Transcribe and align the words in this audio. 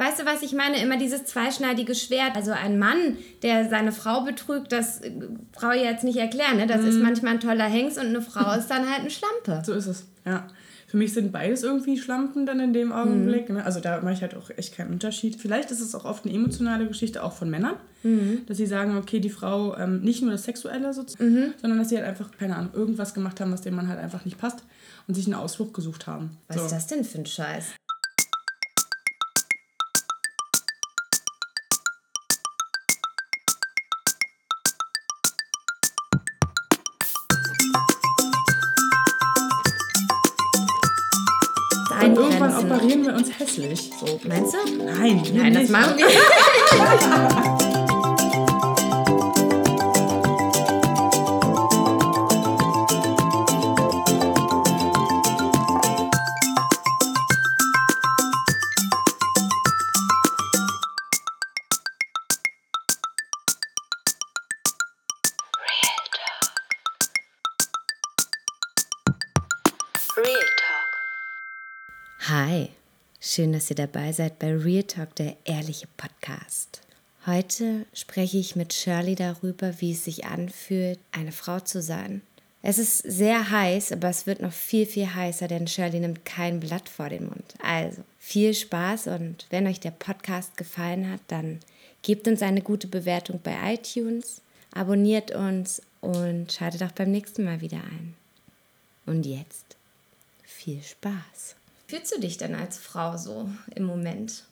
Weißt 0.00 0.18
du, 0.18 0.24
was 0.24 0.40
ich 0.40 0.54
meine? 0.54 0.82
Immer 0.82 0.96
dieses 0.96 1.26
zweischneidige 1.26 1.94
Schwert. 1.94 2.34
Also 2.34 2.52
ein 2.52 2.78
Mann, 2.78 3.18
der 3.42 3.68
seine 3.68 3.92
Frau 3.92 4.22
betrügt, 4.22 4.72
das 4.72 5.02
äh, 5.02 5.12
brauche 5.52 5.76
ich 5.76 5.82
jetzt 5.82 6.04
nicht 6.04 6.16
erklären. 6.16 6.56
Ne? 6.56 6.66
Das 6.66 6.80
mhm. 6.80 6.88
ist 6.88 7.02
manchmal 7.02 7.34
ein 7.34 7.40
toller 7.40 7.66
Hengst 7.66 7.98
und 7.98 8.06
eine 8.06 8.22
Frau 8.22 8.50
ist 8.58 8.68
dann 8.68 8.88
halt 8.88 9.00
eine 9.00 9.10
Schlampe. 9.10 9.62
So 9.62 9.74
ist 9.74 9.86
es, 9.86 10.06
ja. 10.24 10.46
Für 10.86 10.96
mich 10.96 11.12
sind 11.12 11.32
beides 11.32 11.62
irgendwie 11.62 11.98
Schlampen 11.98 12.46
dann 12.46 12.58
in 12.60 12.72
dem 12.72 12.92
Augenblick. 12.92 13.50
Mhm. 13.50 13.56
Ne? 13.56 13.64
Also 13.64 13.78
da 13.78 14.00
mache 14.00 14.14
ich 14.14 14.22
halt 14.22 14.34
auch 14.34 14.50
echt 14.56 14.74
keinen 14.74 14.90
Unterschied. 14.90 15.36
Vielleicht 15.36 15.70
ist 15.70 15.80
es 15.80 15.94
auch 15.94 16.06
oft 16.06 16.24
eine 16.24 16.34
emotionale 16.34 16.86
Geschichte, 16.88 17.22
auch 17.22 17.34
von 17.34 17.50
Männern, 17.50 17.74
mhm. 18.02 18.40
dass 18.46 18.56
sie 18.56 18.66
sagen, 18.66 18.96
okay, 18.96 19.20
die 19.20 19.30
Frau 19.30 19.76
ähm, 19.76 20.00
nicht 20.00 20.22
nur 20.22 20.32
das 20.32 20.44
Sexuelle 20.44 20.94
sozusagen, 20.94 21.32
mhm. 21.32 21.54
sondern 21.60 21.78
dass 21.78 21.90
sie 21.90 21.96
halt 21.96 22.06
einfach, 22.06 22.30
keine 22.36 22.56
Ahnung, 22.56 22.72
irgendwas 22.72 23.12
gemacht 23.12 23.38
haben, 23.38 23.52
was 23.52 23.60
dem 23.60 23.76
Mann 23.76 23.86
halt 23.86 24.00
einfach 24.00 24.24
nicht 24.24 24.38
passt 24.38 24.64
und 25.06 25.14
sich 25.14 25.26
einen 25.26 25.34
Ausflug 25.34 25.74
gesucht 25.74 26.06
haben. 26.06 26.38
Was 26.48 26.56
so. 26.56 26.64
ist 26.64 26.72
das 26.72 26.86
denn 26.86 27.04
für 27.04 27.18
ein 27.18 27.26
Scheiß? 27.26 27.66
Operieren 42.70 43.04
wir 43.04 43.14
uns 43.14 43.38
hässlich. 43.38 43.90
So. 43.98 44.20
Meinst 44.24 44.54
du? 44.54 44.58
Nein, 44.84 45.22
Nein, 45.34 45.54
das 45.54 45.68
machen 45.68 45.96
wir. 45.98 47.66
Schön, 73.32 73.52
dass 73.52 73.70
ihr 73.70 73.76
dabei 73.76 74.10
seid 74.10 74.40
bei 74.40 74.52
Real 74.52 74.82
Talk, 74.82 75.14
der 75.14 75.36
ehrliche 75.44 75.86
Podcast. 75.96 76.80
Heute 77.26 77.86
spreche 77.94 78.38
ich 78.38 78.56
mit 78.56 78.72
Shirley 78.72 79.14
darüber, 79.14 79.80
wie 79.80 79.92
es 79.92 80.04
sich 80.04 80.24
anfühlt, 80.24 80.98
eine 81.12 81.30
Frau 81.30 81.60
zu 81.60 81.80
sein. 81.80 82.22
Es 82.60 82.76
ist 82.76 82.98
sehr 82.98 83.52
heiß, 83.52 83.92
aber 83.92 84.08
es 84.08 84.26
wird 84.26 84.42
noch 84.42 84.52
viel, 84.52 84.84
viel 84.84 85.14
heißer, 85.14 85.46
denn 85.46 85.68
Shirley 85.68 86.00
nimmt 86.00 86.24
kein 86.24 86.58
Blatt 86.58 86.88
vor 86.88 87.08
den 87.08 87.26
Mund. 87.26 87.54
Also 87.62 88.02
viel 88.18 88.52
Spaß 88.52 89.06
und 89.06 89.46
wenn 89.50 89.68
euch 89.68 89.78
der 89.78 89.92
Podcast 89.92 90.56
gefallen 90.56 91.08
hat, 91.08 91.20
dann 91.28 91.60
gebt 92.02 92.26
uns 92.26 92.42
eine 92.42 92.62
gute 92.62 92.88
Bewertung 92.88 93.38
bei 93.44 93.74
iTunes, 93.74 94.40
abonniert 94.74 95.30
uns 95.30 95.82
und 96.00 96.50
schaltet 96.50 96.82
auch 96.82 96.90
beim 96.90 97.12
nächsten 97.12 97.44
Mal 97.44 97.60
wieder 97.60 97.78
ein. 97.78 98.16
Und 99.06 99.24
jetzt 99.24 99.76
viel 100.42 100.82
Spaß 100.82 101.54
fühlst 101.90 102.14
du 102.14 102.20
dich 102.20 102.38
denn 102.38 102.54
als 102.54 102.78
Frau 102.78 103.16
so 103.16 103.48
im 103.74 103.84
Moment? 103.84 104.44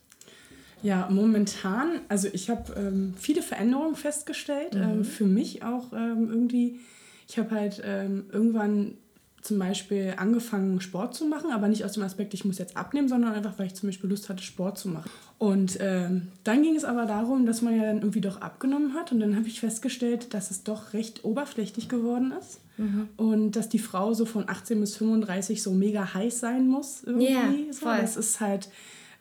Ja, 0.81 1.07
momentan, 1.09 2.01
also 2.07 2.29
ich 2.31 2.49
habe 2.49 2.73
ähm, 2.73 3.13
viele 3.17 3.41
Veränderungen 3.41 3.95
festgestellt. 3.95 4.75
Mhm. 4.75 4.81
Ähm, 4.81 5.05
für 5.05 5.25
mich 5.25 5.63
auch 5.63 5.91
ähm, 5.93 6.29
irgendwie, 6.29 6.79
ich 7.27 7.37
habe 7.37 7.51
halt 7.51 7.81
ähm, 7.83 8.25
irgendwann 8.31 8.97
zum 9.41 9.59
Beispiel 9.59 10.13
angefangen, 10.17 10.81
Sport 10.81 11.15
zu 11.15 11.25
machen, 11.25 11.51
aber 11.51 11.67
nicht 11.67 11.85
aus 11.85 11.93
dem 11.93 12.03
Aspekt, 12.03 12.33
ich 12.33 12.45
muss 12.45 12.57
jetzt 12.57 12.75
abnehmen, 12.75 13.07
sondern 13.07 13.33
einfach, 13.33 13.57
weil 13.57 13.67
ich 13.67 13.75
zum 13.75 13.89
Beispiel 13.89 14.09
Lust 14.09 14.29
hatte, 14.29 14.43
Sport 14.43 14.77
zu 14.77 14.89
machen. 14.89 15.09
Und 15.37 15.77
ähm, 15.79 16.27
dann 16.43 16.61
ging 16.63 16.75
es 16.75 16.83
aber 16.83 17.05
darum, 17.05 17.45
dass 17.45 17.61
man 17.61 17.75
ja 17.75 17.83
dann 17.83 17.97
irgendwie 17.97 18.21
doch 18.21 18.41
abgenommen 18.41 18.93
hat. 18.93 19.11
Und 19.11 19.21
dann 19.21 19.35
habe 19.35 19.47
ich 19.47 19.61
festgestellt, 19.61 20.33
dass 20.33 20.51
es 20.51 20.63
doch 20.63 20.93
recht 20.93 21.23
oberflächlich 21.23 21.87
geworden 21.87 22.33
ist. 22.37 22.59
Mhm. 22.77 23.07
Und 23.15 23.51
dass 23.51 23.69
die 23.69 23.79
Frau 23.79 24.13
so 24.13 24.25
von 24.25 24.49
18 24.49 24.79
bis 24.79 24.97
35 24.97 25.63
so 25.63 25.71
mega 25.71 26.13
heiß 26.13 26.39
sein 26.39 26.67
muss. 26.67 27.03
Irgendwie. 27.05 27.27
Yeah, 27.27 27.53
so. 27.71 27.85
Das 27.85 28.17
ist 28.17 28.41
halt 28.41 28.69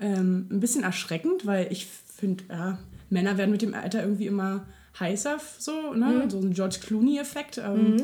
ähm, 0.01 0.49
ein 0.51 0.61
bisschen 0.61 0.83
erschreckend, 0.83 1.47
weil 1.47 1.71
ich 1.71 1.87
finde, 1.87 2.45
ja, 2.49 2.79
Männer 3.11 3.39
werden 3.39 3.53
mit 3.53 3.63
dem 3.63 3.75
Alter 3.75 4.03
irgendwie 4.03 4.27
immer 4.27 4.67
heißer, 4.99 5.39
so, 5.59 5.93
ne? 5.95 6.25
Mhm. 6.25 6.31
so 6.31 6.39
ein 6.39 6.53
George 6.53 6.79
Clooney-Effekt. 6.83 7.59
Ähm, 7.59 7.93
mhm. 7.93 8.03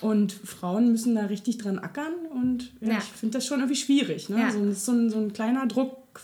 Und 0.00 0.32
Frauen 0.32 0.92
müssen 0.92 1.14
da 1.14 1.26
richtig 1.26 1.58
dran 1.58 1.78
ackern 1.78 2.12
und 2.30 2.72
ja, 2.80 2.92
ja. 2.92 2.98
ich 2.98 3.04
finde 3.04 3.38
das 3.38 3.46
schon 3.46 3.60
irgendwie 3.60 3.76
schwierig. 3.76 4.28
Ne? 4.28 4.40
Ja. 4.40 4.50
So, 4.50 4.72
so, 4.72 4.92
ein, 4.92 5.10
so 5.10 5.18
ein 5.18 5.32
kleiner 5.32 5.66
Druck 5.66 6.20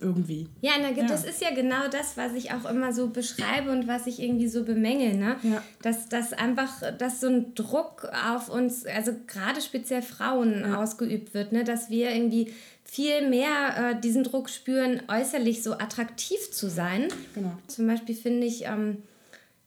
irgendwie. 0.00 0.48
Ja, 0.60 0.72
na, 0.80 0.90
das 1.06 1.24
ist 1.24 1.40
ja 1.40 1.54
genau 1.54 1.88
das, 1.90 2.16
was 2.16 2.34
ich 2.34 2.52
auch 2.52 2.68
immer 2.68 2.92
so 2.92 3.08
beschreibe 3.08 3.70
und 3.70 3.86
was 3.86 4.06
ich 4.06 4.20
irgendwie 4.20 4.48
so 4.48 4.64
bemängel. 4.64 5.14
Ne? 5.14 5.36
Dass, 5.82 6.08
dass 6.08 6.32
einfach, 6.32 6.82
dass 6.98 7.20
so 7.20 7.28
ein 7.28 7.54
Druck 7.54 8.10
auf 8.26 8.48
uns, 8.48 8.84
also 8.86 9.12
gerade 9.26 9.60
speziell 9.60 10.02
Frauen 10.02 10.74
ausgeübt 10.74 11.34
wird, 11.34 11.52
ne? 11.52 11.64
dass 11.64 11.90
wir 11.90 12.10
irgendwie 12.10 12.52
viel 12.84 13.28
mehr 13.28 13.92
äh, 13.92 14.00
diesen 14.00 14.24
Druck 14.24 14.50
spüren, 14.50 15.02
äußerlich 15.08 15.62
so 15.62 15.74
attraktiv 15.74 16.50
zu 16.50 16.68
sein. 16.68 17.08
Genau. 17.34 17.52
Zum 17.68 17.86
Beispiel 17.86 18.16
finde 18.16 18.46
ich, 18.46 18.64
ähm, 18.64 18.98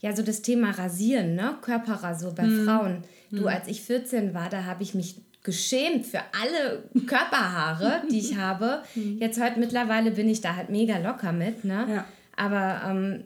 ja, 0.01 0.13
so 0.13 0.21
das 0.21 0.41
Thema 0.41 0.71
Rasieren, 0.71 1.35
ne? 1.35 1.55
Körperrasur 1.61 2.35
bei 2.35 2.43
mhm. 2.43 2.65
Frauen. 2.65 3.03
Du, 3.33 3.41
mhm. 3.41 3.47
als 3.47 3.67
ich 3.67 3.81
14 3.81 4.35
war, 4.35 4.49
da 4.49 4.65
habe 4.65 4.83
ich 4.83 4.93
mich 4.93 5.15
geschämt 5.41 6.05
für 6.05 6.21
alle 6.39 6.83
Körperhaare, 7.07 8.03
die 8.09 8.19
ich 8.19 8.37
habe. 8.37 8.83
Mhm. 8.93 9.17
Jetzt 9.19 9.41
heute 9.41 9.59
mittlerweile 9.59 10.11
bin 10.11 10.29
ich 10.29 10.39
da 10.39 10.55
halt 10.55 10.69
mega 10.69 10.99
locker 10.99 11.31
mit, 11.31 11.65
ne? 11.65 11.85
Ja. 11.89 12.05
Aber 12.35 12.81
ähm, 12.87 13.23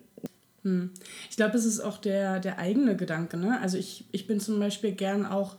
hm. 0.63 0.91
ich 1.29 1.35
glaube, 1.35 1.57
es 1.57 1.65
ist 1.65 1.81
auch 1.81 1.97
der, 1.97 2.39
der 2.39 2.57
eigene 2.57 2.95
Gedanke, 2.95 3.37
ne? 3.37 3.59
Also 3.61 3.77
ich, 3.77 4.05
ich 4.11 4.27
bin 4.27 4.39
zum 4.39 4.59
Beispiel 4.59 4.93
gern 4.93 5.25
auch 5.25 5.57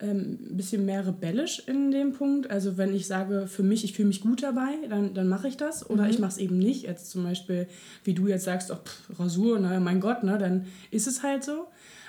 ähm, 0.00 0.38
ein 0.50 0.56
bisschen 0.56 0.84
mehr 0.84 1.06
rebellisch 1.06 1.62
in 1.66 1.90
dem 1.90 2.12
Punkt. 2.12 2.50
Also 2.50 2.76
wenn 2.76 2.94
ich 2.94 3.06
sage, 3.06 3.46
für 3.46 3.62
mich, 3.62 3.84
ich 3.84 3.94
fühle 3.94 4.08
mich 4.08 4.20
gut 4.20 4.42
dabei, 4.42 4.74
dann, 4.88 5.14
dann 5.14 5.28
mache 5.28 5.48
ich 5.48 5.56
das. 5.56 5.88
Oder 5.88 6.04
mhm. 6.04 6.10
ich 6.10 6.18
mache 6.18 6.32
es 6.32 6.38
eben 6.38 6.58
nicht. 6.58 6.82
Jetzt 6.82 7.10
zum 7.10 7.24
Beispiel, 7.24 7.68
wie 8.04 8.14
du 8.14 8.28
jetzt 8.28 8.44
sagst, 8.44 8.70
oh, 8.70 8.76
pff, 8.76 9.18
Rasur, 9.18 9.58
ne, 9.58 9.80
mein 9.80 10.00
Gott, 10.00 10.22
ne, 10.22 10.36
dann 10.36 10.66
ist 10.90 11.06
es 11.06 11.22
halt 11.22 11.42
so. 11.42 11.66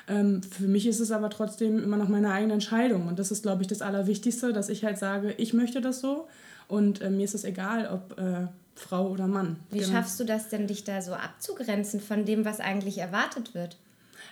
Ähm, 0.10 0.42
für 0.44 0.68
mich 0.68 0.88
ist 0.88 1.00
es 1.00 1.12
aber 1.12 1.30
trotzdem 1.30 1.82
immer 1.82 1.98
noch 1.98 2.10
meine 2.10 2.32
eigene 2.32 2.54
Entscheidung. 2.54 3.08
Und 3.08 3.20
das 3.20 3.32
ist, 3.32 3.44
glaube 3.44 3.62
ich, 3.62 3.68
das 3.68 3.82
Allerwichtigste, 3.82 4.52
dass 4.52 4.70
ich 4.70 4.84
halt 4.84 4.98
sage, 4.98 5.34
ich 5.38 5.54
möchte 5.54 5.80
das 5.80 6.02
so. 6.02 6.28
Und 6.68 7.02
äh, 7.02 7.10
mir 7.10 7.24
ist 7.24 7.36
es 7.36 7.44
egal, 7.46 7.88
ob 7.88 8.20
äh, 8.20 8.48
Frau 8.76 9.10
oder 9.10 9.28
Mann. 9.28 9.58
Wie 9.72 9.80
genau. 9.80 9.92
schaffst 9.92 10.20
du 10.20 10.24
das 10.24 10.50
denn, 10.50 10.68
dich 10.68 10.84
da 10.84 11.02
so 11.02 11.14
abzugrenzen 11.14 12.00
von 12.00 12.26
dem, 12.26 12.46
was 12.46 12.60
eigentlich 12.60 12.98
erwartet 12.98 13.54
wird? 13.54 13.78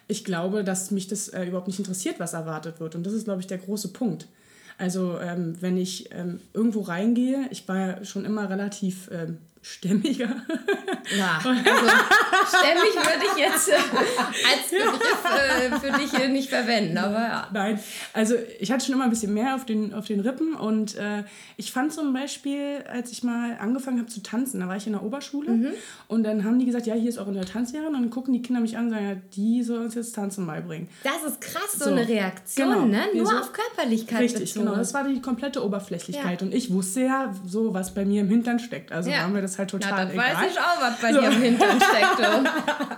ich 0.07 0.23
glaube, 0.23 0.63
dass 0.63 0.91
mich 0.91 1.07
das 1.07 1.29
äh, 1.29 1.45
überhaupt 1.45 1.67
nicht 1.67 1.79
interessiert, 1.79 2.19
was 2.19 2.33
erwartet 2.33 2.79
wird. 2.79 2.95
Und 2.95 3.05
das 3.05 3.13
ist, 3.13 3.25
glaube 3.25 3.41
ich, 3.41 3.47
der 3.47 3.57
große 3.57 3.89
Punkt. 3.89 4.27
Also 4.77 5.17
ähm, 5.19 5.55
wenn 5.59 5.77
ich 5.77 6.09
ähm, 6.11 6.39
irgendwo 6.53 6.81
reingehe, 6.81 7.47
ich 7.49 7.67
war 7.67 7.77
ja 7.77 8.05
schon 8.05 8.25
immer 8.25 8.49
relativ 8.49 9.09
ähm, 9.11 9.39
stämmiger. 9.62 10.35
Ja, 11.18 11.40
also 11.44 11.56
stämmig 11.57 12.95
würde 12.95 13.25
ich 13.31 13.38
jetzt 13.38 13.69
äh, 13.69 13.73
als 13.73 14.69
Begriff 14.69 15.23
äh, 15.25 15.79
für 15.79 16.00
dich 16.00 16.13
äh, 16.13 16.28
nicht 16.28 16.50
verwenden, 16.50 16.97
aber 16.97 17.19
ja. 17.19 17.47
Nein, 17.53 17.79
also 18.13 18.35
ich 18.59 18.72
hatte 18.72 18.85
schon 18.85 18.96
immer 18.96 19.06
ein 19.06 19.09
bisschen 19.09 19.34
mehr 19.34 19.56
auf 19.56 19.66
den, 19.66 19.94
auf 19.94 20.06
den 20.06 20.19
Rippen 20.19 20.53
und 20.53 20.96
äh, 20.96 21.23
ich 21.56 21.72
fand 21.72 21.94
zum 21.94 22.13
Beispiel, 22.13 22.84
als 22.91 23.12
ich 23.12 23.23
mal 23.23 23.57
angefangen 23.59 24.00
habe 24.00 24.09
zu 24.09 24.22
tanzen, 24.22 24.59
da 24.59 24.67
war 24.67 24.78
ich 24.78 24.88
in 24.88 24.94
der 24.94 25.03
Oberschule 25.03 25.51
mhm. 25.51 25.67
und 26.07 26.23
dann 26.23 26.44
haben 26.44 26.59
die 26.59 26.66
gesagt, 26.66 26.88
ja, 26.88 26.96
hier 26.96 27.09
ist 27.09 27.17
auch 27.17 27.28
eine 27.28 27.46
Tanzlehrerin 27.46 27.96
und 27.96 28.01
dann 28.01 28.09
gucken 28.09 28.34
die 28.34 28.41
Kinder 28.41 28.62
mich 28.62 28.78
an 28.78 28.85
und 28.85 28.91
sagen, 28.91 29.09
ja, 29.09 29.16
die 29.35 29.63
soll 29.63 29.79
uns 29.79 29.96
jetzt 29.96 30.13
Tanzen 30.13 30.46
beibringen. 30.46 30.90
Das 31.03 31.23
ist 31.23 31.41
krass, 31.41 31.73
so, 31.73 31.85
so 31.85 31.91
eine 31.91 32.07
Reaktion, 32.07 32.69
genau. 32.69 32.85
ne? 32.85 33.03
Nur 33.13 33.25
so, 33.25 33.38
auf 33.38 33.51
Körperlichkeit 33.53 34.22
Richtig, 34.22 34.41
bezogen. 34.41 34.66
genau, 34.66 34.78
das 34.78 34.94
war 34.94 35.07
die 35.07 35.22
komplette 35.22 35.63
Oberflächlichkeit 35.63 36.41
ja. 36.41 36.47
und 36.47 36.53
ich 36.53 36.72
wusste 36.72 37.01
ja 37.01 37.34
so, 37.46 37.73
was 37.73 37.94
bei 37.94 38.06
mir 38.06 38.22
im 38.22 38.29
Hintern 38.29 38.59
steckt, 38.59 38.91
also 38.91 39.09
ja. 39.09 39.19
haben 39.19 39.34
wir 39.34 39.41
das 39.41 39.56
halt 39.57 39.69
total 39.69 39.91
Na, 39.91 39.97
dann 39.97 40.12
egal. 40.12 40.35
weiß 40.35 40.51
ich 40.51 40.59
auch, 40.59 40.81
was 40.81 41.01
bei 41.01 41.13
so. 41.13 41.22
dir 41.22 41.28
im 41.28 41.41
Hintern 41.41 41.81
steckt. 41.81 42.29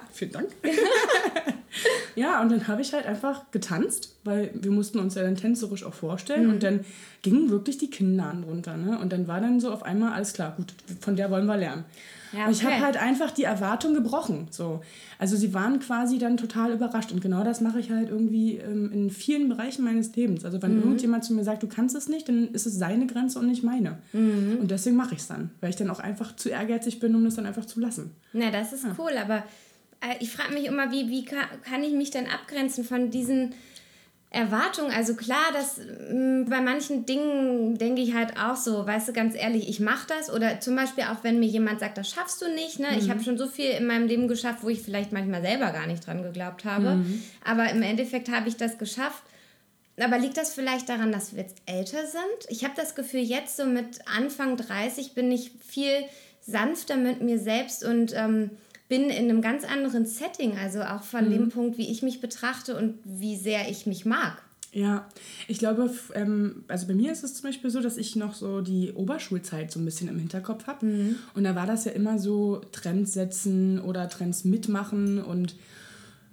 Vielen 0.11 0.31
Dank. 0.31 0.47
ja, 2.15 2.41
und 2.41 2.51
dann 2.51 2.67
habe 2.67 2.81
ich 2.81 2.93
halt 2.93 3.05
einfach 3.05 3.51
getanzt, 3.51 4.15
weil 4.23 4.51
wir 4.53 4.71
mussten 4.71 4.99
uns 4.99 5.15
ja 5.15 5.23
dann 5.23 5.35
tänzerisch 5.35 5.83
auch 5.83 5.93
vorstellen. 5.93 6.47
Mhm. 6.47 6.53
Und 6.53 6.63
dann 6.63 6.85
gingen 7.21 7.49
wirklich 7.49 7.77
die 7.77 7.89
Kinnladen 7.89 8.43
runter. 8.43 8.77
Ne? 8.77 8.99
Und 8.99 9.13
dann 9.13 9.27
war 9.27 9.41
dann 9.41 9.59
so 9.59 9.71
auf 9.71 9.83
einmal 9.83 10.13
alles 10.13 10.33
klar, 10.33 10.53
gut, 10.55 10.73
von 11.01 11.15
der 11.15 11.31
wollen 11.31 11.45
wir 11.45 11.57
lernen. 11.57 11.85
Ja, 12.31 12.43
okay. 12.43 12.51
ich 12.51 12.63
habe 12.63 12.79
halt 12.79 12.97
einfach 12.97 13.31
die 13.31 13.43
Erwartung 13.43 13.93
gebrochen. 13.93 14.47
So. 14.51 14.81
Also 15.17 15.35
sie 15.35 15.53
waren 15.53 15.79
quasi 15.79 16.17
dann 16.17 16.37
total 16.37 16.71
überrascht. 16.71 17.11
Und 17.11 17.21
genau 17.21 17.43
das 17.43 17.61
mache 17.61 17.79
ich 17.79 17.91
halt 17.91 18.09
irgendwie 18.09 18.57
ähm, 18.57 18.91
in 18.91 19.09
vielen 19.09 19.49
Bereichen 19.49 19.83
meines 19.83 20.15
Lebens. 20.15 20.45
Also 20.45 20.61
wenn 20.61 20.75
mhm. 20.75 20.83
irgendjemand 20.83 21.23
zu 21.23 21.33
mir 21.33 21.43
sagt, 21.43 21.63
du 21.63 21.67
kannst 21.67 21.95
es 21.95 22.07
nicht, 22.07 22.29
dann 22.29 22.49
ist 22.49 22.65
es 22.65 22.75
seine 22.75 23.07
Grenze 23.07 23.39
und 23.39 23.47
nicht 23.47 23.63
meine. 23.63 23.97
Mhm. 24.13 24.57
Und 24.61 24.71
deswegen 24.71 24.95
mache 24.95 25.15
ich 25.15 25.21
es 25.21 25.27
dann, 25.27 25.51
weil 25.61 25.71
ich 25.71 25.75
dann 25.75 25.89
auch 25.89 25.99
einfach 25.99 26.35
zu 26.35 26.49
ehrgeizig 26.49 26.99
bin, 26.99 27.15
um 27.15 27.23
das 27.25 27.35
dann 27.35 27.45
einfach 27.45 27.65
zu 27.65 27.79
lassen. 27.79 28.11
Na, 28.33 28.51
das 28.51 28.73
ist 28.73 28.83
ja. 28.83 28.95
cool, 28.97 29.11
aber 29.17 29.43
äh, 30.01 30.15
ich 30.19 30.31
frage 30.31 30.53
mich 30.53 30.65
immer, 30.65 30.91
wie, 30.91 31.09
wie 31.09 31.25
kann, 31.25 31.45
kann 31.63 31.83
ich 31.83 31.93
mich 31.93 32.11
dann 32.11 32.25
abgrenzen 32.27 32.83
von 32.83 33.09
diesen 33.11 33.53
Erwartung, 34.31 34.91
also 34.91 35.15
klar, 35.15 35.51
dass 35.53 35.77
mh, 35.77 36.13
mm, 36.13 36.45
bei 36.49 36.61
manchen 36.61 37.05
Dingen 37.07 37.79
denke 37.79 38.01
ich 38.01 38.13
halt 38.13 38.37
auch 38.37 38.55
so, 38.55 38.85
weißt 38.85 39.07
du, 39.07 39.13
ganz 39.13 39.35
ehrlich, 39.35 39.67
ich 39.67 39.79
mache 39.79 40.05
das 40.07 40.31
oder 40.31 40.59
zum 40.59 40.75
Beispiel 40.75 41.05
auch, 41.05 41.23
wenn 41.23 41.39
mir 41.39 41.47
jemand 41.47 41.79
sagt, 41.79 41.97
das 41.97 42.11
schaffst 42.11 42.39
du 42.43 42.47
nicht, 42.53 42.79
ne? 42.79 42.89
Mhm. 42.91 42.99
Ich 42.99 43.09
habe 43.09 43.23
schon 43.23 43.39
so 43.39 43.47
viel 43.47 43.71
in 43.71 43.87
meinem 43.87 44.07
Leben 44.07 44.27
geschafft, 44.27 44.59
wo 44.61 44.69
ich 44.69 44.83
vielleicht 44.83 45.11
manchmal 45.11 45.41
selber 45.41 45.71
gar 45.71 45.87
nicht 45.87 46.05
dran 46.05 46.21
geglaubt 46.21 46.63
habe, 46.63 46.95
mhm. 46.95 47.23
aber 47.43 47.71
im 47.71 47.81
Endeffekt 47.81 48.29
habe 48.29 48.49
ich 48.49 48.57
das 48.57 48.77
geschafft. 48.77 49.23
Aber 49.99 50.17
liegt 50.17 50.37
das 50.37 50.53
vielleicht 50.53 50.87
daran, 50.87 51.11
dass 51.11 51.35
wir 51.35 51.41
jetzt 51.41 51.57
älter 51.65 52.05
sind? 52.05 52.47
Ich 52.47 52.63
habe 52.63 52.73
das 52.75 52.95
Gefühl, 52.95 53.19
jetzt 53.19 53.57
so 53.57 53.65
mit 53.65 53.99
Anfang 54.15 54.55
30 54.55 55.13
bin 55.13 55.29
ich 55.31 55.51
viel 55.67 56.05
sanfter 56.39 56.95
mit 56.95 57.21
mir 57.21 57.37
selbst 57.37 57.83
und 57.83 58.13
ähm, 58.15 58.51
bin 58.89 59.09
in 59.09 59.29
einem 59.29 59.41
ganz 59.41 59.63
anderen 59.63 60.05
Setting, 60.05 60.57
also 60.57 60.81
auch 60.81 61.03
von 61.03 61.27
mhm. 61.27 61.31
dem 61.31 61.49
Punkt, 61.49 61.77
wie 61.77 61.89
ich 61.89 62.03
mich 62.03 62.19
betrachte 62.19 62.75
und 62.75 62.95
wie 63.05 63.37
sehr 63.37 63.69
ich 63.69 63.85
mich 63.85 64.05
mag. 64.05 64.41
Ja, 64.71 65.07
ich 65.47 65.57
glaube, 65.57 65.89
ähm, 66.13 66.63
also 66.67 66.85
bei 66.85 66.93
mir 66.93 67.11
ist 67.11 67.23
es 67.23 67.35
zum 67.35 67.49
Beispiel 67.49 67.69
so, 67.71 67.81
dass 67.81 67.97
ich 67.97 68.15
noch 68.15 68.35
so 68.35 68.61
die 68.61 68.91
Oberschulzeit 68.91 69.71
so 69.71 69.79
ein 69.79 69.85
bisschen 69.85 70.09
im 70.09 70.19
Hinterkopf 70.19 70.67
habe. 70.67 70.85
Mhm. 70.85 71.15
Und 71.33 71.43
da 71.43 71.55
war 71.55 71.65
das 71.65 71.85
ja 71.85 71.91
immer 71.91 72.19
so 72.19 72.61
Trends 72.71 73.13
setzen 73.13 73.79
oder 73.79 74.09
Trends 74.09 74.43
mitmachen 74.43 75.23
und 75.23 75.55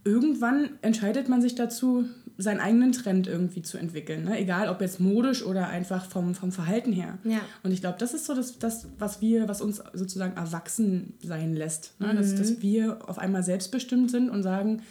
irgendwann 0.07 0.71
entscheidet 0.83 1.29
man 1.29 1.43
sich 1.43 1.57
dazu, 1.57 2.05
seinen 2.39 2.61
eigenen 2.61 2.93
Trend 2.93 3.27
irgendwie 3.27 3.63
zu 3.63 3.77
entwickeln. 3.77 4.25
Ne? 4.25 4.39
Egal 4.39 4.69
ob 4.69 4.81
jetzt 4.81 5.01
modisch 5.01 5.45
oder 5.45 5.69
einfach 5.69 6.05
vom, 6.05 6.35
vom 6.35 6.53
Verhalten 6.53 6.93
her. 6.93 7.19
Ja. 7.25 7.41
Und 7.63 7.73
ich 7.73 7.81
glaube, 7.81 7.97
das 7.99 8.15
ist 8.15 8.27
so 8.27 8.35
das, 8.35 8.59
das, 8.59 8.87
was 8.99 9.21
wir, 9.21 9.49
was 9.49 9.61
uns 9.61 9.83
sozusagen 9.95 10.37
erwachsen 10.37 11.15
sein 11.23 11.55
lässt. 11.55 11.99
Ne? 11.99 12.13
Mhm. 12.13 12.17
Dass, 12.17 12.35
dass 12.35 12.63
wir 12.63 13.09
auf 13.09 13.19
einmal 13.19 13.43
selbstbestimmt 13.43 14.11
sind 14.11 14.31
und 14.31 14.43
sagen, 14.43 14.83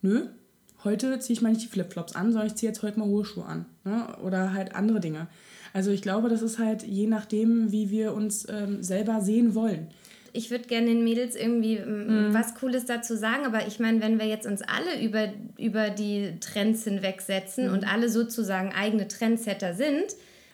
nö, 0.00 0.26
heute 0.84 1.18
ziehe 1.18 1.34
ich 1.34 1.42
mal 1.42 1.50
nicht 1.50 1.62
die 1.62 1.68
Flipflops 1.68 2.14
an, 2.14 2.30
sondern 2.30 2.46
ich 2.46 2.54
ziehe 2.54 2.70
jetzt 2.70 2.82
heute 2.82 2.98
mal 2.98 3.08
hohe 3.08 3.24
Schuhe 3.24 3.44
an. 3.44 3.66
Ne? 3.84 4.16
Oder 4.22 4.52
halt 4.54 4.74
andere 4.74 5.00
Dinge. 5.00 5.26
Also 5.72 5.90
ich 5.90 6.02
glaube, 6.02 6.28
das 6.28 6.40
ist 6.40 6.58
halt 6.58 6.84
je 6.84 7.08
nachdem, 7.08 7.72
wie 7.72 7.90
wir 7.90 8.14
uns 8.14 8.46
ähm, 8.48 8.82
selber 8.82 9.20
sehen 9.20 9.54
wollen 9.54 9.88
ich 10.32 10.50
würde 10.50 10.64
gerne 10.64 10.86
den 10.86 11.04
Mädels 11.04 11.36
irgendwie 11.36 11.78
mm. 11.78 12.32
was 12.32 12.54
Cooles 12.54 12.86
dazu 12.86 13.16
sagen, 13.16 13.44
aber 13.44 13.66
ich 13.66 13.78
meine, 13.80 14.00
wenn 14.00 14.18
wir 14.18 14.26
jetzt 14.26 14.46
uns 14.46 14.62
alle 14.62 15.02
über, 15.02 15.32
über 15.58 15.90
die 15.90 16.34
Trends 16.40 16.84
hinwegsetzen 16.84 17.68
mhm. 17.68 17.74
und 17.74 17.92
alle 17.92 18.08
sozusagen 18.08 18.72
eigene 18.72 19.08
Trendsetter 19.08 19.74
sind, 19.74 20.04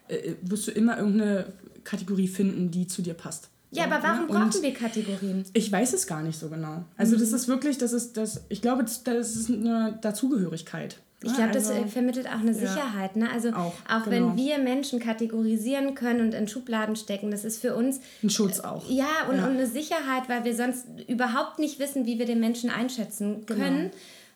äh, 0.09 0.17
äh, 0.17 0.37
wirst 0.43 0.67
du 0.67 0.73
immer 0.73 0.99
irgendeine 0.99 1.47
Kategorie 1.85 2.29
finden, 2.29 2.71
die 2.71 2.87
zu 2.87 3.03
dir 3.03 3.15
passt. 3.15 3.51
Ja, 3.71 3.85
aber 3.85 4.03
warum 4.03 4.27
ne? 4.27 4.33
brauchen 4.33 4.63
wir 4.63 4.73
Kategorien? 4.73 5.45
Ich 5.53 5.71
weiß 5.71 5.93
es 5.93 6.07
gar 6.07 6.23
nicht 6.23 6.39
so 6.39 6.49
genau. 6.49 6.85
Also 6.97 7.17
mhm. 7.17 7.21
das 7.21 7.33
ist 7.33 7.49
wirklich, 7.49 7.79
das 7.79 7.93
ist 7.93 8.17
das, 8.17 8.45
ich 8.49 8.63
glaube, 8.63 8.85
das 8.85 9.37
ist 9.37 9.51
eine 9.51 9.99
Dazugehörigkeit. 10.01 10.99
Ich 11.23 11.35
glaube, 11.35 11.53
also, 11.53 11.75
das 11.75 11.93
vermittelt 11.93 12.29
auch 12.29 12.41
eine 12.41 12.55
Sicherheit. 12.55 13.17
Ja, 13.17 13.25
ne? 13.25 13.31
Also 13.33 13.49
auch, 13.51 13.75
auch 13.89 14.05
genau. 14.05 14.11
wenn 14.11 14.37
wir 14.37 14.59
Menschen 14.59 15.01
kategorisieren 15.01 15.97
können 15.97 16.21
und 16.21 16.33
in 16.33 16.47
Schubladen 16.47 16.95
stecken, 16.95 17.33
das 17.33 17.45
ist 17.45 17.61
für 17.61 17.75
uns 17.75 18.01
ein 18.23 18.31
Schutz 18.31 18.61
auch. 18.61 18.89
Ja, 18.89 19.27
und, 19.29 19.39
ja. 19.39 19.47
und 19.47 19.55
eine 19.55 19.67
Sicherheit, 19.67 20.29
weil 20.29 20.45
wir 20.45 20.55
sonst 20.55 20.87
überhaupt 21.09 21.59
nicht 21.59 21.81
wissen, 21.81 22.07
wie 22.07 22.21
wir 22.21 22.27
den 22.27 22.39
Menschen 22.39 22.71
einschätzen 22.71 23.45
genau. 23.47 23.61
können. 23.61 23.91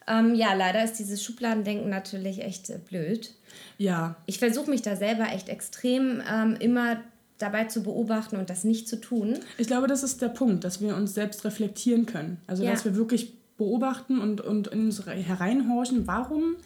Genau. 0.07 0.19
Ähm, 0.19 0.35
ja, 0.35 0.55
leider 0.55 0.83
ist 0.83 0.95
dieses 0.95 1.23
Schubladendenken 1.23 1.89
natürlich 1.89 2.43
echt 2.43 2.69
äh, 2.71 2.79
blöd. 2.79 3.33
Ja. 3.79 4.17
Ich 4.27 4.41
versuche 4.41 4.69
mich 4.69 4.83
da 4.83 4.97
selber 4.97 5.27
echt 5.33 5.49
extrem 5.49 6.21
ähm, 6.29 6.57
immer 6.59 6.97
dabei 7.39 7.65
zu 7.65 7.85
beobachten 7.85 8.37
und 8.37 8.51
das 8.51 8.65
nicht 8.65 8.89
zu 8.89 9.01
tun. 9.01 9.39
Ich 9.59 9.69
glaube, 9.69 9.87
das 9.87 10.03
ist 10.03 10.21
der 10.21 10.29
Punkt, 10.29 10.65
dass 10.65 10.81
wir 10.81 10.97
uns 10.97 11.15
selbst 11.15 11.45
reflektieren 11.45 12.07
können. 12.07 12.41
Also, 12.49 12.65
ja. 12.65 12.73
dass 12.73 12.85
wir 12.85 12.97
wirklich 12.97 13.35
beobachten 13.63 14.19
und, 14.21 14.41
und 14.41 14.69
in 14.69 14.87
uns 14.87 15.07
hereinhorchen, 15.07 16.07
warum 16.07 16.57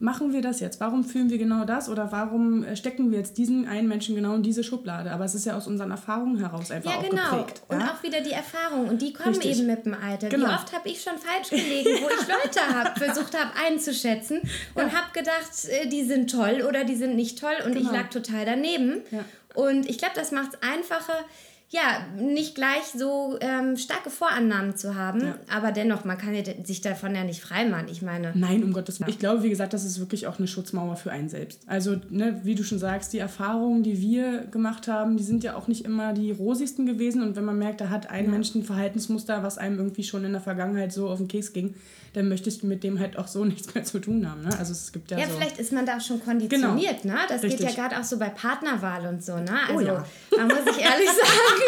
machen 0.00 0.32
wir 0.32 0.42
das 0.42 0.60
jetzt? 0.60 0.80
Warum 0.80 1.04
fühlen 1.04 1.30
wir 1.30 1.38
genau 1.38 1.64
das? 1.64 1.88
Oder 1.88 2.12
warum 2.12 2.62
äh, 2.62 2.76
stecken 2.76 3.10
wir 3.10 3.18
jetzt 3.18 3.36
diesen 3.38 3.66
einen 3.66 3.88
Menschen 3.88 4.14
genau 4.14 4.34
in 4.34 4.42
diese 4.42 4.62
Schublade? 4.62 5.10
Aber 5.10 5.24
es 5.24 5.34
ist 5.34 5.44
ja 5.44 5.56
aus 5.56 5.66
unseren 5.66 5.90
Erfahrungen 5.90 6.38
heraus 6.38 6.70
einfach 6.70 6.90
ja, 6.90 7.08
genau. 7.08 7.22
auch 7.22 7.30
geprägt. 7.30 7.62
Und 7.68 7.80
ja? 7.80 7.92
auch 7.92 8.02
wieder 8.02 8.20
die 8.20 8.30
Erfahrungen. 8.30 8.88
Und 8.88 9.02
die 9.02 9.12
kommen 9.12 9.34
Richtig. 9.34 9.58
eben 9.58 9.66
mit 9.66 9.86
dem 9.86 9.94
Alter. 9.94 10.28
Genau. 10.28 10.48
Wie 10.48 10.54
oft 10.54 10.72
habe 10.72 10.88
ich 10.88 11.02
schon 11.02 11.14
falsch 11.18 11.50
gelegen, 11.50 11.90
wo 12.02 12.08
ich 12.08 12.28
Leute 12.28 12.60
hab, 12.72 12.98
versucht 12.98 13.36
habe 13.38 13.50
einzuschätzen 13.66 14.40
und 14.74 14.82
ja. 14.82 14.92
habe 14.92 15.12
gedacht, 15.12 15.50
äh, 15.68 15.88
die 15.88 16.04
sind 16.04 16.30
toll 16.30 16.64
oder 16.68 16.84
die 16.84 16.96
sind 16.96 17.16
nicht 17.16 17.38
toll. 17.38 17.56
Und 17.64 17.72
genau. 17.72 17.86
ich 17.86 17.96
lag 17.96 18.10
total 18.10 18.44
daneben. 18.44 19.02
Ja. 19.10 19.24
Und 19.54 19.88
ich 19.88 19.98
glaube, 19.98 20.14
das 20.14 20.30
macht 20.30 20.50
es 20.54 20.68
einfacher, 20.68 21.24
ja, 21.70 22.06
nicht 22.16 22.54
gleich 22.54 22.84
so 22.96 23.36
ähm, 23.42 23.76
starke 23.76 24.08
Vorannahmen 24.08 24.74
zu 24.74 24.94
haben, 24.94 25.20
ja. 25.20 25.34
aber 25.54 25.70
dennoch, 25.70 26.06
man 26.06 26.16
kann 26.16 26.34
sich 26.64 26.80
davon 26.80 27.14
ja 27.14 27.24
nicht 27.24 27.42
freimachen. 27.42 27.88
Ich 27.88 28.00
meine. 28.00 28.32
Nein, 28.34 28.64
um 28.64 28.72
Gottes 28.72 29.00
Willen. 29.00 29.10
Ich 29.10 29.18
glaube, 29.18 29.42
wie 29.42 29.50
gesagt, 29.50 29.74
das 29.74 29.84
ist 29.84 30.00
wirklich 30.00 30.26
auch 30.26 30.38
eine 30.38 30.48
Schutzmauer 30.48 30.96
für 30.96 31.12
einen 31.12 31.28
selbst. 31.28 31.60
Also, 31.66 31.96
ne, 32.08 32.40
wie 32.44 32.54
du 32.54 32.64
schon 32.64 32.78
sagst, 32.78 33.12
die 33.12 33.18
Erfahrungen, 33.18 33.82
die 33.82 34.00
wir 34.00 34.46
gemacht 34.46 34.88
haben, 34.88 35.18
die 35.18 35.24
sind 35.24 35.44
ja 35.44 35.56
auch 35.56 35.68
nicht 35.68 35.84
immer 35.84 36.14
die 36.14 36.30
rosigsten 36.30 36.86
gewesen. 36.86 37.22
Und 37.22 37.36
wenn 37.36 37.44
man 37.44 37.58
merkt, 37.58 37.82
da 37.82 37.90
hat 37.90 38.08
ein 38.08 38.24
ja. 38.24 38.30
Mensch 38.30 38.54
ein 38.54 38.64
Verhaltensmuster, 38.64 39.42
was 39.42 39.58
einem 39.58 39.76
irgendwie 39.76 40.04
schon 40.04 40.24
in 40.24 40.32
der 40.32 40.40
Vergangenheit 40.40 40.94
so 40.94 41.10
auf 41.10 41.18
den 41.18 41.28
Keks 41.28 41.52
ging, 41.52 41.74
dann 42.18 42.28
möchtest 42.28 42.62
du 42.62 42.66
mit 42.66 42.82
dem 42.82 42.98
halt 42.98 43.16
auch 43.16 43.28
so 43.28 43.44
nichts 43.44 43.72
mehr 43.74 43.84
zu 43.84 44.00
tun 44.00 44.28
haben. 44.28 44.42
Ne? 44.42 44.50
Also 44.58 44.72
es 44.72 44.92
gibt 44.92 45.10
ja, 45.10 45.18
ja 45.18 45.26
so 45.26 45.34
vielleicht 45.36 45.58
ist 45.58 45.72
man 45.72 45.86
da 45.86 45.98
auch 45.98 46.00
schon 46.00 46.22
konditioniert. 46.22 47.02
Genau. 47.02 47.14
Ne? 47.14 47.20
Das 47.28 47.42
Richtig. 47.42 47.66
geht 47.66 47.76
ja 47.76 47.82
gerade 47.82 48.00
auch 48.00 48.04
so 48.04 48.18
bei 48.18 48.28
Partnerwahl 48.28 49.06
und 49.06 49.24
so. 49.24 49.36
Ne? 49.36 49.46
Oh 49.72 49.78
also 49.78 49.78
oh 49.78 49.80
ja. 49.80 50.04
da 50.36 50.42
muss 50.44 50.76
ich 50.76 50.84
ehrlich 50.84 51.08
sagen, 51.10 51.62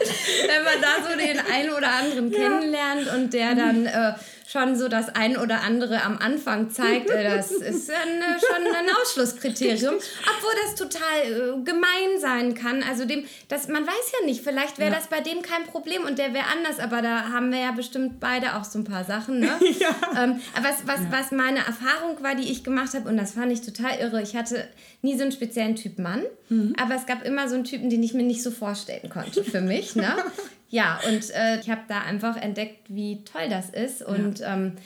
wenn 0.46 0.64
man 0.64 0.80
da 0.80 1.08
so 1.08 1.18
den 1.18 1.38
einen 1.38 1.70
oder 1.70 1.92
anderen 1.92 2.32
ja. 2.32 2.38
kennenlernt 2.38 3.14
und 3.14 3.34
der 3.34 3.54
dann 3.54 3.86
äh, 3.86 4.14
schon 4.48 4.76
so 4.76 4.88
das 4.88 5.10
ein 5.10 5.36
oder 5.36 5.60
andere 5.60 6.02
am 6.02 6.16
Anfang 6.18 6.70
zeigt, 6.70 7.10
äh, 7.10 7.24
das 7.24 7.50
ist 7.52 7.90
ein, 7.90 8.22
schon 8.40 8.74
ein 8.74 8.86
Ausschlusskriterium, 9.02 9.94
obwohl 9.94 10.52
das 10.64 10.74
total 10.74 11.58
äh, 11.58 11.64
gemein 11.64 12.18
sein 12.18 12.54
kann. 12.54 12.82
Also 12.82 13.04
dem, 13.04 13.24
das, 13.48 13.68
man 13.68 13.86
weiß 13.86 14.12
ja 14.18 14.26
nicht, 14.26 14.42
vielleicht 14.42 14.78
wäre 14.78 14.90
ja. 14.90 14.96
das 14.96 15.08
bei 15.08 15.20
dem 15.20 15.42
kein 15.42 15.64
Problem 15.64 16.04
und 16.04 16.18
der 16.18 16.32
wäre 16.32 16.46
anders, 16.46 16.78
aber 16.78 17.02
da 17.02 17.28
haben 17.28 17.52
wir 17.52 17.60
ja 17.60 17.72
bestimmt 17.72 18.20
beide 18.20 18.56
auch 18.56 18.64
so 18.64 18.78
ein 18.78 18.84
paar 18.84 19.04
Sachen. 19.04 19.40
Ne? 19.40 19.50
ja. 19.78 20.24
ähm, 20.24 20.40
was, 20.54 20.86
was, 20.86 21.00
ja. 21.00 21.06
was 21.10 21.30
meine 21.30 21.58
Erfahrung 21.58 22.22
war, 22.22 22.34
die 22.34 22.50
ich 22.50 22.64
gemacht 22.64 22.94
habe, 22.94 23.06
und 23.06 23.18
das 23.18 23.32
fand 23.32 23.52
ich 23.52 23.60
total 23.60 23.98
irre, 23.98 24.22
ich 24.22 24.34
hatte 24.34 24.66
nie 25.02 25.16
so 25.16 25.22
einen 25.22 25.32
speziellen 25.32 25.76
Typ 25.76 25.98
Mann, 25.98 26.22
mhm. 26.48 26.74
aber 26.82 26.94
es 26.94 27.04
gab 27.04 27.22
immer 27.22 27.50
so 27.50 27.54
einen 27.54 27.64
Typen, 27.64 27.90
den 27.90 28.02
ich 28.02 28.14
mir 28.14 28.22
nicht 28.22 28.42
so 28.42 28.50
vorstellen 28.50 29.10
konnte 29.10 29.44
für 29.44 29.60
mich. 29.60 29.94
Ne? 29.94 30.16
Ja, 30.68 31.00
und 31.06 31.30
äh, 31.30 31.60
ich 31.60 31.70
habe 31.70 31.82
da 31.88 32.02
einfach 32.02 32.36
entdeckt, 32.36 32.86
wie 32.88 33.24
toll 33.24 33.48
das 33.48 33.70
ist. 33.70 34.02
Und 34.02 34.40
ja, 34.40 34.54
ähm, 34.54 34.76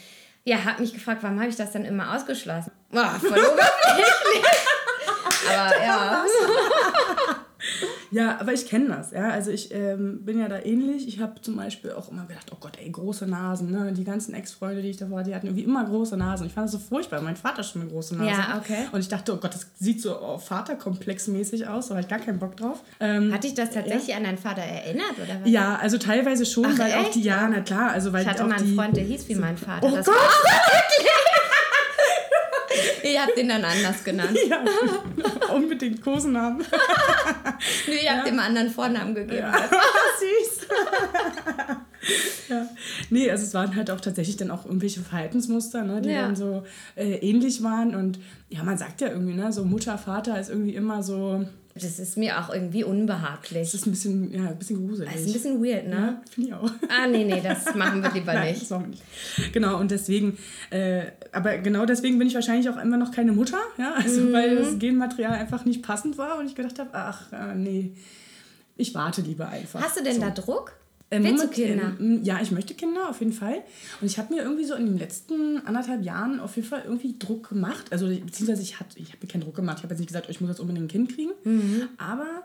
ja 0.45 0.65
habe 0.65 0.81
mich 0.81 0.95
gefragt, 0.95 1.23
warum 1.23 1.41
habe 1.41 1.51
ich 1.51 1.57
das 1.57 1.73
dann 1.73 1.85
immer 1.85 2.15
ausgeschlossen? 2.15 2.73
Oh, 2.93 3.19
voll. 3.19 3.41
Aber 5.49 5.83
ja. 5.83 6.25
Ja, 8.13 8.39
aber 8.41 8.53
ich 8.53 8.67
kenne 8.67 8.89
das. 8.89 9.11
Ja? 9.11 9.31
Also 9.31 9.51
ich 9.51 9.75
ähm, 9.75 10.25
bin 10.25 10.39
ja 10.39 10.49
da 10.49 10.61
ähnlich. 10.63 11.09
Ich 11.09 11.19
habe 11.19 11.41
zum 11.41 11.57
Beispiel 11.57 11.93
auch 11.93 12.11
immer 12.11 12.27
gedacht, 12.27 12.51
oh 12.53 12.57
Gott, 12.61 12.79
ey, 12.79 12.91
große 12.91 13.27
Nasen. 13.27 13.71
Ne? 13.71 13.93
Die 13.93 14.05
ganzen 14.05 14.35
Ex-Freunde, 14.35 14.83
die 14.83 14.91
ich 14.91 14.99
davor 14.99 15.19
hatte, 15.21 15.31
die 15.31 15.35
hatten 15.35 15.47
irgendwie 15.47 15.65
immer 15.65 15.85
große 15.85 16.17
Nasen. 16.17 16.47
Ich 16.47 16.53
fand 16.53 16.67
das 16.67 16.73
so 16.73 16.79
furchtbar. 16.79 17.23
Mein 17.23 17.37
Vater 17.37 17.63
schon 17.63 17.83
eine 17.83 17.91
große 17.91 18.15
Nase. 18.17 18.31
Ja, 18.31 18.59
okay. 18.59 18.87
Und 18.93 19.01
ich 19.01 19.09
dachte, 19.09 19.33
oh 19.33 19.39
Gott, 19.39 19.55
das 19.55 19.67
sieht 19.79 20.03
so 20.03 20.21
oh, 20.21 20.39
Vaterkomplexmäßig 20.39 21.67
aus. 21.67 21.89
Da 21.89 21.95
habe 21.95 22.03
ich 22.03 22.09
gar 22.09 22.19
keinen 22.19 22.39
Bock 22.39 22.57
drauf. 22.57 22.83
Ähm, 23.01 23.33
Hat 23.33 23.45
dich 23.45 23.55
das 23.55 23.71
tatsächlich 23.71 24.09
ja. 24.09 24.19
an 24.19 24.25
deinen 24.25 24.39
Vater 24.39 24.63
erinnert? 24.63 25.15
Oder 25.17 25.41
was? 25.41 25.51
Ja, 25.51 25.77
also 25.77 25.97
teilweise 25.97 26.45
schon, 26.45 26.67
Ach, 26.67 26.79
weil 26.79 26.91
echt? 26.91 26.99
auch 26.99 27.11
die, 27.11 27.23
ja, 27.23 27.49
na 27.49 27.61
klar. 27.61 27.91
Also, 27.93 28.13
weil 28.13 28.23
ich 28.23 28.29
hatte 28.29 28.45
mal 28.45 28.57
einen 28.57 28.67
die, 28.67 28.75
Freund, 28.75 28.97
der 28.97 29.05
hieß 29.05 29.29
wie 29.29 29.37
mein 29.37 29.57
Vater. 29.57 29.87
Oh 29.87 29.95
das 29.97 30.07
Gott! 30.07 30.15
War 30.15 30.23
Ihr 33.03 33.23
habt 33.23 33.37
den 33.37 33.49
dann 33.49 33.65
anders 33.65 34.05
genannt. 34.05 34.39
Ja, 34.49 34.65
unbedingt 35.55 36.03
Kosenamen. 36.03 36.59
nee, 37.87 38.05
ihr 38.05 38.11
habt 38.11 38.27
ja. 38.27 38.33
dem 38.33 38.39
anderen 38.39 38.71
Vornamen 38.71 39.15
gegeben. 39.15 39.39
Ja. 39.39 39.53
Süß. 40.19 40.69
ja. 42.49 42.69
Nee, 43.11 43.31
also 43.31 43.45
es 43.45 43.55
waren 43.55 43.75
halt 43.77 43.91
auch 43.91 44.01
tatsächlich 44.01 44.37
dann 44.37 44.51
auch 44.51 44.65
irgendwelche 44.65 45.01
Verhaltensmuster, 45.01 45.85
ne, 45.85 46.01
die 46.01 46.11
ja. 46.11 46.23
dann 46.23 46.37
so 46.37 46.65
äh, 46.97 47.15
ähnlich 47.17 47.63
waren. 47.63 47.95
Und 47.95 48.19
ja, 48.49 48.63
man 48.63 48.79
sagt 48.79 49.01
ja 49.01 49.09
irgendwie, 49.09 49.35
ne, 49.35 49.53
so 49.53 49.65
Mutter, 49.65 49.99
Vater 49.99 50.39
ist 50.41 50.51
irgendwie 50.51 50.75
immer 50.75 51.03
so 51.03 51.45
das 51.75 51.99
ist 51.99 52.19
mir 52.19 52.39
auch 52.39 52.53
irgendwie 52.53 52.85
unbehaglich. 52.85 53.71
Das 53.71 53.75
ist 53.75 53.87
ein 53.87 53.93
bisschen, 53.93 54.33
ja, 54.33 54.49
ein 54.49 54.59
bisschen 54.59 54.87
gruselig. 54.87 55.11
Das 55.11 55.23
ist 55.23 55.29
ein 55.29 55.33
bisschen 55.33 55.65
weird, 55.65 55.89
ne? 55.89 55.95
Ja, 55.95 56.23
finde 56.29 56.49
ich 56.49 56.55
auch. 56.55 56.71
Ah, 56.89 57.07
nee, 57.07 57.25
nee, 57.25 57.41
das 57.43 57.75
machen 57.75 58.03
wir 58.03 58.11
lieber 58.13 58.35
Nein, 58.35 58.51
nicht. 58.51 58.63
Das 58.63 58.71
machen 58.71 58.85
wir 58.85 58.91
nicht. 58.91 59.53
Genau, 59.53 59.79
und 59.79 59.91
deswegen, 59.91 60.37
äh, 60.71 61.07
aber 61.33 61.59
genau 61.59 61.87
deswegen 61.87 62.19
bin 62.19 62.29
ich 62.29 62.35
wahrscheinlich 62.35 62.69
auch 62.69 62.77
immer 62.77 62.99
noch 62.99 63.11
keine 63.11 63.33
Mutter, 63.33 63.59
ja, 63.79 63.95
also 63.95 64.21
mhm. 64.21 64.33
weil 64.33 64.57
das 64.57 64.79
Genmaterial 64.79 65.33
einfach 65.33 65.65
nicht 65.65 65.83
passend 65.83 66.19
war 66.19 66.39
und 66.39 66.47
ich 66.47 66.55
gedacht 66.55 66.79
habe, 66.79 66.91
ach, 66.93 67.33
äh, 67.33 67.55
nee, 67.55 67.93
ich 68.77 68.95
warte 68.95 69.23
lieber 69.23 69.49
einfach. 69.49 69.83
Hast 69.83 69.99
du 69.99 70.05
denn 70.05 70.17
so. 70.17 70.21
da 70.21 70.31
Druck? 70.31 70.73
Ähm, 71.13 71.25
Willst 71.25 71.45
du 71.45 71.49
Kinder? 71.49 71.93
Ähm, 72.01 72.25
ja, 72.25 72.41
ich 72.41 72.51
möchte 72.51 72.75
Kinder 72.75 73.11
auf 73.11 73.21
jeden 73.21 73.35
Fall. 73.35 73.63
Und 74.01 74.07
ich 74.07 74.19
habe 74.19 74.35
mir 74.35 74.43
irgendwie 74.43 74.65
so 74.65 74.75
in 74.75 74.87
den 74.87 74.99
letzten 74.99 75.65
anderthalb 75.67 76.03
Jahren 76.03 76.41
auf 76.41 76.57
jeden 76.57 76.67
Fall 76.67 76.83
irgendwie 76.85 77.17
Druck 77.19 77.51
gemacht. 77.51 77.85
Also 77.91 78.07
beziehungsweise 78.07 78.63
ich, 78.63 78.77
ich 78.97 79.09
habe 79.09 79.19
mir 79.21 79.29
keinen 79.29 79.43
Druck 79.43 79.55
gemacht. 79.55 79.79
Ich 79.79 79.85
habe 79.85 79.93
jetzt 79.93 80.01
nicht 80.01 80.09
gesagt, 80.09 80.27
oh, 80.29 80.31
ich 80.31 80.41
muss 80.41 80.49
jetzt 80.49 80.61
unbedingt 80.61 80.87
ein 80.87 80.89
Kind 80.89 81.15
kriegen. 81.15 81.33
Mhm. 81.45 81.89
Aber 81.99 82.43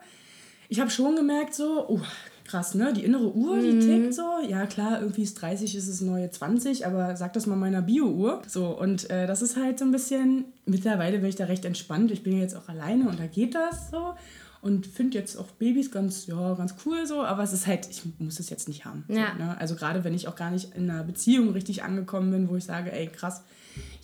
ich 0.68 0.82
habe 0.82 0.90
schon 0.90 1.16
gemerkt 1.16 1.56
so, 1.56 1.86
oh, 1.88 2.02
krass, 2.44 2.76
ne? 2.76 2.92
Die 2.92 3.06
innere 3.06 3.34
Uhr, 3.34 3.60
die 3.60 3.80
tickt 3.80 4.14
so. 4.14 4.40
Ja, 4.48 4.66
klar, 4.66 5.00
irgendwie 5.02 5.24
ist 5.24 5.42
30, 5.42 5.74
ist 5.76 5.88
es 5.88 6.02
neue 6.02 6.30
20, 6.30 6.86
aber 6.86 7.16
sag 7.16 7.34
das 7.34 7.46
mal 7.46 7.56
meiner 7.56 7.82
Bio-Uhr. 7.82 8.42
So, 8.48 8.68
und 8.68 9.10
äh, 9.10 9.28
das 9.28 9.42
ist 9.42 9.56
halt 9.56 9.80
so 9.80 9.86
ein 9.86 9.92
bisschen, 9.92 10.46
mittlerweile 10.66 11.20
bin 11.20 11.30
ich 11.30 11.36
da 11.36 11.46
recht 11.46 11.64
entspannt. 11.64 12.12
Ich 12.12 12.24
bin 12.24 12.34
ja 12.34 12.40
jetzt 12.40 12.56
auch 12.56 12.68
alleine 12.68 13.08
und 13.08 13.18
da 13.20 13.28
geht 13.28 13.56
das 13.56 13.92
so. 13.92 14.14
Und 14.62 14.88
finde 14.88 15.18
jetzt 15.18 15.38
auch 15.38 15.52
Babys 15.52 15.92
ganz, 15.92 16.26
ja, 16.28 16.54
ganz 16.56 16.76
cool 16.86 17.06
so, 17.06 17.24
aber 17.24 17.44
es 17.44 17.54
ist 17.54 17.68
halt, 17.68 17.88
ich 17.90 18.02
muss 18.20 18.40
es 18.40 18.50
jetzt 18.50 18.68
nicht 18.68 18.86
haben. 18.86 19.06
Ja. 19.08 19.34
So, 19.34 19.44
ne? 19.44 19.58
Also 19.60 19.76
gerade 19.76 20.04
wenn 20.04 20.14
ich 20.14 20.28
auch 20.28 20.36
gar 20.36 20.52
nicht 20.52 20.74
in 20.76 20.90
einer 20.90 21.04
Beziehung 21.04 21.52
richtig 21.52 21.84
angekommen 21.84 22.32
bin, 22.32 22.50
wo 22.50 22.56
ich 22.56 22.66
sage, 22.66 22.92
ey, 22.92 23.08
krass, 23.08 23.44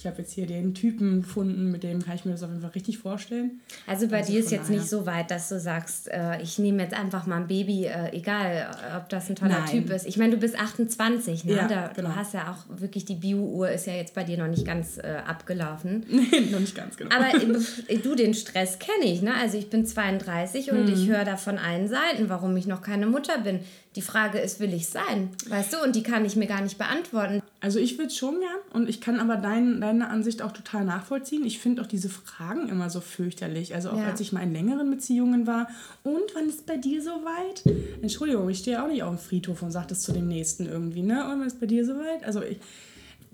ich 0.03 0.07
habe 0.07 0.21
jetzt 0.21 0.33
hier 0.33 0.45
den 0.45 0.73
Typen 0.73 1.21
gefunden, 1.21 1.71
mit 1.71 1.83
dem 1.83 2.03
kann 2.03 2.15
ich 2.15 2.25
mir 2.25 2.31
das 2.33 2.43
auf 2.43 2.49
jeden 2.49 2.61
Fall 2.61 2.71
richtig 2.71 2.97
vorstellen. 2.97 3.61
Also 3.87 4.09
bei 4.09 4.17
Also 4.17 4.33
dir 4.33 4.39
ist 4.41 4.51
jetzt 4.51 4.65
daher. 4.67 4.75
nicht 4.79 4.89
so 4.89 5.05
weit, 5.05 5.31
dass 5.31 5.47
du 5.47 5.57
sagst, 5.61 6.09
äh, 6.11 6.41
ich 6.41 6.59
nehme 6.59 6.83
jetzt 6.83 6.93
einfach 6.93 7.25
mal 7.25 7.37
ein 7.37 7.47
Baby, 7.47 7.85
äh, 7.85 8.09
egal 8.11 8.67
äh, 8.91 8.97
ob 8.97 9.07
das 9.07 9.29
ein 9.29 9.37
toller 9.37 9.59
Nein. 9.59 9.69
Typ 9.69 9.89
ist. 9.91 10.05
Ich 10.05 10.17
meine, 10.17 10.31
du 10.33 10.37
bist 10.37 10.59
28, 10.59 11.45
ne? 11.45 11.53
Ja, 11.53 11.67
da, 11.69 11.87
genau. 11.95 12.09
Du 12.09 12.15
hast 12.17 12.33
ja 12.33 12.51
auch 12.51 12.79
wirklich, 12.81 13.05
die 13.05 13.15
Bio-Uhr 13.15 13.69
ist 13.71 13.87
ja 13.87 13.93
jetzt 13.93 14.13
bei 14.13 14.25
dir 14.25 14.37
noch 14.37 14.47
nicht 14.49 14.65
ganz 14.65 14.97
äh, 14.97 15.03
abgelaufen. 15.25 16.05
Nee, 16.33 16.49
noch 16.51 16.59
nicht 16.59 16.75
ganz 16.75 16.97
genau. 16.97 17.15
Aber 17.15 17.27
äh, 17.87 17.97
du, 17.97 18.15
den 18.15 18.33
Stress 18.33 18.79
kenne 18.79 19.05
ich, 19.05 19.21
ne? 19.21 19.33
Also 19.35 19.57
ich 19.57 19.69
bin 19.69 19.85
32 19.85 20.71
und 20.71 20.83
Mhm. 20.85 20.93
ich 20.93 21.07
höre 21.07 21.23
da 21.23 21.37
von 21.37 21.57
allen 21.57 21.87
Seiten, 21.87 22.27
warum 22.27 22.57
ich 22.57 22.67
noch 22.67 22.81
keine 22.81 23.05
Mutter 23.07 23.37
bin. 23.39 23.59
Die 23.95 24.01
Frage 24.01 24.39
ist, 24.39 24.59
will 24.59 24.73
ich 24.73 24.87
sein? 24.89 25.29
Weißt 25.47 25.71
du? 25.73 25.77
Und 25.83 25.95
die 25.95 26.01
kann 26.03 26.25
ich 26.25 26.35
mir 26.35 26.47
gar 26.47 26.61
nicht 26.61 26.79
beantworten. 26.79 27.43
Also 27.61 27.77
ich 27.79 27.97
würde 27.99 28.11
schon 28.11 28.39
gern 28.39 28.59
und 28.73 28.89
ich 28.89 28.99
kann 29.01 29.19
aber 29.19 29.35
dein, 29.37 29.79
deine 29.99 30.09
Ansicht 30.11 30.41
auch 30.41 30.51
total 30.51 30.85
nachvollziehen. 30.85 31.45
Ich 31.45 31.59
finde 31.59 31.81
auch 31.81 31.87
diese 31.87 32.09
Fragen 32.09 32.67
immer 32.69 32.89
so 32.89 33.01
fürchterlich. 33.01 33.73
Also 33.75 33.89
auch 33.91 33.97
Ja. 33.97 34.07
als 34.07 34.19
ich 34.19 34.31
mal 34.31 34.41
in 34.41 34.53
längeren 34.53 34.89
Beziehungen 34.89 35.47
war. 35.47 35.67
Und 36.03 36.23
wann 36.35 36.47
ist 36.49 36.65
bei 36.65 36.77
dir 36.77 37.01
soweit? 37.01 37.63
Entschuldigung, 38.01 38.49
ich 38.49 38.59
stehe 38.59 38.83
auch 38.83 38.87
nicht 38.87 39.03
auf 39.03 39.15
dem 39.15 39.19
Friedhof 39.19 39.61
und 39.61 39.71
sage 39.71 39.87
das 39.89 40.01
zu 40.01 40.11
dem 40.11 40.27
Nächsten 40.27 40.65
irgendwie, 40.65 41.01
ne? 41.01 41.23
Und 41.25 41.39
wann 41.39 41.47
ist 41.47 41.59
bei 41.59 41.65
dir 41.65 41.85
soweit? 41.85 42.23
Also 42.23 42.41
ich... 42.41 42.57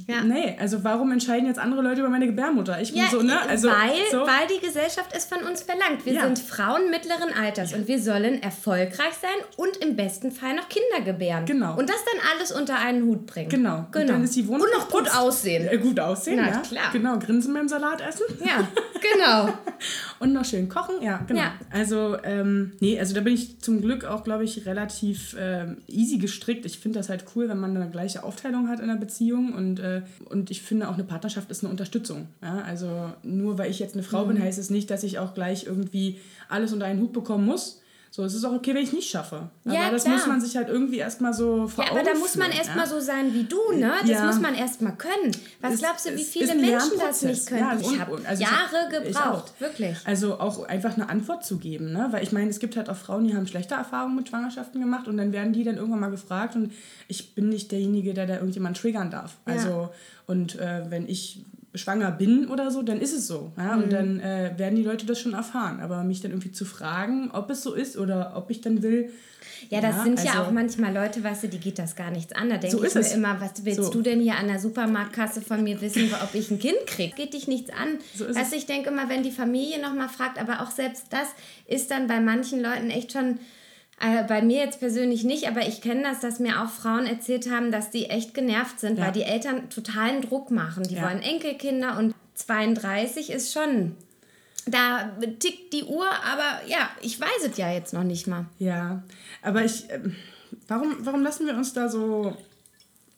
Ja. 0.07 0.23
Nee, 0.23 0.55
also 0.59 0.83
warum 0.83 1.11
entscheiden 1.11 1.47
jetzt 1.47 1.59
andere 1.59 1.81
Leute 1.81 1.99
über 2.01 2.09
meine 2.09 2.25
Gebärmutter? 2.25 2.79
Ich 2.81 2.93
bin 2.93 3.01
Ja, 3.01 3.07
so, 3.09 3.21
ne? 3.21 3.39
Also, 3.47 3.67
weil, 3.69 3.91
so. 4.11 4.19
weil 4.19 4.47
die 4.53 4.65
Gesellschaft 4.65 5.11
es 5.15 5.25
von 5.25 5.39
uns 5.43 5.61
verlangt. 5.63 6.05
Wir 6.05 6.13
Ja. 6.13 6.23
sind 6.25 6.39
Frauen 6.39 6.89
mittleren 6.89 7.33
Alters 7.33 7.73
und 7.73 7.87
wir 7.87 7.99
sollen 8.01 8.41
erfolgreich 8.41 9.13
sein 9.21 9.29
und 9.57 9.77
im 9.77 9.95
besten 9.95 10.31
Fall 10.31 10.55
noch 10.55 10.69
Kinder 10.69 11.01
gebären. 11.05 11.45
Genau. 11.45 11.77
Und 11.77 11.89
das 11.89 11.97
dann 12.05 12.21
alles 12.35 12.51
unter 12.51 12.77
einen 12.77 13.03
Hut 13.05 13.25
bringen. 13.25 13.49
Genau. 13.49 13.85
genau. 13.91 14.01
Und 14.01 14.09
dann 14.09 14.23
ist 14.23 14.35
die 14.35 14.47
Wohnung 14.47 14.61
Und 14.63 14.71
noch 14.77 14.89
gut 14.89 15.09
aussehen. 15.15 15.67
Äh, 15.67 15.77
gut 15.77 15.99
aussehen, 15.99 16.39
Na, 16.41 16.49
ja. 16.49 16.57
klar. 16.59 16.89
Genau, 16.93 17.17
grinsen 17.19 17.53
beim 17.53 17.67
Salat 17.67 18.01
essen. 18.01 18.25
Ja, 18.45 18.67
genau. 19.13 19.53
Und 20.19 20.33
noch 20.33 20.45
schön 20.45 20.69
kochen, 20.69 20.95
ja, 21.01 21.19
genau. 21.27 21.41
Also, 21.71 22.17
ähm, 22.23 22.73
nee, 22.79 22.99
also 22.99 23.13
da 23.15 23.21
bin 23.21 23.33
ich 23.33 23.59
zum 23.59 23.81
Glück 23.81 24.05
auch, 24.05 24.23
glaube 24.23 24.43
ich, 24.43 24.65
relativ 24.65 25.35
ähm, 25.39 25.77
easy 25.87 26.17
gestrickt. 26.17 26.65
Ich 26.65 26.79
finde 26.79 26.99
das 26.99 27.09
halt 27.09 27.25
cool, 27.35 27.49
wenn 27.49 27.59
man 27.59 27.75
eine 27.75 27.89
gleiche 27.89 28.23
Aufteilung 28.23 28.67
hat 28.69 28.79
in 28.79 28.89
einer 28.89 28.99
Beziehung 28.99 29.53
und, 29.53 29.79
äh, 29.79 29.88
und 30.29 30.51
ich 30.51 30.61
finde 30.61 30.89
auch 30.89 30.93
eine 30.95 31.03
Partnerschaft 31.03 31.49
ist 31.51 31.63
eine 31.63 31.71
Unterstützung. 31.71 32.27
Ja? 32.41 32.61
Also 32.61 33.11
nur 33.23 33.57
weil 33.57 33.69
ich 33.71 33.79
jetzt 33.79 33.93
eine 33.95 34.03
Frau 34.03 34.23
Mhm. 34.25 34.29
bin, 34.35 34.43
heißt 34.43 34.59
es 34.59 34.69
nicht, 34.69 34.89
dass 34.89 35.03
ich 35.03 35.19
auch 35.19 35.33
gleich 35.33 35.65
irgendwie 35.65 36.19
alles 36.49 36.73
unter 36.73 36.85
einen 36.85 37.01
Hut 37.01 37.13
bekommen 37.13 37.45
muss. 37.45 37.78
So, 38.11 38.23
es 38.23 38.33
ist 38.33 38.43
auch 38.43 38.53
okay, 38.53 38.73
wenn 38.73 38.83
ich 38.83 38.91
nicht 38.91 39.07
schaffe. 39.09 39.49
Ja, 39.65 39.81
Aber 39.83 39.91
das 39.91 40.03
klar. 40.03 40.15
muss 40.15 40.25
man 40.25 40.41
sich 40.41 40.57
halt 40.57 40.67
irgendwie 40.67 40.97
erstmal 40.97 41.31
so 41.33 41.67
vor 41.67 41.85
Ja, 41.85 41.91
aber 41.91 42.01
da 42.01 42.15
muss 42.15 42.35
man 42.37 42.51
erstmal 42.51 42.85
ja? 42.85 42.87
so 42.87 42.99
sein 42.99 43.33
wie 43.35 43.43
du, 43.43 43.57
ne? 43.73 43.91
Das 44.01 44.09
Ja. 44.09 44.25
muss 44.25 44.39
man 44.39 44.55
erstmal 44.55 44.95
können. 44.95 45.31
Was 45.61 45.75
Es- 45.75 45.79
glaubst 45.79 46.05
du, 46.07 46.15
wie 46.15 46.23
viele 46.23 46.55
Menschen 46.55 46.97
das 46.99 47.21
nicht 47.21 47.45
können? 47.45 47.59
Ja, 47.61 47.77
ich 47.79 47.99
habe 47.99 48.19
also 48.25 48.41
Jahre 48.43 48.89
ich 49.05 49.13
gebraucht, 49.13 49.53
auch. 49.55 49.61
wirklich. 49.61 49.95
Also 50.05 50.39
auch 50.39 50.67
einfach 50.67 50.95
eine 50.95 51.07
Antwort 51.07 51.45
zu 51.45 51.57
geben, 51.59 51.91
ne? 51.93 52.07
Weil 52.09 52.23
ich 52.23 52.31
meine, 52.31 52.49
es 52.49 52.59
gibt 52.59 52.75
halt 52.77 52.89
auch 52.89 52.97
Frauen, 52.97 53.25
die 53.27 53.35
haben 53.35 53.45
schlechte 53.45 53.75
Erfahrungen 53.75 54.15
mit 54.15 54.27
Schwangerschaften 54.29 54.81
gemacht 54.81 55.07
und 55.07 55.17
dann 55.17 55.31
werden 55.31 55.53
die 55.53 55.63
dann 55.63 55.75
irgendwann 55.75 55.99
mal 55.99 56.11
gefragt 56.11 56.55
und 56.55 56.73
ich 57.07 57.35
bin 57.35 57.49
nicht 57.49 57.71
derjenige, 57.71 58.15
der 58.15 58.25
da 58.25 58.35
irgendjemand 58.35 58.77
triggern 58.77 59.11
darf. 59.11 59.37
Ja. 59.47 59.53
Also 59.53 59.89
und 60.25 60.57
äh, 60.59 60.89
wenn 60.89 61.07
ich 61.07 61.43
schwanger 61.75 62.11
bin 62.11 62.47
oder 62.47 62.71
so, 62.71 62.81
dann 62.81 62.99
ist 62.99 63.13
es 63.13 63.27
so. 63.27 63.51
Ja? 63.57 63.75
Mhm. 63.75 63.83
Und 63.83 63.93
dann 63.93 64.19
äh, 64.19 64.53
werden 64.57 64.75
die 64.75 64.83
Leute 64.83 65.05
das 65.05 65.19
schon 65.19 65.33
erfahren. 65.33 65.79
Aber 65.79 66.03
mich 66.03 66.21
dann 66.21 66.31
irgendwie 66.31 66.51
zu 66.51 66.65
fragen, 66.65 67.29
ob 67.31 67.49
es 67.49 67.61
so 67.61 67.73
ist 67.73 67.97
oder 67.97 68.33
ob 68.35 68.49
ich 68.49 68.61
dann 68.61 68.81
will. 68.81 69.11
Ja, 69.69 69.81
das 69.81 69.97
Ja, 69.97 70.03
sind 70.03 70.23
ja 70.23 70.31
also- 70.31 70.43
auch 70.43 70.51
manchmal 70.51 70.93
Leute, 70.93 71.23
weißt 71.23 71.43
du, 71.43 71.47
die 71.49 71.59
geht 71.59 71.77
das 71.79 71.95
gar 71.95 72.11
nichts 72.11 72.33
an. 72.33 72.49
Da 72.49 72.57
denke 72.57 72.77
So 72.77 72.83
ich 72.83 72.93
mir 72.95 73.01
es. 73.01 73.13
immer, 73.13 73.39
was 73.41 73.65
willst 73.65 73.83
So. 73.83 73.89
du 73.91 74.01
denn 74.01 74.19
hier 74.21 74.37
an 74.37 74.47
der 74.47 74.57
Supermarktkasse 74.59 75.41
von 75.41 75.63
mir 75.63 75.79
wissen, 75.81 76.09
ob 76.23 76.33
ich 76.33 76.49
ein 76.49 76.59
Kind 76.59 76.77
kriege? 76.87 77.13
Geht 77.15 77.33
dich 77.33 77.47
nichts 77.47 77.69
an. 77.69 77.97
So 78.15 78.25
weißt 78.33 78.51
du, 78.53 78.55
ich 78.57 78.65
denke 78.65 78.89
immer, 78.89 79.09
wenn 79.09 79.21
die 79.21 79.31
Familie 79.31 79.81
nochmal 79.81 80.09
fragt, 80.09 80.39
aber 80.39 80.61
auch 80.61 80.71
selbst 80.71 81.07
das 81.11 81.27
ist 81.67 81.91
dann 81.91 82.07
bei 82.07 82.19
manchen 82.19 82.61
Leuten 82.61 82.89
echt 82.89 83.11
schon, 83.11 83.37
äh, 84.01 84.23
bei 84.23 84.41
mir 84.41 84.63
jetzt 84.63 84.79
persönlich 84.79 85.23
nicht, 85.23 85.47
aber 85.47 85.61
ich 85.67 85.81
kenne 85.81 86.03
das, 86.03 86.19
dass 86.21 86.39
mir 86.39 86.61
auch 86.63 86.69
Frauen 86.69 87.05
erzählt 87.05 87.49
haben, 87.51 87.71
dass 87.71 87.89
die 87.91 88.05
echt 88.09 88.33
genervt 88.33 88.79
sind, 88.79 88.97
Ja. 88.97 89.05
weil 89.05 89.11
die 89.11 89.23
Eltern 89.23 89.69
totalen 89.69 90.21
Druck 90.21 90.51
machen. 90.51 90.83
Die 90.83 90.95
Ja. 90.95 91.03
wollen 91.03 91.21
Enkelkinder 91.21 91.97
und 91.97 92.13
32 92.35 93.29
ist 93.31 93.51
schon... 93.53 93.95
Da 94.65 95.11
tickt 95.39 95.73
die 95.73 95.83
Uhr, 95.85 96.05
aber 96.31 96.61
ja, 96.67 96.89
ich 97.01 97.19
weiß 97.19 97.49
es 97.49 97.57
ja 97.57 97.71
jetzt 97.71 97.91
noch 97.93 98.03
nicht 98.03 98.27
mal. 98.27 98.45
Ja, 98.59 99.01
aber 99.41 99.63
ich, 99.65 99.89
ähm, 99.89 100.15
warum, 100.67 100.97
warum 100.99 101.23
lassen 101.23 101.47
wir 101.47 101.55
uns 101.55 101.73
da 101.73 101.89
so, 101.89 102.35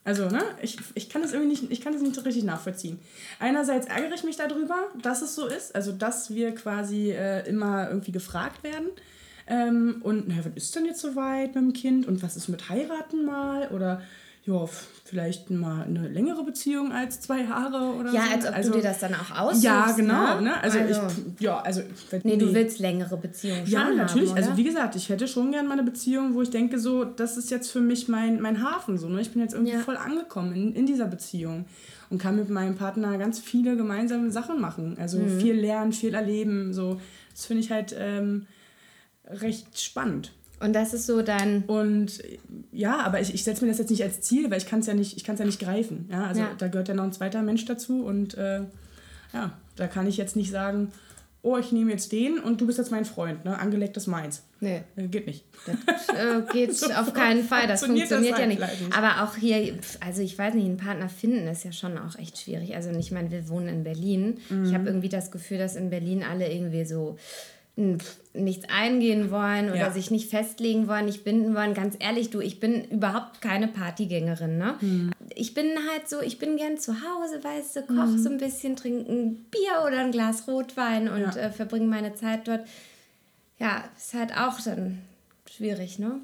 also, 0.05 0.29
ne, 0.29 0.41
ich, 0.61 0.77
ich 0.93 1.09
kann 1.09 1.21
das 1.23 1.33
irgendwie 1.33 1.50
nicht, 1.50 1.69
ich 1.71 1.81
kann 1.81 1.91
das 1.91 2.01
nicht 2.01 2.15
so 2.15 2.21
richtig 2.21 2.43
nachvollziehen. 2.45 3.00
Einerseits 3.39 3.88
ärgere 3.88 4.13
ich 4.13 4.23
mich 4.23 4.38
darüber, 4.38 4.77
dass 5.01 5.21
es 5.21 5.35
so 5.35 5.45
ist, 5.47 5.75
also, 5.75 5.91
dass 5.91 6.33
wir 6.33 6.55
quasi 6.55 7.11
äh, 7.11 7.45
immer 7.50 7.89
irgendwie 7.89 8.11
gefragt 8.13 8.63
werden. 8.63 8.88
Ähm, 9.51 9.98
und, 10.03 10.27
naja, 10.29 10.41
was 10.46 10.63
ist 10.63 10.75
denn 10.75 10.86
jetzt 10.86 11.01
soweit 11.01 11.55
mit 11.55 11.63
dem 11.63 11.74
Kind 11.74 12.08
und 12.08 12.24
was 12.24 12.38
ist 12.38 12.48
mit 12.48 12.70
heiraten 12.70 13.25
mal 13.25 13.67
oder, 13.70 14.01
ja, 14.46 14.65
vielleicht 15.03 15.51
mal 15.51 15.84
eine 15.84 16.08
längere 16.08 16.43
Beziehung 16.43 16.91
als 16.93 17.20
zwei 17.20 17.41
Jahre 17.43 17.93
oder 18.00 18.12
Ja, 18.13 18.24
so. 18.24 18.31
als 18.34 18.48
ob 18.48 18.55
also, 18.55 18.72
du 18.72 18.77
dir 18.77 18.84
das 18.84 19.00
dann 19.00 19.13
auch 19.13 19.38
aussuchst. 19.39 19.63
Ja, 19.63 19.91
genau, 19.91 20.36
ne? 20.38 20.41
ne? 20.43 20.63
Also, 20.63 20.79
ich, 20.79 20.98
ja, 21.41 21.60
also, 21.60 21.81
Nee, 22.24 22.38
du 22.38 22.53
willst 22.53 22.79
längere 22.79 23.17
Beziehungen 23.17 23.65
schon 23.67 23.74
ja, 23.74 23.89
natürlich. 23.91 24.29
haben, 24.29 24.38
also 24.38 24.50
oder? 24.51 24.58
wie 24.58 24.63
gesagt, 24.63 24.96
ich 24.96 25.10
hätte 25.10 25.27
schon 25.27 25.51
gerne 25.51 25.67
mal 25.67 25.74
eine 25.74 25.84
Beziehung, 25.84 26.34
wo 26.34 26.41
ich 26.41 26.50
denke, 26.50 26.79
so, 26.79 27.03
das 27.03 27.36
ist 27.38 27.51
jetzt 27.51 27.70
für 27.72 27.81
mich 27.81 28.08
mein, 28.08 28.41
mein 28.41 28.63
Hafen. 28.63 28.98
So, 28.98 29.10
ne? 29.10 29.20
Ich 29.22 29.31
bin 29.31 29.41
jetzt 29.41 29.53
irgendwie 29.53 29.74
Ja. 29.74 29.79
voll 29.81 29.98
angekommen 29.98 30.53
in, 30.55 30.74
in 30.75 30.86
dieser 30.86 31.08
Beziehung 31.08 31.65
und 32.10 32.20
kann 32.22 32.36
mit 32.38 32.50
meinem 32.50 32.75
Partner 32.75 33.17
ganz 33.17 33.39
viele 33.39 33.75
gemeinsame 33.75 34.31
Sachen 34.31 34.60
machen. 34.62 34.96
Also 35.00 35.17
Mhm. 35.20 35.39
viel 35.39 35.55
lernen, 35.55 35.91
viel 35.91 36.13
erleben. 36.13 36.74
So, 36.74 37.00
das 37.31 37.46
finde 37.46 37.62
ich 37.63 37.70
halt 37.72 37.93
ähm, 38.00 38.48
recht 39.25 39.80
spannend. 39.80 40.32
Und 40.60 40.74
das 40.74 40.94
ist 40.94 41.08
so 41.08 41.22
dein... 41.24 41.63
Und 41.63 42.22
ja, 42.72 43.00
aber 43.00 43.20
ich, 43.20 43.34
ich 43.34 43.44
setze 43.44 43.63
mir 43.66 43.72
das 43.72 43.80
jetzt 43.80 43.90
nicht 43.90 44.04
als 44.04 44.22
Ziel, 44.22 44.51
weil 44.51 44.60
ich 44.60 44.68
kann 44.68 44.80
es 44.82 44.86
ja 44.88 44.94
nicht, 44.94 45.18
ich 45.18 45.24
kann 45.24 45.34
es 45.34 45.40
ja 45.40 45.46
nicht 45.46 45.60
greifen. 45.60 46.08
Ja, 46.12 46.25
also 46.28 46.42
Ja. 46.42 46.51
da 46.58 46.68
gehört 46.68 46.88
ja 46.88 46.94
noch 46.94 47.04
ein 47.06 47.13
zweiter 47.13 47.42
Mensch 47.42 47.66
dazu 47.66 48.06
und 48.06 48.36
äh, 48.38 48.62
ja, 49.34 49.54
da 49.75 49.88
kann 49.88 50.06
ich 50.08 50.18
jetzt 50.18 50.36
nicht 50.36 50.51
sagen, 50.51 50.92
oh, 51.42 51.58
ich 51.58 51.72
nehme 51.72 51.90
jetzt 51.92 52.12
den 52.12 52.38
und 52.38 52.62
du 52.62 52.68
bist 52.68 52.78
jetzt 52.78 52.92
mein 52.92 53.06
Freund, 53.06 53.44
ne? 53.46 53.58
Angelegt 53.58 53.98
ist 53.98 54.06
meins. 54.06 54.44
Nee, 54.60 54.84
Äh, 54.96 55.08
geht 55.08 55.25
nicht. 55.25 55.44
das 55.88 56.10
äh, 56.10 56.44
geht 56.54 56.75
So 56.78 56.86
auf 56.94 57.12
keinen 57.16 57.44
Fall. 57.44 57.66
Das 57.66 57.80
funktioniert 57.84 58.12
das 58.12 58.20
funktioniert 58.20 58.60
ja 58.60 58.68
halt 58.68 58.80
nicht. 58.82 58.96
Aber 58.96 59.24
auch 59.24 59.36
hier, 59.38 59.74
also 60.06 60.22
ich 60.22 60.38
weiß 60.38 60.54
nicht, 60.54 60.66
einen 60.66 60.78
Partner 60.78 61.10
finden 61.10 61.48
ist 61.48 61.63
ja 61.63 61.72
schon 61.72 61.98
auch 61.98 62.16
echt 62.20 62.38
schwierig. 62.38 62.75
Also 62.75 62.92
ich 62.92 63.12
meine, 63.12 63.32
wir 63.32 63.50
wohnen 63.50 63.68
in 63.70 63.84
Berlin. 63.84 64.38
Mhm. 64.50 64.66
Ich 64.66 64.75
habe 64.75 64.86
irgendwie 64.86 65.10
das 65.10 65.32
Gefühl, 65.32 65.58
dass 65.58 65.75
in 65.75 65.90
Berlin 65.90 66.22
alle 66.24 66.54
irgendwie 66.54 66.86
so 66.86 67.18
pf, 67.80 68.18
nichts 68.33 68.65
eingehen 68.69 69.29
wollen 69.29 69.65
oder 69.69 69.75
Ja. 69.77 69.91
sich 69.91 70.09
nicht 70.09 70.29
festlegen 70.29 70.88
wollen, 70.88 71.05
nicht 71.05 71.23
binden 71.23 71.53
wollen. 71.53 71.73
Ganz 71.73 71.95
ehrlich, 72.00 72.29
du, 72.29 72.39
ich 72.39 72.59
bin 72.61 72.85
überhaupt 72.85 73.41
keine 73.41 73.67
Partygängerin. 73.67 74.57
Ne? 74.57 74.75
Mhm. 74.79 75.11
Ich 75.35 75.53
bin 75.53 75.67
halt 75.91 76.07
so, 76.07 76.21
ich 76.21 76.39
bin 76.39 76.55
gern 76.55 76.77
zu 76.77 76.93
Hause, 76.93 77.43
weißt 77.43 77.75
du, 77.75 77.81
koch 77.83 78.05
Mhm. 78.07 78.17
so 78.17 78.29
ein 78.29 78.38
bisschen, 78.38 78.75
trinke 78.77 79.11
ein 79.11 79.35
Bier 79.51 79.85
oder 79.85 80.00
ein 80.00 80.11
Glas 80.11 80.47
Rotwein 80.47 81.09
und 81.09 81.19
Ja. 81.21 81.35
äh, 81.35 81.51
verbringe 81.51 81.88
meine 81.88 82.15
Zeit 82.15 82.47
dort. 82.47 82.61
Ja, 83.59 83.83
ist 83.97 84.13
halt 84.13 84.31
auch 84.38 84.59
dann 84.61 85.00
schwierig, 85.50 86.00
ne? 86.00 86.19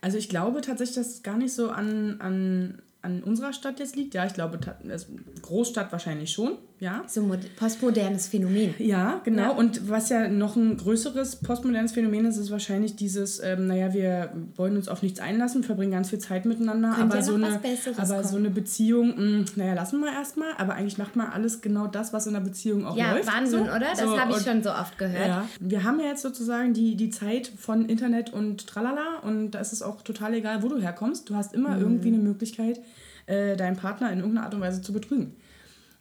Also 0.00 0.18
ich 0.18 0.28
glaube 0.28 0.62
tatsächlich, 0.62 0.96
dass 0.96 1.08
es 1.08 1.22
gar 1.22 1.36
nicht 1.36 1.52
so 1.52 1.70
an, 1.70 2.16
an, 2.20 2.82
an 3.02 3.22
unserer 3.22 3.52
Stadt 3.52 3.78
jetzt 3.80 3.96
liegt. 3.96 4.14
Ja, 4.14 4.24
ich 4.26 4.32
glaube, 4.34 4.58
also 4.88 5.06
Großstadt 5.42 5.90
wahrscheinlich 5.92 6.30
schon, 6.30 6.52
ja. 6.78 7.02
So 7.06 7.22
mod 7.22 7.38
postmodernes 7.56 8.28
Phänomen. 8.28 8.74
Ja, 8.78 9.20
genau. 9.24 9.42
Ja. 9.42 9.50
Und 9.50 9.88
was 9.88 10.08
ja 10.08 10.28
noch 10.28 10.56
ein 10.56 10.76
größeres 10.76 11.36
postmodernes 11.36 11.92
Phänomen 11.92 12.26
ist, 12.26 12.36
ist 12.36 12.50
wahrscheinlich 12.50 12.96
dieses, 12.96 13.40
ähm, 13.42 13.66
naja, 13.66 13.92
wir 13.92 14.32
wollen 14.56 14.76
uns 14.76 14.88
auf 14.88 15.02
nichts 15.02 15.20
einlassen, 15.20 15.62
verbringen 15.64 15.92
ganz 15.92 16.10
viel 16.10 16.18
Zeit 16.18 16.44
miteinander, 16.44 16.90
Könnte 16.90 17.02
aber, 17.02 17.16
ja 17.16 17.22
so, 17.22 17.34
eine, 17.34 17.60
aber 17.96 18.24
so 18.24 18.36
eine 18.36 18.50
Beziehung, 18.50 19.14
mh, 19.16 19.44
naja, 19.56 19.74
lassen 19.74 20.00
wir 20.00 20.12
erstmal, 20.12 20.48
aber 20.58 20.74
eigentlich 20.74 20.98
macht 20.98 21.14
man 21.16 21.28
alles 21.28 21.60
genau 21.60 21.86
das, 21.88 22.12
was 22.12 22.26
in 22.26 22.32
der 22.34 22.40
Beziehung 22.40 22.84
auch 22.86 22.96
Ja, 22.96 23.12
läuft. 23.14 23.26
Wahnsinn, 23.32 23.60
so. 23.60 23.64
oder? 23.64 23.80
Das 23.80 24.00
So, 24.00 24.18
habe 24.18 24.32
ich 24.32 24.38
schon 24.44 24.62
so 24.62 24.70
oft 24.70 24.96
gehört. 24.98 25.26
Ja. 25.28 25.48
Wir 25.60 25.84
haben 25.84 25.98
ja 26.00 26.06
jetzt 26.06 26.22
sozusagen 26.22 26.72
die, 26.72 26.96
die 26.96 27.10
Zeit 27.10 27.50
von 27.58 27.86
Internet 27.86 28.32
und 28.32 28.66
tralala 28.66 29.18
und 29.22 29.52
da 29.52 29.60
ist 29.60 29.72
es 29.72 29.82
auch 29.82 30.02
total 30.02 30.34
egal, 30.34 30.62
wo 30.62 30.68
du 30.68 30.78
herkommst. 30.80 31.28
Du 31.30 31.34
hast 31.36 31.52
Mhm. 31.52 31.58
immer 31.58 31.78
irgendwie 31.78 32.08
eine 32.08 32.18
Möglichkeit, 32.18 32.80
äh, 33.26 33.56
deinen 33.56 33.76
Partner 33.76 34.10
in 34.12 34.18
irgendeiner 34.18 34.46
Art 34.46 34.54
und 34.54 34.60
Weise 34.60 34.82
zu 34.82 34.92
betrügen. 34.92 35.36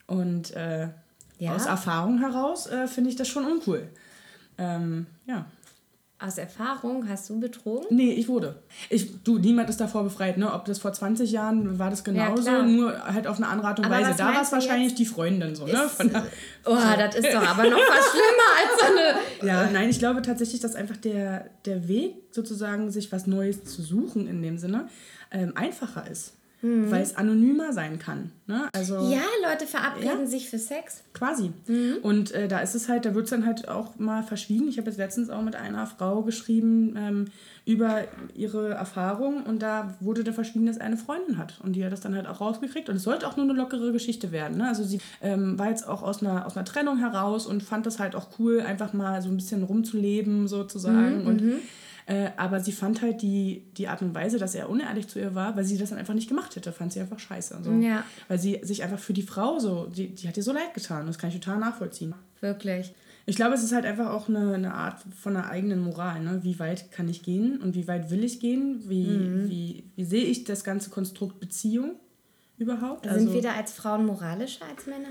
Und 0.08 0.51
äh, 0.56 0.90
Ja. 1.38 1.56
aus 1.56 1.66
Erfahrung 1.66 2.20
heraus 2.20 2.68
äh, 2.68 2.88
finde 2.88 3.10
ich 3.10 3.16
das 3.16 3.28
schon 3.28 3.46
uncool. 3.46 3.88
Ähm, 4.58 5.08
ja. 5.25 5.46
aus 6.20 6.38
Erfahrung, 6.38 7.10
hast 7.10 7.28
du 7.32 7.40
betrogen? 7.40 7.88
Nee, 7.90 8.12
ich 8.12 8.28
wurde. 8.28 8.62
Ich, 8.92 9.24
du, 9.24 9.40
niemand 9.40 9.70
ist 9.72 9.80
davor 9.82 10.04
befreit, 10.04 10.38
ne? 10.38 10.54
Ob 10.54 10.66
das 10.66 10.78
vor 10.78 10.94
20 10.94 11.32
Jahren 11.32 11.80
war 11.80 11.90
das 11.90 12.04
genauso, 12.04 12.48
ja, 12.48 12.62
nur 12.62 13.04
halt 13.06 13.25
auf 13.25 13.38
eine 13.38 13.48
andere 13.48 13.70
Art 13.70 13.80
und 13.80 13.86
aber 13.86 13.96
Weise. 13.96 14.13
Da 14.18 14.25
war 14.25 14.42
es 14.42 14.51
wahrscheinlich 14.51 14.94
die 14.94 15.08
Freundin 15.08 15.56
so, 15.56 15.66
ne? 15.66 15.90
Von 15.90 16.10
der, 16.10 16.24
oh, 16.66 16.75
das 16.75 17.16
ist 17.16 17.34
doch 17.34 17.42
aber 17.48 17.63
noch 17.70 17.78
was 17.80 18.12
schlimmer 18.12 18.51
als 18.60 18.80
so 18.80 18.86
eine. 18.86 19.16
Ja, 19.51 19.72
nein, 19.72 19.90
ich 19.90 19.98
glaube 19.98 20.22
tatsächlich, 20.22 20.60
dass 20.62 20.75
einfach 20.75 20.98
der, 20.98 21.50
der 21.66 21.88
Weg, 21.88 22.13
sozusagen, 22.30 22.92
sich 22.92 23.12
was 23.12 23.25
Neues 23.25 23.63
zu 23.63 23.82
suchen 23.82 24.28
in 24.28 24.44
dem 24.44 24.60
Sinne, 24.60 24.90
ähm, 25.32 25.54
einfacher 25.56 26.06
ist. 26.08 26.34
Mhm. 26.62 26.91
Weil 26.91 27.01
es 27.01 27.15
anonymer 27.15 27.74
sein 27.74 27.98
kann. 27.98 28.32
Ne? 28.46 28.70
Also, 28.74 28.96
ja, 29.12 29.24
Leute 29.44 29.65
verabreden 29.65 30.22
ja, 30.22 30.25
sich 30.25 30.50
für 30.50 30.60
Sex. 30.60 31.03
Quasi. 31.13 31.51
Mhm. 31.68 31.98
Und 32.03 32.32
äh, 32.32 32.48
da 32.48 32.60
ist 32.60 32.75
es 32.75 32.88
halt, 32.88 33.06
da 33.06 33.15
wird 33.15 33.25
es 33.25 33.32
dann 33.32 33.46
halt 33.46 33.68
auch 33.68 33.98
mal 33.98 34.24
verschwiegen. 34.24 34.68
Ich 34.68 34.77
habe 34.77 34.89
jetzt 34.89 34.98
letztens 34.98 35.30
auch 35.30 35.41
mit 35.41 35.56
einer 35.56 35.88
Frau 35.88 36.22
geschrieben 36.22 36.96
ähm, 36.98 37.25
über 37.65 38.03
ihre 38.36 38.70
Erfahrung 38.70 39.44
und 39.44 39.62
da 39.62 39.96
wurde 40.00 40.24
da 40.24 40.34
verschwiegen, 40.34 40.65
dass 40.65 40.77
er 40.77 40.86
eine 40.86 40.98
Freundin 40.98 41.38
hat. 41.38 41.60
Und 41.63 41.74
die 41.74 41.84
hat 41.84 41.91
das 41.91 42.01
dann 42.01 42.15
halt 42.15 42.27
auch 42.27 42.41
rausgekriegt. 42.41 42.89
Und 42.89 42.98
es 42.98 43.03
sollte 43.03 43.27
auch 43.27 43.38
nur 43.38 43.46
eine 43.46 43.53
lockere 43.53 43.91
Geschichte 43.91 44.32
werden. 44.32 44.58
Ne? 44.58 44.68
Also 44.68 44.84
sie 44.84 45.00
ähm, 45.22 45.58
war 45.58 45.70
jetzt 45.70 45.88
auch 45.88 46.03
aus 46.03 46.22
einer, 46.22 46.46
aus 46.46 46.56
einer 46.56 46.65
Trennung 46.65 46.98
heraus 46.98 47.48
und 47.48 47.63
fand 47.63 47.86
das 47.86 48.00
halt 48.00 48.15
auch 48.15 48.27
cool, 48.39 48.62
einfach 48.62 48.94
mal 48.94 49.22
so 49.22 49.30
ein 49.30 49.36
bisschen 49.36 49.63
rumzuleben 49.63 50.48
sozusagen. 50.48 51.22
Mhm, 51.22 51.27
und 51.27 51.41
mhm. 51.41 51.60
Äh, 52.12 52.32
aber 52.36 52.60
sie 52.60 52.74
fand 52.74 53.01
halt 53.01 53.22
die, 53.22 53.63
die 53.77 53.88
Art 53.88 54.01
und 54.01 54.13
Weise, 54.13 54.38
dass 54.38 54.53
er 54.53 54.70
unehrlich 54.70 55.08
zu 55.08 55.18
ihr 55.18 55.34
war, 55.34 55.56
weil 55.56 55.63
sie 55.63 55.77
das 55.77 55.91
dann 55.91 56.00
einfach 56.00 56.13
nicht 56.13 56.27
gemacht 56.27 56.53
hätte, 56.58 56.74
fand 56.74 56.91
sie 56.91 57.00
einfach 57.00 57.20
scheiße. 57.20 57.60
So. 57.63 57.72
Ja. 57.72 58.03
Weil 58.27 58.38
sie 58.38 58.60
sich 58.63 58.84
einfach 58.84 59.00
für 59.00 59.13
die 59.13 59.22
Frau 59.22 59.60
so, 59.60 59.86
die, 59.86 60.10
die 60.10 60.27
hat 60.27 60.36
ihr 60.36 60.44
so 60.44 60.51
leid 60.51 60.74
getan. 60.74 61.08
Das 61.08 61.18
kann 61.18 61.30
ich 61.30 61.39
total 61.39 61.60
nachvollziehen. 61.60 62.13
Wirklich. 62.41 62.94
Ich 63.25 63.38
glaube, 63.38 63.53
es 63.53 63.63
ist 63.63 63.72
halt 63.72 63.86
einfach 63.86 64.10
auch 64.10 64.27
eine, 64.27 64.56
eine 64.56 64.74
Art 64.74 65.00
von 65.22 65.38
einer 65.38 65.50
eigenen 65.50 65.80
Moral. 65.80 66.22
Ne? 66.22 66.41
Wie 66.44 66.60
weit 66.60 66.91
kann 66.91 67.08
ich 67.08 67.24
gehen 67.24 67.62
und 67.62 67.75
wie 67.75 67.88
weit 67.88 68.10
will 68.12 68.25
ich 68.25 68.41
gehen? 68.41 68.82
Wie, 68.89 69.06
mhm. 69.06 69.50
wie, 69.50 69.84
wie 69.96 70.03
sehe 70.03 70.25
ich 70.25 70.44
das 70.44 70.65
ganze 70.65 70.89
Konstrukt 70.89 71.39
Beziehung 71.39 71.96
überhaupt? 72.58 73.06
Sind 73.06 73.13
also, 73.13 73.34
wir 73.34 73.41
da 73.41 73.53
als 73.53 73.72
Frauen 73.72 74.06
moralischer 74.06 74.65
als 74.68 74.86
Männer? 74.86 75.10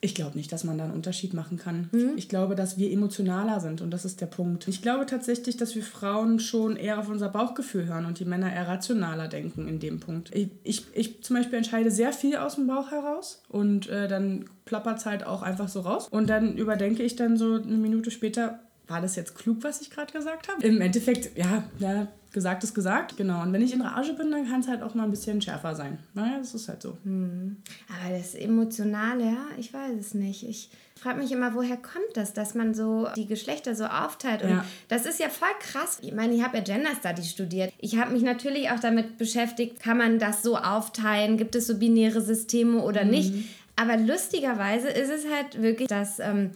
Ich 0.00 0.14
glaube 0.14 0.36
nicht, 0.36 0.52
dass 0.52 0.62
man 0.62 0.78
da 0.78 0.84
einen 0.84 0.92
Unterschied 0.92 1.34
machen 1.34 1.58
kann. 1.58 1.88
Mhm. 1.90 2.12
Ich 2.16 2.28
glaube, 2.28 2.54
dass 2.54 2.78
wir 2.78 2.92
emotionaler 2.92 3.58
sind 3.58 3.80
und 3.80 3.90
das 3.90 4.04
ist 4.04 4.20
der 4.20 4.26
Punkt. 4.26 4.68
Ich 4.68 4.80
glaube 4.80 5.06
tatsächlich, 5.06 5.56
dass 5.56 5.74
wir 5.74 5.82
Frauen 5.82 6.38
schon 6.38 6.76
eher 6.76 7.00
auf 7.00 7.08
unser 7.08 7.28
Bauchgefühl 7.28 7.86
hören 7.86 8.06
und 8.06 8.20
die 8.20 8.24
Männer 8.24 8.52
eher 8.52 8.68
rationaler 8.68 9.26
denken 9.26 9.66
in 9.66 9.80
dem 9.80 9.98
Punkt. 9.98 10.34
Ich, 10.34 10.50
ich, 10.62 10.84
ich 10.92 11.22
zum 11.22 11.36
Beispiel 11.36 11.58
entscheide 11.58 11.90
sehr 11.90 12.12
viel 12.12 12.36
aus 12.36 12.54
dem 12.54 12.68
Bauch 12.68 12.92
heraus 12.92 13.42
und 13.48 13.88
äh, 13.88 14.06
dann 14.06 14.44
plappert 14.64 14.98
es 14.98 15.06
halt 15.06 15.26
auch 15.26 15.42
einfach 15.42 15.68
so 15.68 15.80
raus. 15.80 16.08
Und 16.08 16.28
dann 16.28 16.56
überdenke 16.56 17.02
ich 17.02 17.16
dann 17.16 17.36
so 17.36 17.54
eine 17.54 17.76
Minute 17.76 18.10
später, 18.10 18.60
war 18.88 19.00
das 19.00 19.16
jetzt 19.16 19.34
klug, 19.36 19.58
was 19.62 19.80
ich 19.80 19.90
gerade 19.90 20.12
gesagt 20.12 20.48
habe? 20.48 20.66
Im 20.66 20.80
Endeffekt, 20.80 21.36
ja, 21.36 21.64
ja, 21.78 22.08
gesagt 22.32 22.64
ist 22.64 22.74
gesagt, 22.74 23.16
genau. 23.16 23.42
Und 23.42 23.52
wenn 23.52 23.62
ich 23.62 23.72
in 23.72 23.80
Rage 23.80 24.14
bin, 24.14 24.30
dann 24.30 24.48
kann 24.48 24.60
es 24.60 24.68
halt 24.68 24.82
auch 24.82 24.94
mal 24.94 25.04
ein 25.04 25.10
bisschen 25.10 25.40
schärfer 25.40 25.74
sein. 25.74 25.98
Naja, 26.14 26.38
das 26.38 26.54
ist 26.54 26.68
halt 26.68 26.82
so. 26.82 26.96
Hm. 27.04 27.56
Aber 27.88 28.16
das 28.16 28.34
Emotionale, 28.34 29.24
ja, 29.24 29.46
ich 29.58 29.72
weiß 29.72 29.92
es 29.98 30.14
nicht. 30.14 30.48
Ich 30.48 30.70
frage 30.94 31.18
mich 31.18 31.32
immer, 31.32 31.54
woher 31.54 31.76
kommt 31.76 32.14
das, 32.14 32.32
dass 32.32 32.54
man 32.54 32.74
so 32.74 33.08
die 33.16 33.26
Geschlechter 33.26 33.74
so 33.74 33.84
aufteilt? 33.84 34.42
Und 34.42 34.50
ja. 34.50 34.64
das 34.88 35.06
ist 35.06 35.20
ja 35.20 35.28
voll 35.28 35.48
krass. 35.60 35.98
Ich 36.02 36.12
meine, 36.12 36.34
ich 36.34 36.42
habe 36.42 36.58
ja 36.58 36.62
Gender 36.62 36.94
Study 36.98 37.22
studiert. 37.22 37.72
Ich 37.78 37.98
habe 37.98 38.12
mich 38.12 38.22
natürlich 38.22 38.70
auch 38.70 38.80
damit 38.80 39.16
beschäftigt, 39.18 39.80
kann 39.80 39.98
man 39.98 40.18
das 40.18 40.42
so 40.42 40.56
aufteilen? 40.56 41.36
Gibt 41.36 41.54
es 41.54 41.66
so 41.66 41.78
binäre 41.78 42.20
Systeme 42.20 42.82
oder 42.82 43.04
mhm. 43.04 43.10
nicht? 43.10 43.34
Aber 43.76 43.96
lustigerweise 43.96 44.88
ist 44.88 45.10
es 45.10 45.24
halt 45.32 45.62
wirklich, 45.62 45.88
dass 45.88 46.18
ähm, 46.18 46.50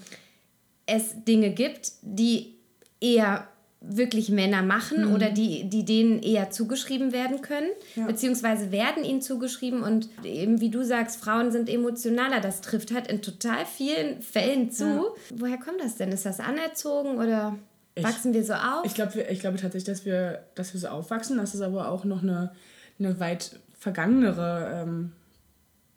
es 0.86 1.24
Dinge 1.24 1.50
gibt, 1.50 1.92
die 2.02 2.54
eher 3.00 3.46
wirklich 3.84 4.30
Männer 4.30 4.62
machen 4.62 5.08
mhm. 5.08 5.14
oder 5.14 5.30
die, 5.30 5.68
die 5.68 5.84
denen 5.84 6.22
eher 6.22 6.50
zugeschrieben 6.50 7.12
werden 7.12 7.42
können, 7.42 7.68
ja. 7.96 8.06
beziehungsweise 8.06 8.70
werden 8.70 9.04
ihnen 9.04 9.20
zugeschrieben 9.20 9.82
und 9.82 10.08
eben 10.24 10.60
wie 10.60 10.70
du 10.70 10.84
sagst, 10.84 11.20
Frauen 11.20 11.50
sind 11.50 11.68
emotionaler. 11.68 12.40
Das 12.40 12.60
trifft 12.60 12.94
halt 12.94 13.08
in 13.08 13.22
total 13.22 13.66
vielen 13.66 14.22
Fällen 14.22 14.70
zu. 14.70 14.84
Ja. 14.84 15.02
Woher 15.34 15.58
kommt 15.58 15.80
das 15.80 15.96
denn? 15.96 16.12
Ist 16.12 16.26
das 16.26 16.38
anerzogen 16.38 17.18
oder 17.18 17.56
ich, 17.94 18.04
wachsen 18.04 18.32
wir 18.32 18.44
so 18.44 18.54
auf? 18.54 18.84
Ich 18.84 18.94
glaube 18.94 19.20
ich 19.20 19.40
glaub 19.40 19.56
tatsächlich, 19.56 19.84
dass 19.84 20.04
wir, 20.04 20.44
dass 20.54 20.72
wir 20.72 20.80
so 20.80 20.88
aufwachsen. 20.88 21.38
Das 21.38 21.54
ist 21.54 21.60
aber 21.60 21.88
auch 21.88 22.04
noch 22.04 22.22
eine, 22.22 22.52
eine 22.98 23.18
weit 23.18 23.58
vergangenere 23.78 24.82
ähm, 24.82 25.12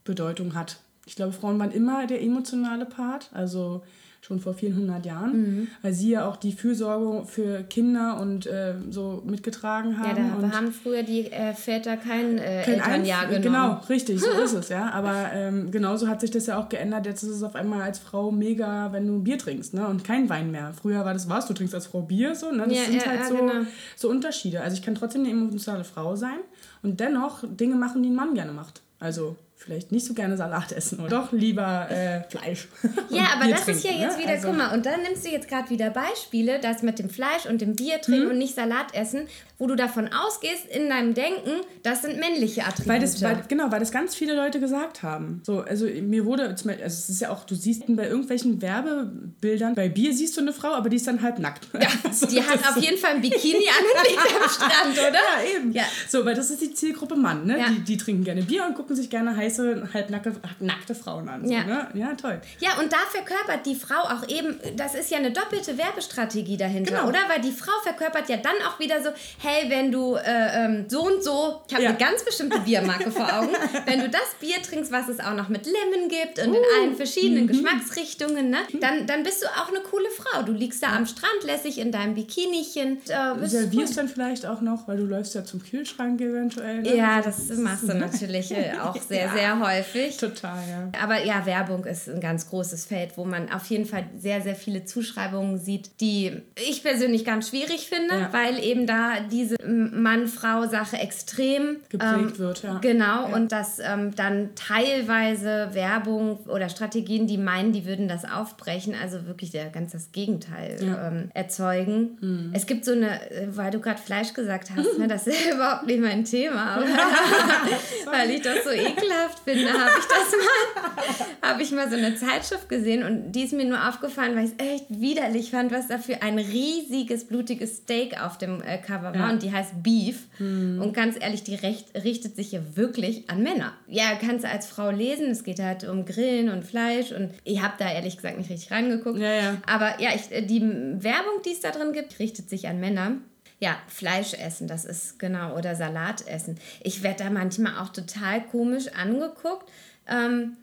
Bedeutung 0.03 0.55
hat. 0.55 0.77
Ich 1.05 1.15
glaube, 1.15 1.33
Frauen 1.33 1.59
waren 1.59 1.71
immer 1.71 2.07
der 2.07 2.21
emotionale 2.21 2.85
Part. 2.85 3.29
Also 3.31 3.83
schon 4.25 4.39
vor 4.39 4.55
vielen 4.55 4.75
hundert 4.75 5.05
Jahren, 5.05 5.37
mhm. 5.37 5.67
weil 5.83 5.93
sie 5.93 6.09
ja 6.09 6.27
auch 6.27 6.35
die 6.35 6.51
Fürsorge 6.51 7.27
für 7.27 7.61
Kinder 7.61 8.19
und 8.19 8.47
äh, 8.47 8.73
so 8.89 9.21
mitgetragen 9.23 9.99
haben. 9.99 10.17
Ja, 10.17 10.37
da 10.41 10.51
haben 10.51 10.71
früher 10.71 11.03
die 11.03 11.31
äh, 11.31 11.53
Väter 11.53 11.95
kein, 11.95 12.39
äh, 12.39 12.63
kein 12.65 12.79
Elternjahr 12.79 13.27
genommen. 13.27 13.43
Genau, 13.43 13.81
richtig, 13.87 14.19
so 14.19 14.31
ist 14.43 14.53
es, 14.53 14.69
ja. 14.69 14.89
Aber 14.89 15.31
ähm, 15.31 15.69
genauso 15.69 16.07
hat 16.07 16.21
sich 16.21 16.31
das 16.31 16.47
ja 16.47 16.57
auch 16.57 16.69
geändert. 16.69 17.05
Jetzt 17.05 17.21
ist 17.21 17.29
es 17.29 17.43
auf 17.43 17.53
einmal 17.53 17.83
als 17.83 17.99
Frau 17.99 18.31
mega, 18.31 18.91
wenn 18.91 19.05
du 19.05 19.21
Bier 19.21 19.37
trinkst, 19.37 19.75
ne? 19.75 19.87
Und 19.87 20.03
kein 20.03 20.27
Wein 20.27 20.49
mehr. 20.49 20.73
Früher 20.73 21.05
war 21.05 21.13
das 21.13 21.29
was, 21.29 21.45
du 21.45 21.53
trinkst 21.53 21.75
als 21.75 21.85
Frau 21.85 22.01
Bier, 22.01 22.33
so, 22.33 22.51
ne? 22.51 22.63
Das 22.67 22.75
ja, 22.75 22.83
sind 22.85 22.95
ja, 22.95 23.05
halt 23.05 23.19
ja, 23.19 23.27
so, 23.27 23.35
genau. 23.35 23.53
so 23.95 24.09
Unterschiede. 24.09 24.61
Also 24.61 24.75
ich 24.75 24.81
kann 24.81 24.95
trotzdem 24.95 25.21
eine 25.21 25.31
emotionale 25.31 25.83
Frau 25.83 26.15
sein 26.15 26.39
und 26.81 26.99
dennoch 26.99 27.43
Dinge 27.47 27.75
machen, 27.75 28.01
die 28.01 28.09
ein 28.09 28.15
Mann 28.15 28.33
gerne 28.33 28.53
macht. 28.53 28.81
Also 28.99 29.35
vielleicht 29.65 29.91
nicht 29.91 30.05
so 30.05 30.13
gerne 30.13 30.37
Salat 30.37 30.71
essen 30.71 30.99
oder 30.99 31.09
doch 31.09 31.31
lieber 31.31 31.89
äh, 31.89 32.23
Fleisch. 32.29 32.67
Ja, 33.09 33.29
aber 33.35 33.49
das 33.49 33.63
trinken, 33.63 33.79
ist 33.79 33.83
ja 33.85 33.91
jetzt 33.91 34.17
ne? 34.17 34.23
wieder, 34.23 34.33
also, 34.33 34.47
guck 34.49 34.57
mal, 34.57 34.73
und 34.73 34.85
dann 34.85 35.01
nimmst 35.03 35.25
du 35.25 35.29
jetzt 35.29 35.47
gerade 35.47 35.69
wieder 35.69 35.89
Beispiele, 35.89 36.59
das 36.59 36.81
mit 36.81 36.99
dem 36.99 37.09
Fleisch 37.09 37.45
und 37.47 37.61
dem 37.61 37.75
Bier 37.75 38.01
trinken 38.01 38.23
hm. 38.23 38.31
und 38.31 38.37
nicht 38.37 38.55
Salat 38.55 38.93
essen, 38.93 39.27
wo 39.57 39.67
du 39.67 39.75
davon 39.75 40.09
ausgehst 40.11 40.65
in 40.69 40.89
deinem 40.89 41.13
Denken, 41.13 41.61
das 41.81 42.01
sind 42.01 42.19
männliche 42.19 42.65
Attribute. 42.65 42.87
Weil 42.87 42.99
das, 42.99 43.21
weil, 43.21 43.41
genau, 43.47 43.71
weil 43.71 43.79
das 43.79 43.91
ganz 43.91 44.13
viele 44.13 44.35
Leute 44.35 44.59
gesagt 44.59 45.01
haben. 45.01 45.41
So, 45.45 45.61
also 45.61 45.85
mir 45.85 46.25
wurde, 46.25 46.49
also 46.49 46.69
es 46.85 47.09
ist 47.09 47.21
ja 47.21 47.29
auch, 47.29 47.45
du 47.45 47.55
siehst 47.55 47.83
bei 47.87 48.07
irgendwelchen 48.07 48.61
Werbebildern, 48.61 49.75
bei 49.75 49.87
Bier 49.87 50.13
siehst 50.13 50.35
du 50.35 50.41
eine 50.41 50.51
Frau, 50.51 50.73
aber 50.73 50.89
die 50.89 50.97
ist 50.97 51.07
dann 51.07 51.21
halb 51.21 51.39
nackt. 51.39 51.67
Ja, 51.73 51.87
so, 52.11 52.25
die 52.25 52.41
hat 52.41 52.59
auf 52.67 52.81
jeden 52.81 52.97
Fall 52.97 53.15
ein 53.15 53.21
Bikini 53.21 53.65
an 53.69 53.85
und 53.93 54.09
liegt 54.09 54.43
am 54.43 54.49
Strand, 54.49 54.93
oder? 55.09 55.13
Ja, 55.13 55.57
eben. 55.57 55.71
Ja. 55.71 55.83
So, 56.09 56.25
weil 56.25 56.35
das 56.35 56.49
ist 56.49 56.61
die 56.61 56.73
Zielgruppe 56.73 57.15
Mann, 57.15 57.45
ne? 57.45 57.57
Ja. 57.57 57.69
Die, 57.69 57.79
die 57.79 57.97
trinken 57.97 58.25
gerne 58.25 58.43
Bier 58.43 58.65
und 58.65 58.75
gucken 58.75 58.95
sich 58.95 59.09
gerne 59.09 59.37
heiße, 59.57 59.93
halbnackte 59.93 60.33
nackte 60.59 60.95
Frauen 60.95 61.29
an. 61.29 61.45
So, 61.45 61.53
ja. 61.53 61.63
Ne? 61.63 61.87
ja, 61.93 62.13
toll. 62.15 62.39
Ja, 62.59 62.79
und 62.79 62.91
da 62.91 62.97
verkörpert 63.11 63.65
die 63.65 63.75
Frau 63.75 63.95
auch 63.95 64.27
eben, 64.27 64.59
das 64.75 64.95
ist 64.95 65.11
ja 65.11 65.17
eine 65.17 65.31
doppelte 65.31 65.77
Werbestrategie 65.77 66.57
dahinter, 66.57 66.97
genau. 66.97 67.07
oder? 67.07 67.19
Weil 67.27 67.41
die 67.41 67.51
Frau 67.51 67.73
verkörpert 67.83 68.29
ja 68.29 68.37
dann 68.37 68.55
auch 68.67 68.79
wieder 68.79 69.01
so, 69.01 69.09
hey, 69.39 69.69
wenn 69.69 69.91
du 69.91 70.15
äh, 70.15 70.65
ähm, 70.65 70.85
so 70.87 71.05
und 71.05 71.23
so, 71.23 71.61
ich 71.67 71.73
habe 71.73 71.83
ja. 71.83 71.89
eine 71.89 71.97
ganz 71.97 72.23
bestimmte 72.23 72.59
Biermarke 72.59 73.11
vor 73.11 73.25
Augen, 73.25 73.55
wenn 73.85 73.99
du 73.99 74.09
das 74.09 74.35
Bier 74.39 74.61
trinkst, 74.61 74.91
was 74.91 75.07
es 75.07 75.19
auch 75.19 75.33
noch 75.33 75.49
mit 75.49 75.65
Lemon 75.65 76.09
gibt 76.09 76.39
und 76.39 76.53
uh, 76.53 76.55
in 76.55 76.63
allen 76.79 76.95
verschiedenen 76.95 77.43
mhm. 77.43 77.47
Geschmacksrichtungen, 77.47 78.49
ne, 78.49 78.57
dann, 78.79 79.07
dann 79.07 79.23
bist 79.23 79.43
du 79.43 79.47
auch 79.47 79.69
eine 79.69 79.79
coole 79.79 80.09
Frau. 80.09 80.43
Du 80.43 80.51
liegst 80.51 80.81
da 80.83 80.95
am 80.95 81.05
Strand 81.05 81.43
lässig 81.43 81.79
in 81.79 81.91
deinem 81.91 82.15
Bikinichen. 82.15 82.99
Äh, 83.07 83.47
Servierst 83.47 83.97
dann 83.97 84.07
vielleicht 84.07 84.45
auch 84.45 84.61
noch, 84.61 84.87
weil 84.87 84.97
du 84.97 85.05
läufst 85.05 85.35
ja 85.35 85.43
zum 85.43 85.63
Kühlschrank 85.63 86.19
eventuell. 86.21 86.81
Ne? 86.81 86.95
Ja, 86.95 87.21
das 87.21 87.49
machst 87.49 87.83
du 87.83 87.93
natürlich 87.93 88.51
äh, 88.51 88.73
auch 88.81 88.95
sehr, 89.09 89.25
ja. 89.25 89.34
Sehr 89.35 89.59
häufig. 89.59 90.17
Total, 90.17 90.57
ja. 90.69 90.91
Aber 91.01 91.23
ja, 91.23 91.45
Werbung 91.45 91.85
ist 91.85 92.09
ein 92.09 92.19
ganz 92.19 92.49
großes 92.49 92.85
Feld, 92.85 93.17
wo 93.17 93.25
man 93.25 93.51
auf 93.51 93.65
jeden 93.67 93.85
Fall 93.85 94.05
sehr, 94.17 94.41
sehr 94.41 94.55
viele 94.55 94.85
Zuschreibungen 94.85 95.59
sieht, 95.59 96.01
die 96.01 96.41
ich 96.55 96.83
persönlich 96.83 97.25
ganz 97.25 97.49
schwierig 97.49 97.87
finde, 97.87 98.15
ja. 98.15 98.33
weil 98.33 98.63
eben 98.63 98.87
da 98.87 99.19
diese 99.31 99.55
Mann-Frau-Sache 99.65 100.97
extrem 100.97 101.77
geprägt 101.89 102.33
ähm, 102.33 102.37
wird. 102.37 102.63
Ja. 102.63 102.79
Genau, 102.79 103.27
ja. 103.27 103.35
und 103.35 103.51
dass 103.51 103.79
ähm, 103.79 104.15
dann 104.15 104.49
teilweise 104.55 105.69
Werbung 105.73 106.39
oder 106.47 106.69
Strategien, 106.69 107.27
die 107.27 107.37
meinen, 107.37 107.71
die 107.71 107.85
würden 107.85 108.07
das 108.07 108.25
aufbrechen, 108.25 108.95
also 109.01 109.25
wirklich 109.25 109.51
der, 109.51 109.69
ganz 109.69 109.91
das 109.91 110.11
Gegenteil 110.11 110.77
ähm, 110.81 111.29
erzeugen. 111.33 112.17
Mhm. 112.21 112.51
Es 112.53 112.65
gibt 112.65 112.85
so 112.85 112.91
eine, 112.91 113.29
äh, 113.31 113.47
weil 113.49 113.71
du 113.71 113.79
gerade 113.79 114.01
Fleisch 114.01 114.33
gesagt 114.33 114.71
hast, 114.75 114.97
ne, 114.97 115.07
das 115.15 115.27
ist 115.27 115.45
überhaupt 115.53 115.85
nicht 115.85 115.99
mein 115.99 116.23
Thema, 116.25 116.77
weil 118.05 118.31
ich 118.31 118.41
das 118.41 118.63
so 118.63 118.71
ekelhaft 118.71 119.24
finde, 119.43 119.71
habe 119.71 119.91
ich 119.99 120.05
das 120.05 120.31
mal, 120.31 121.25
habe 121.49 121.63
ich 121.63 121.71
mal 121.71 121.89
so 121.89 121.95
eine 121.95 122.15
Zeitschrift 122.15 122.69
gesehen 122.69 123.03
und 123.03 123.31
die 123.31 123.43
ist 123.43 123.53
mir 123.53 123.65
nur 123.65 123.87
aufgefallen, 123.87 124.35
weil 124.35 124.45
ich 124.45 124.51
es 124.57 124.73
echt 124.73 124.85
widerlich 124.89 125.51
fand, 125.51 125.71
was 125.71 125.87
da 125.87 125.97
für 125.97 126.21
ein 126.21 126.37
riesiges, 126.37 127.25
blutiges 127.25 127.77
Steak 127.77 128.21
auf 128.21 128.37
dem 128.37 128.61
äh, 128.61 128.77
Cover 128.77 129.17
war 129.17 129.31
und 129.31 129.43
die 129.43 129.51
heißt 129.51 129.83
Beef. 129.83 130.25
Mhm. 130.39 130.81
Und 130.81 130.93
ganz 130.93 131.15
ehrlich, 131.19 131.43
die 131.43 131.55
Recht, 131.55 131.87
richtet 132.03 132.35
sich 132.35 132.51
ja 132.51 132.59
wirklich 132.75 133.29
an 133.29 133.43
Männer. 133.43 133.73
Ja, 133.87 134.15
kannst 134.19 134.43
du 134.43 134.49
als 134.49 134.67
Frau 134.67 134.89
lesen. 134.89 135.31
Es 135.31 135.43
geht 135.43 135.59
halt 135.59 135.83
um 135.83 136.05
Grillen 136.05 136.49
und 136.49 136.65
Fleisch. 136.65 137.11
Und 137.11 137.31
ich 137.43 137.61
habe 137.61 137.73
da 137.77 137.91
ehrlich 137.91 138.17
gesagt 138.17 138.37
nicht 138.37 138.49
richtig 138.49 138.71
reingeguckt. 138.71 139.19
Ja, 139.19 139.33
ja. 139.33 139.57
Aber 139.65 140.01
ja, 140.01 140.09
ich, 140.15 140.27
die 140.45 140.61
Werbung, 140.61 141.41
die 141.45 141.51
es 141.51 141.61
da 141.61 141.71
drin 141.71 141.93
gibt, 141.93 142.19
richtet 142.19 142.49
sich 142.49 142.67
an 142.67 142.79
Männer. 142.79 143.17
Ja, 143.59 143.77
Fleisch 143.87 144.33
essen, 144.33 144.67
das 144.67 144.85
ist 144.85 145.17
genau, 145.17 145.57
oder 145.57 145.75
Salat 145.75 146.27
essen. 146.27 146.59
Ich 146.81 147.03
werde 147.03 147.23
da 147.23 147.29
manchmal 147.29 147.77
auch 147.77 147.89
total 147.89 148.45
komisch 148.45 148.87
angeguckt. 148.89 149.71
Ähm, 150.07 150.57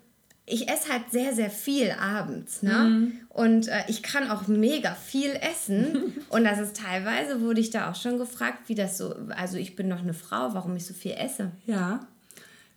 ich 0.44 0.68
esse 0.68 0.92
halt 0.92 1.10
sehr, 1.10 1.32
sehr 1.32 1.50
viel 1.50 1.92
abends, 1.92 2.62
ne? 2.62 2.72
Mhm. 2.72 3.12
Und 3.28 3.68
äh, 3.68 3.84
ich 3.86 4.02
kann 4.02 4.30
auch 4.30 4.48
mega 4.48 4.94
viel 4.94 5.30
essen. 5.30 6.12
und 6.28 6.44
das 6.44 6.58
ist 6.58 6.76
teilweise, 6.76 7.40
wurde 7.40 7.60
ich 7.60 7.70
da 7.70 7.90
auch 7.90 7.94
schon 7.94 8.18
gefragt, 8.18 8.68
wie 8.68 8.74
das 8.74 8.98
so, 8.98 9.14
also 9.30 9.56
ich 9.56 9.76
bin 9.76 9.88
noch 9.88 10.00
eine 10.00 10.14
Frau, 10.14 10.52
warum 10.52 10.76
ich 10.76 10.84
so 10.84 10.94
viel 10.94 11.12
esse. 11.12 11.52
Ja. 11.66 12.06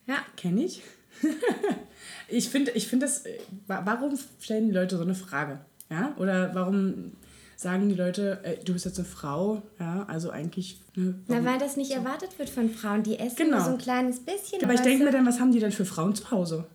Ja. 0.05 0.17
Kenne 0.37 0.63
ich. 0.63 0.83
ich 2.27 2.49
finde, 2.49 2.71
ich 2.71 2.87
finde 2.87 3.07
das, 3.07 3.25
äh, 3.25 3.39
warum 3.67 4.17
stellen 4.39 4.67
die 4.67 4.73
Leute 4.73 4.97
so 4.97 5.03
eine 5.03 5.15
Frage? 5.15 5.59
Ja? 5.89 6.13
Oder 6.17 6.53
warum 6.53 7.13
sagen 7.55 7.89
die 7.89 7.95
Leute, 7.95 8.39
ey, 8.43 8.59
du 8.63 8.73
bist 8.73 8.85
jetzt 8.85 8.97
eine 8.97 9.07
Frau, 9.07 9.61
ja, 9.79 10.05
also 10.07 10.29
eigentlich. 10.29 10.81
Ne, 10.95 11.15
Na, 11.27 11.43
weil 11.43 11.59
das 11.59 11.75
nicht 11.75 11.91
erwartet 11.91 12.37
wird 12.39 12.49
von 12.49 12.69
Frauen. 12.69 13.03
Die 13.03 13.19
essen 13.19 13.35
genau. 13.35 13.57
nur 13.57 13.65
so 13.65 13.71
ein 13.71 13.77
kleines 13.77 14.19
bisschen. 14.19 14.63
Aber 14.63 14.73
ich 14.73 14.81
denke 14.81 15.03
mir 15.03 15.11
dann, 15.11 15.25
was 15.25 15.39
haben 15.39 15.51
die 15.51 15.59
denn 15.59 15.71
für 15.71 15.85
Frauen 15.85 16.15
zu 16.15 16.31
Hause? 16.31 16.65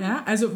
Ja, 0.00 0.22
also 0.26 0.50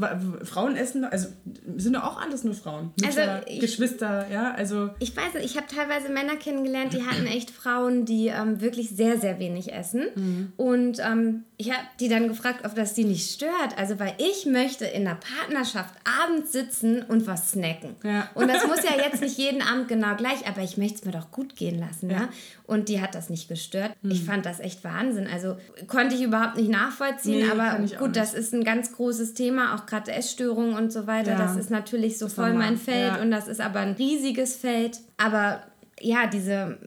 Frauen 0.44 0.76
essen, 0.76 1.04
also 1.04 1.28
sind 1.76 1.94
doch 1.94 2.04
auch 2.04 2.20
alles 2.20 2.44
nur 2.44 2.54
Frauen. 2.54 2.92
Mütter, 3.00 3.32
also 3.32 3.46
ich, 3.46 3.60
Geschwister, 3.60 4.26
ja, 4.30 4.52
also. 4.52 4.90
Ich 4.98 5.16
weiß 5.16 5.34
nicht, 5.34 5.44
ich 5.44 5.56
habe 5.56 5.66
teilweise 5.66 6.08
Männer 6.08 6.36
kennengelernt, 6.36 6.92
die 6.92 7.04
hatten 7.04 7.26
echt 7.26 7.50
Frauen, 7.50 8.04
die 8.04 8.28
ähm, 8.28 8.60
wirklich 8.60 8.90
sehr, 8.90 9.18
sehr 9.18 9.38
wenig 9.38 9.72
essen. 9.72 10.06
Mhm. 10.14 10.52
Und 10.56 10.98
ähm, 11.00 11.44
ich 11.56 11.72
habe 11.72 11.82
die 11.98 12.08
dann 12.08 12.28
gefragt, 12.28 12.64
ob 12.64 12.74
das 12.74 12.94
die 12.94 13.04
nicht 13.04 13.30
stört. 13.30 13.76
Also, 13.76 13.98
weil 13.98 14.14
ich 14.18 14.46
möchte 14.46 14.84
in 14.84 15.04
der 15.04 15.16
Partnerschaft 15.16 15.94
abends 16.22 16.52
sitzen 16.52 17.02
und 17.02 17.26
was 17.26 17.50
snacken. 17.50 17.96
Ja. 18.04 18.28
Und 18.34 18.48
das 18.48 18.66
muss 18.66 18.82
ja 18.84 18.96
jetzt 18.96 19.20
nicht 19.20 19.38
jeden 19.38 19.62
Abend 19.62 19.88
genau 19.88 20.14
gleich, 20.16 20.46
aber 20.46 20.62
ich 20.62 20.76
möchte 20.76 20.96
es 20.96 21.04
mir 21.04 21.12
doch 21.12 21.30
gut 21.30 21.56
gehen 21.56 21.78
lassen. 21.78 22.10
Ja. 22.10 22.18
ja? 22.18 22.28
Und 22.64 22.88
die 22.88 23.00
hat 23.00 23.14
das 23.14 23.30
nicht 23.30 23.48
gestört. 23.48 23.92
Mhm. 24.02 24.10
Ich 24.10 24.24
fand 24.24 24.46
das 24.46 24.60
echt 24.60 24.84
Wahnsinn. 24.84 25.26
Also 25.26 25.56
konnte 25.86 26.14
ich 26.14 26.22
überhaupt 26.22 26.56
nicht 26.56 26.70
nachvollziehen, 26.70 27.46
nee, 27.46 27.50
aber 27.50 27.78
gut, 27.98 28.14
das 28.14 28.34
ist 28.34 28.54
ein 28.54 28.62
ganz 28.62 28.92
großes 28.92 29.27
Thema, 29.34 29.74
auch 29.74 29.86
gerade 29.86 30.12
Essstörungen 30.12 30.74
und 30.74 30.92
so 30.92 31.06
weiter. 31.06 31.32
Ja. 31.32 31.38
Das 31.38 31.56
ist 31.56 31.70
natürlich 31.70 32.18
so 32.18 32.26
das 32.26 32.34
voll 32.34 32.54
mein 32.54 32.76
Feld 32.76 33.20
und 33.20 33.30
das 33.30 33.48
ist 33.48 33.60
aber 33.60 33.80
ein 33.80 33.92
riesiges 33.92 34.56
Feld. 34.56 35.00
Aber 35.16 35.62
ja, 36.00 36.26
diese 36.26 36.78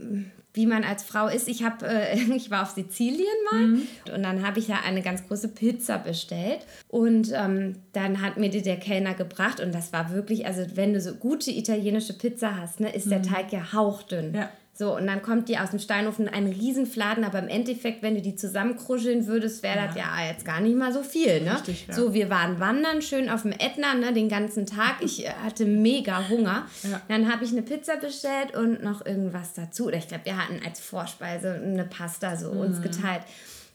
wie 0.54 0.66
man 0.66 0.84
als 0.84 1.04
Frau 1.04 1.28
ist. 1.28 1.48
Ich 1.48 1.64
habe, 1.64 1.88
äh, 1.88 2.18
ich 2.36 2.52
war 2.52 2.64
auf 2.64 2.72
Sizilien 2.72 3.28
mal 3.52 3.68
mhm. 3.68 3.88
und 4.14 4.24
dann 4.24 4.46
habe 4.46 4.60
ich 4.60 4.68
da 4.68 4.80
eine 4.86 5.02
ganz 5.02 5.28
große 5.28 5.50
Pizza 5.50 5.98
bestellt 5.98 6.60
und 6.90 7.32
ähm, 7.34 7.78
dann 7.94 8.22
hat 8.22 8.38
mir 8.38 8.50
die 8.50 8.62
der 8.62 8.78
Kellner 8.78 9.14
gebracht 9.14 9.60
und 9.60 9.74
das 9.74 9.94
war 9.94 10.12
wirklich, 10.14 10.46
also 10.46 10.64
wenn 10.76 10.94
du 10.94 11.02
so 11.02 11.14
gute 11.16 11.52
italienische 11.52 12.14
Pizza 12.14 12.58
hast, 12.58 12.80
ne, 12.80 12.94
ist 12.94 13.06
mhm. 13.06 13.12
der 13.12 13.22
Teig 13.24 13.54
ja 13.54 13.74
hauchdünn. 13.74 14.34
Ja. 14.34 14.50
So, 14.82 14.98
und 14.98 15.06
dann 15.06 15.22
kommt 15.22 15.48
die 15.48 15.60
aus 15.60 15.70
dem 15.70 15.78
Steinofen 15.78 16.28
ein 16.28 16.48
Riesenfladen, 16.48 17.24
aber 17.24 17.38
im 17.38 17.50
Endeffekt, 17.50 18.02
wenn 18.02 18.16
du 18.16 18.22
die 18.24 18.36
zusammenkruscheln 18.36 19.28
würdest, 19.28 19.62
wäre 19.62 19.78
ja. 19.78 19.86
das 19.86 19.96
ja 19.96 20.06
jetzt 20.28 20.44
gar 20.44 20.60
nicht 20.60 20.76
mal 20.76 20.92
so 20.92 21.04
viel. 21.04 21.42
Ne? 21.42 21.54
Richtig, 21.54 21.86
ja. 21.88 21.94
So, 21.94 22.16
wir 22.16 22.32
waren 22.32 22.60
wandern, 22.60 23.04
schön 23.04 23.30
auf 23.30 23.44
dem 23.44 23.52
Ätna, 23.52 23.94
ne, 23.94 24.12
den 24.12 24.28
ganzen 24.28 24.66
Tag. 24.66 24.96
Ich 25.02 25.24
äh, 25.24 25.30
hatte 25.44 25.66
mega 25.66 26.28
Hunger. 26.30 26.66
Ja. 26.82 27.00
Dann 27.10 27.32
habe 27.32 27.46
ich 27.46 27.52
eine 27.52 27.62
Pizza 27.62 27.98
bestellt 27.98 28.58
und 28.58 28.84
noch 28.84 29.06
irgendwas 29.06 29.54
dazu. 29.54 29.86
Oder 29.86 29.98
ich 29.98 30.08
glaube, 30.08 30.26
wir 30.26 30.36
hatten 30.36 30.60
als 30.66 30.80
Vorspeise 30.80 31.62
eine 31.64 31.86
Pasta 31.86 32.36
so 32.36 32.52
mhm. 32.52 32.62
uns 32.62 32.82
geteilt. 32.82 33.22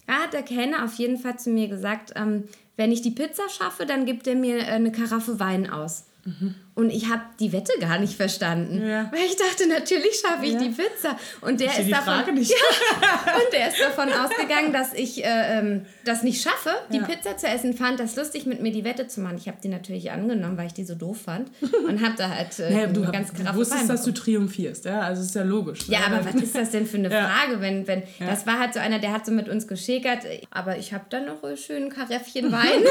Da 0.09 0.14
hat 0.14 0.33
der 0.33 0.42
Kellner 0.42 0.85
auf 0.85 0.95
jeden 0.95 1.19
Fall 1.19 1.38
zu 1.38 1.51
mir 1.51 1.69
gesagt, 1.69 2.14
ähm, 2.16 2.49
wenn 2.75 2.90
ich 2.90 3.03
die 3.03 3.12
Pizza 3.12 3.45
schaffe, 3.49 3.87
dann 3.87 4.07
gibt 4.07 4.27
er 4.27 4.35
mir 4.35 4.59
äh, 4.59 4.73
eine 4.73 4.90
Karaffe 4.90 5.38
Wein 5.38 5.71
aus. 5.71 6.07
Mhm. 6.25 6.57
Und 6.76 6.90
ich 6.90 7.08
habe 7.08 7.22
die 7.40 7.54
Wette 7.54 7.72
gar 7.80 7.98
nicht 7.98 8.16
verstanden. 8.16 8.86
Ja. 8.86 9.10
Weil 9.10 9.24
ich 9.24 9.36
dachte, 9.36 9.66
natürlich 9.66 10.20
schaffe 10.20 10.44
ich 10.44 10.52
ja. 10.52 10.58
die 10.58 10.68
Pizza. 10.68 11.18
Und 11.40 11.58
der, 11.58 11.68
ist 11.68 11.90
davon, 11.90 12.12
ja, 12.26 12.32
und 12.36 13.52
der 13.54 13.68
ist 13.68 13.80
davon 13.80 14.10
ausgegangen, 14.12 14.74
dass 14.74 14.92
ich 14.92 15.24
äh, 15.24 15.58
ähm, 15.58 15.86
das 16.04 16.22
nicht 16.22 16.42
schaffe, 16.42 16.72
die 16.92 16.98
Pizza 16.98 17.38
zu 17.38 17.46
essen. 17.46 17.72
Fand 17.72 17.98
das 17.98 18.14
lustig, 18.14 18.44
mit 18.44 18.60
mir 18.60 18.72
die 18.72 18.84
Wette 18.84 19.06
zu 19.06 19.22
machen. 19.22 19.38
Ich 19.38 19.48
habe 19.48 19.56
die 19.62 19.68
natürlich 19.68 20.10
angenommen, 20.10 20.58
weil 20.58 20.66
ich 20.66 20.74
die 20.74 20.84
so 20.84 20.94
doof 20.94 21.22
fand. 21.22 21.50
Und 21.88 22.04
habe 22.04 22.14
da 22.18 22.28
halt 22.28 22.58
äh, 22.58 22.70
naja, 22.74 22.86
du, 22.88 23.10
ganz 23.10 23.32
Du 23.32 23.54
wusstest, 23.54 23.88
dass 23.88 24.02
du 24.02 24.12
triumphierst. 24.12 24.84
Ja, 24.84 25.00
also 25.00 25.22
ist 25.22 25.34
ja 25.34 25.44
logisch. 25.44 25.88
Ja, 25.88 26.00
aber 26.08 26.26
was 26.26 26.34
ist 26.34 26.54
das 26.54 26.72
denn 26.72 26.84
für 26.84 26.98
eine 26.98 27.08
Frage? 27.08 27.62
Wenn, 27.62 27.86
wenn, 27.86 28.02
Das 28.20 28.46
war 28.46 28.58
halt 28.58 28.74
so 28.74 28.80
einer, 28.80 28.98
der 28.98 29.14
hat 29.14 29.24
so 29.24 29.32
mit 29.32 29.48
uns 29.48 29.66
geschäkert. 29.66 30.26
Aber 30.50 30.76
ich 30.76 30.92
habe 30.92 31.06
dann 31.08 31.24
noch 31.24 31.42
ein 31.42 31.56
schönes 31.56 31.94
Karäffchen 31.94 32.52
Wein 32.52 32.84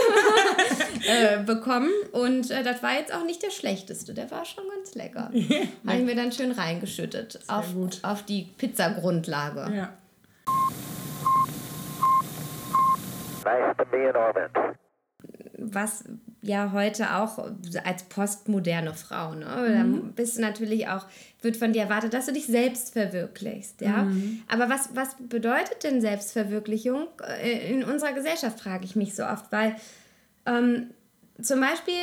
äh, 1.07 1.43
bekommen. 1.43 1.91
Und 2.13 2.49
äh, 2.49 2.63
das 2.63 2.81
war 2.81 2.97
jetzt 2.97 3.13
auch 3.13 3.23
nicht 3.23 3.43
der 3.43 3.51
schlechteste 3.51 3.74
schlechteste. 3.75 4.13
Der 4.13 4.29
war 4.31 4.45
schon 4.45 4.63
ganz 4.69 4.95
lecker. 4.95 5.31
Habe 5.87 5.97
ich 5.97 6.05
mir 6.05 6.15
dann 6.15 6.31
schön 6.31 6.51
reingeschüttet 6.51 7.39
auf, 7.47 7.65
auf 8.03 8.23
die 8.23 8.43
Pizzagrundlage. 8.57 9.75
Ja. 9.75 9.93
Nice 13.43 13.77
to 13.77 13.85
be 13.85 14.09
in 14.09 14.15
orbit. 14.15 14.51
Was 15.57 16.05
ja 16.41 16.71
heute 16.73 17.15
auch 17.15 17.51
als 17.83 18.03
postmoderne 18.03 18.93
Frau, 18.93 19.33
ne? 19.33 19.83
Mhm. 19.83 20.01
Da 20.01 20.11
bist 20.15 20.37
du 20.37 20.41
natürlich 20.41 20.87
auch, 20.87 21.05
wird 21.41 21.57
von 21.57 21.73
dir 21.73 21.83
erwartet, 21.83 22.13
dass 22.13 22.27
du 22.27 22.33
dich 22.33 22.45
selbst 22.45 22.93
verwirklichst, 22.93 23.81
ja. 23.81 24.03
Mhm. 24.03 24.43
Aber 24.47 24.69
was, 24.69 24.95
was 24.95 25.15
bedeutet 25.19 25.83
denn 25.83 26.01
Selbstverwirklichung? 26.01 27.07
Äh, 27.41 27.71
in 27.71 27.83
unserer 27.83 28.13
Gesellschaft 28.13 28.59
frage 28.59 28.85
ich 28.85 28.95
mich 28.95 29.15
so 29.15 29.23
oft, 29.23 29.51
weil 29.51 29.75
ähm, 30.45 30.91
zum 31.41 31.59
Beispiel 31.59 31.93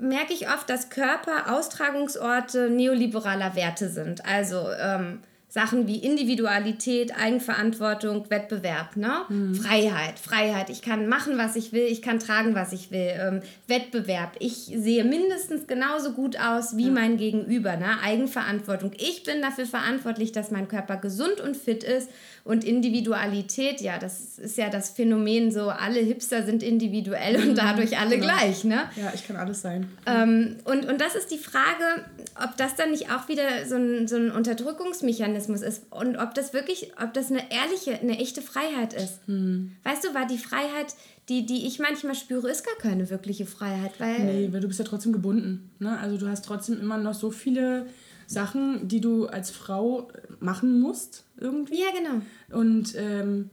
merke 0.00 0.32
ich 0.32 0.48
oft, 0.48 0.68
dass 0.68 0.90
Körper 0.90 1.52
Austragungsorte 1.52 2.70
neoliberaler 2.70 3.54
Werte 3.54 3.88
sind. 3.88 4.24
Also 4.24 4.66
ähm, 4.80 5.20
Sachen 5.50 5.88
wie 5.88 5.96
Individualität, 5.96 7.12
Eigenverantwortung, 7.18 8.30
Wettbewerb, 8.30 8.96
ne? 8.96 9.22
Mhm. 9.28 9.56
Freiheit, 9.56 10.20
Freiheit. 10.20 10.70
Ich 10.70 10.80
kann 10.80 11.08
machen, 11.08 11.38
was 11.38 11.56
ich 11.56 11.72
will, 11.72 11.86
ich 11.86 12.02
kann 12.02 12.20
tragen, 12.20 12.54
was 12.54 12.72
ich 12.72 12.92
will. 12.92 13.10
Ähm, 13.18 13.40
Wettbewerb. 13.66 14.36
Ich 14.38 14.70
sehe 14.72 15.02
mindestens 15.02 15.66
genauso 15.66 16.12
gut 16.12 16.38
aus 16.38 16.76
wie 16.76 16.86
ja. 16.86 16.92
mein 16.92 17.16
Gegenüber, 17.16 17.76
ne? 17.76 18.00
Eigenverantwortung. 18.00 18.92
Ich 18.96 19.24
bin 19.24 19.42
dafür 19.42 19.66
verantwortlich, 19.66 20.30
dass 20.30 20.52
mein 20.52 20.68
Körper 20.68 20.96
gesund 20.98 21.40
und 21.40 21.56
fit 21.56 21.82
ist 21.82 22.10
und 22.44 22.64
Individualität, 22.64 23.80
ja, 23.80 23.98
das 23.98 24.38
ist 24.38 24.56
ja 24.56 24.70
das 24.70 24.90
Phänomen 24.90 25.52
so, 25.52 25.68
alle 25.68 26.00
Hipster 26.00 26.44
sind 26.44 26.62
individuell 26.62 27.36
und 27.36 27.48
mhm. 27.50 27.54
dadurch 27.54 27.98
alle 27.98 28.18
genau. 28.18 28.32
gleich, 28.32 28.64
ne? 28.64 28.88
Ja, 28.96 29.12
ich 29.14 29.26
kann 29.26 29.36
alles 29.36 29.60
sein. 29.62 29.88
Ähm, 30.06 30.56
und, 30.64 30.88
und 30.88 31.00
das 31.00 31.14
ist 31.14 31.30
die 31.30 31.38
Frage, 31.38 32.04
ob 32.42 32.56
das 32.56 32.76
dann 32.76 32.90
nicht 32.90 33.10
auch 33.10 33.28
wieder 33.28 33.66
so 33.66 33.76
ein, 33.76 34.08
so 34.08 34.16
ein 34.16 34.30
Unterdrückungsmechanismus 34.30 35.62
ist 35.62 35.84
und 35.90 36.16
ob 36.16 36.34
das 36.34 36.52
wirklich, 36.52 36.92
ob 37.02 37.12
das 37.12 37.30
eine 37.30 37.40
ehrliche, 37.50 38.00
eine 38.00 38.18
echte 38.18 38.42
Freiheit 38.42 38.94
ist. 38.94 39.26
Mhm. 39.28 39.72
Weißt 39.84 40.04
du, 40.04 40.14
war 40.14 40.26
die 40.26 40.38
Freiheit, 40.38 40.94
die, 41.28 41.46
die 41.46 41.66
ich 41.66 41.78
manchmal 41.78 42.14
spüre, 42.14 42.50
ist 42.50 42.64
gar 42.64 42.76
keine 42.76 43.10
wirkliche 43.10 43.46
Freiheit, 43.46 43.92
weil... 43.98 44.18
Nee, 44.18 44.48
weil 44.50 44.60
du 44.60 44.66
bist 44.66 44.80
ja 44.80 44.84
trotzdem 44.84 45.12
gebunden, 45.12 45.70
ne? 45.78 45.98
Also 45.98 46.16
du 46.16 46.28
hast 46.28 46.44
trotzdem 46.44 46.80
immer 46.80 46.98
noch 46.98 47.14
so 47.14 47.30
viele 47.30 47.86
Sachen, 48.30 48.86
die 48.86 49.00
du 49.00 49.26
als 49.26 49.50
Frau 49.50 50.08
machen 50.38 50.80
musst 50.80 51.24
irgendwie. 51.36 51.80
Ja, 51.80 51.88
genau. 51.90 52.22
Und 52.56 52.94
ähm, 52.96 53.50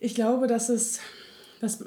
ich 0.00 0.16
glaube, 0.16 0.48
dass 0.48 0.68
es, 0.70 0.98
das, 1.60 1.84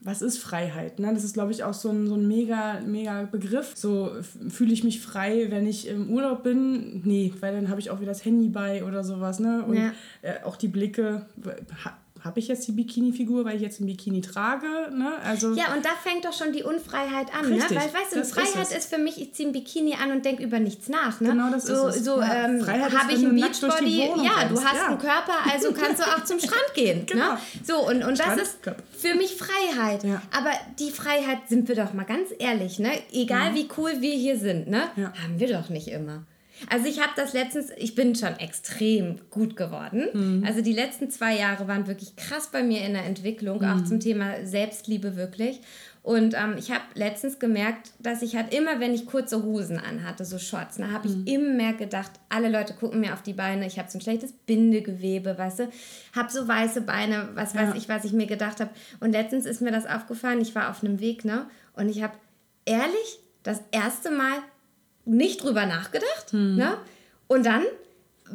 was 0.00 0.22
ist 0.22 0.38
Freiheit? 0.38 0.98
Ne? 0.98 1.12
Das 1.12 1.22
ist, 1.22 1.34
glaube 1.34 1.52
ich, 1.52 1.64
auch 1.64 1.74
so 1.74 1.90
ein, 1.90 2.06
so 2.06 2.14
ein 2.14 2.26
mega, 2.26 2.80
mega 2.80 3.24
Begriff. 3.24 3.72
So 3.74 4.10
fühle 4.48 4.72
ich 4.72 4.84
mich 4.84 5.02
frei, 5.02 5.48
wenn 5.50 5.66
ich 5.66 5.86
im 5.86 6.08
Urlaub 6.08 6.44
bin? 6.44 7.02
Nee, 7.04 7.34
weil 7.40 7.54
dann 7.54 7.68
habe 7.68 7.78
ich 7.78 7.90
auch 7.90 8.00
wieder 8.00 8.12
das 8.12 8.24
Handy 8.24 8.48
bei 8.48 8.82
oder 8.82 9.04
sowas. 9.04 9.38
Ne? 9.38 9.64
Und 9.66 9.76
ja. 9.76 9.92
äh, 10.22 10.42
auch 10.44 10.56
die 10.56 10.68
Blicke 10.68 11.26
habe 12.24 12.38
ich 12.38 12.46
jetzt 12.46 12.68
die 12.68 12.72
Bikini-Figur, 12.72 13.44
weil 13.44 13.56
ich 13.56 13.62
jetzt 13.62 13.80
ein 13.80 13.86
Bikini 13.86 14.20
trage? 14.20 14.66
Ne? 14.94 15.14
Also 15.24 15.54
ja, 15.54 15.74
und 15.74 15.84
da 15.84 15.90
fängt 16.02 16.24
doch 16.24 16.32
schon 16.32 16.52
die 16.52 16.62
Unfreiheit 16.62 17.34
an. 17.34 17.48
Ne? 17.48 17.56
Richtig, 17.56 17.70
ne? 17.70 17.76
Weil, 17.76 17.94
weißt 17.94 18.14
du, 18.14 18.24
Freiheit 18.24 18.62
ist, 18.62 18.76
ist, 18.76 18.94
für 18.94 18.98
mich, 18.98 19.20
ich 19.20 19.34
ziehe 19.34 19.48
ein 19.48 19.52
Bikini 19.52 19.94
an 19.94 20.12
und 20.12 20.24
denke 20.24 20.42
über 20.44 20.60
nichts 20.60 20.88
nach. 20.88 21.20
Ne? 21.20 21.30
Genau 21.30 21.50
das 21.50 21.66
so, 21.66 21.88
ist 21.88 21.96
es. 21.96 22.04
So, 22.04 22.20
ja, 22.20 22.44
ähm, 22.44 22.66
habe 22.66 23.12
ich 23.12 23.24
ein 23.24 23.34
Beachbody, 23.34 24.06
ja, 24.06 24.48
du 24.48 24.62
hast 24.62 24.76
ja. 24.76 24.86
einen 24.86 24.98
Körper, 24.98 25.34
also 25.52 25.72
kannst 25.72 26.00
du 26.00 26.04
auch 26.04 26.22
zum 26.24 26.38
Strand 26.38 26.62
gehen. 26.74 27.06
Genau. 27.06 27.32
Ne? 27.32 27.38
So, 27.64 27.88
und, 27.88 28.04
und 28.04 28.18
das 28.18 28.36
ist 28.40 28.58
für 28.96 29.14
mich 29.16 29.36
Freiheit. 29.36 30.04
Ja. 30.04 30.22
Aber 30.36 30.50
die 30.78 30.90
Freiheit, 30.90 31.48
sind 31.48 31.66
wir 31.68 31.74
doch 31.74 31.92
mal 31.92 32.04
ganz 32.04 32.28
ehrlich, 32.38 32.78
ne? 32.78 32.90
egal 33.12 33.50
mhm. 33.50 33.54
wie 33.56 33.68
cool 33.76 34.00
wir 34.00 34.14
hier 34.14 34.38
sind, 34.38 34.68
ne? 34.68 34.82
haben 34.96 35.38
wir 35.38 35.48
doch 35.48 35.68
nicht 35.70 35.88
immer. 35.88 36.24
Also 36.68 36.86
ich 36.86 37.00
habe 37.00 37.12
das 37.16 37.32
letztens, 37.32 37.70
ich 37.76 37.94
bin 37.94 38.14
schon 38.14 38.38
extrem 38.38 39.18
gut 39.30 39.56
geworden. 39.56 40.08
Mhm. 40.12 40.44
Also 40.46 40.62
die 40.62 40.72
letzten 40.72 41.10
zwei 41.10 41.36
Jahre 41.36 41.68
waren 41.68 41.86
wirklich 41.86 42.16
krass 42.16 42.48
bei 42.50 42.62
mir 42.62 42.84
in 42.84 42.94
der 42.94 43.04
Entwicklung, 43.04 43.58
mhm. 43.58 43.64
auch 43.64 43.84
zum 43.84 44.00
Thema 44.00 44.44
Selbstliebe 44.44 45.16
wirklich. 45.16 45.60
Und 46.02 46.34
ähm, 46.34 46.56
ich 46.58 46.72
habe 46.72 46.82
letztens 46.94 47.38
gemerkt, 47.38 47.92
dass 48.00 48.22
ich 48.22 48.34
halt 48.34 48.52
immer, 48.52 48.80
wenn 48.80 48.92
ich 48.92 49.06
kurze 49.06 49.44
Hosen 49.44 49.78
anhatte, 49.78 50.24
so 50.24 50.36
Shorts, 50.36 50.76
da 50.78 50.90
habe 50.90 51.06
ich 51.06 51.14
mhm. 51.14 51.26
immer 51.26 51.54
mehr 51.54 51.72
gedacht, 51.74 52.10
alle 52.28 52.48
Leute 52.48 52.74
gucken 52.74 53.00
mir 53.00 53.12
auf 53.12 53.22
die 53.22 53.34
Beine, 53.34 53.66
ich 53.66 53.78
habe 53.78 53.88
so 53.88 53.98
ein 53.98 54.00
schlechtes 54.00 54.32
Bindegewebe, 54.32 55.38
weißt 55.38 55.60
du, 55.60 55.68
habe 56.14 56.32
so 56.32 56.48
weiße 56.48 56.80
Beine, 56.80 57.28
was 57.34 57.54
weiß 57.54 57.76
ich, 57.76 57.88
was 57.88 58.04
ich 58.04 58.12
mir 58.12 58.26
gedacht 58.26 58.58
habe. 58.58 58.70
Und 58.98 59.12
letztens 59.12 59.46
ist 59.46 59.60
mir 59.60 59.70
das 59.70 59.86
aufgefallen, 59.86 60.40
ich 60.40 60.56
war 60.56 60.70
auf 60.70 60.82
einem 60.82 60.98
Weg, 60.98 61.24
ne? 61.24 61.46
Und 61.74 61.88
ich 61.88 62.02
habe 62.02 62.14
ehrlich 62.64 63.20
das 63.44 63.62
erste 63.70 64.10
Mal 64.10 64.38
nicht 65.04 65.42
drüber 65.42 65.66
nachgedacht. 65.66 66.30
Hm. 66.30 66.56
Ne? 66.56 66.76
Und 67.28 67.46
dann 67.46 67.62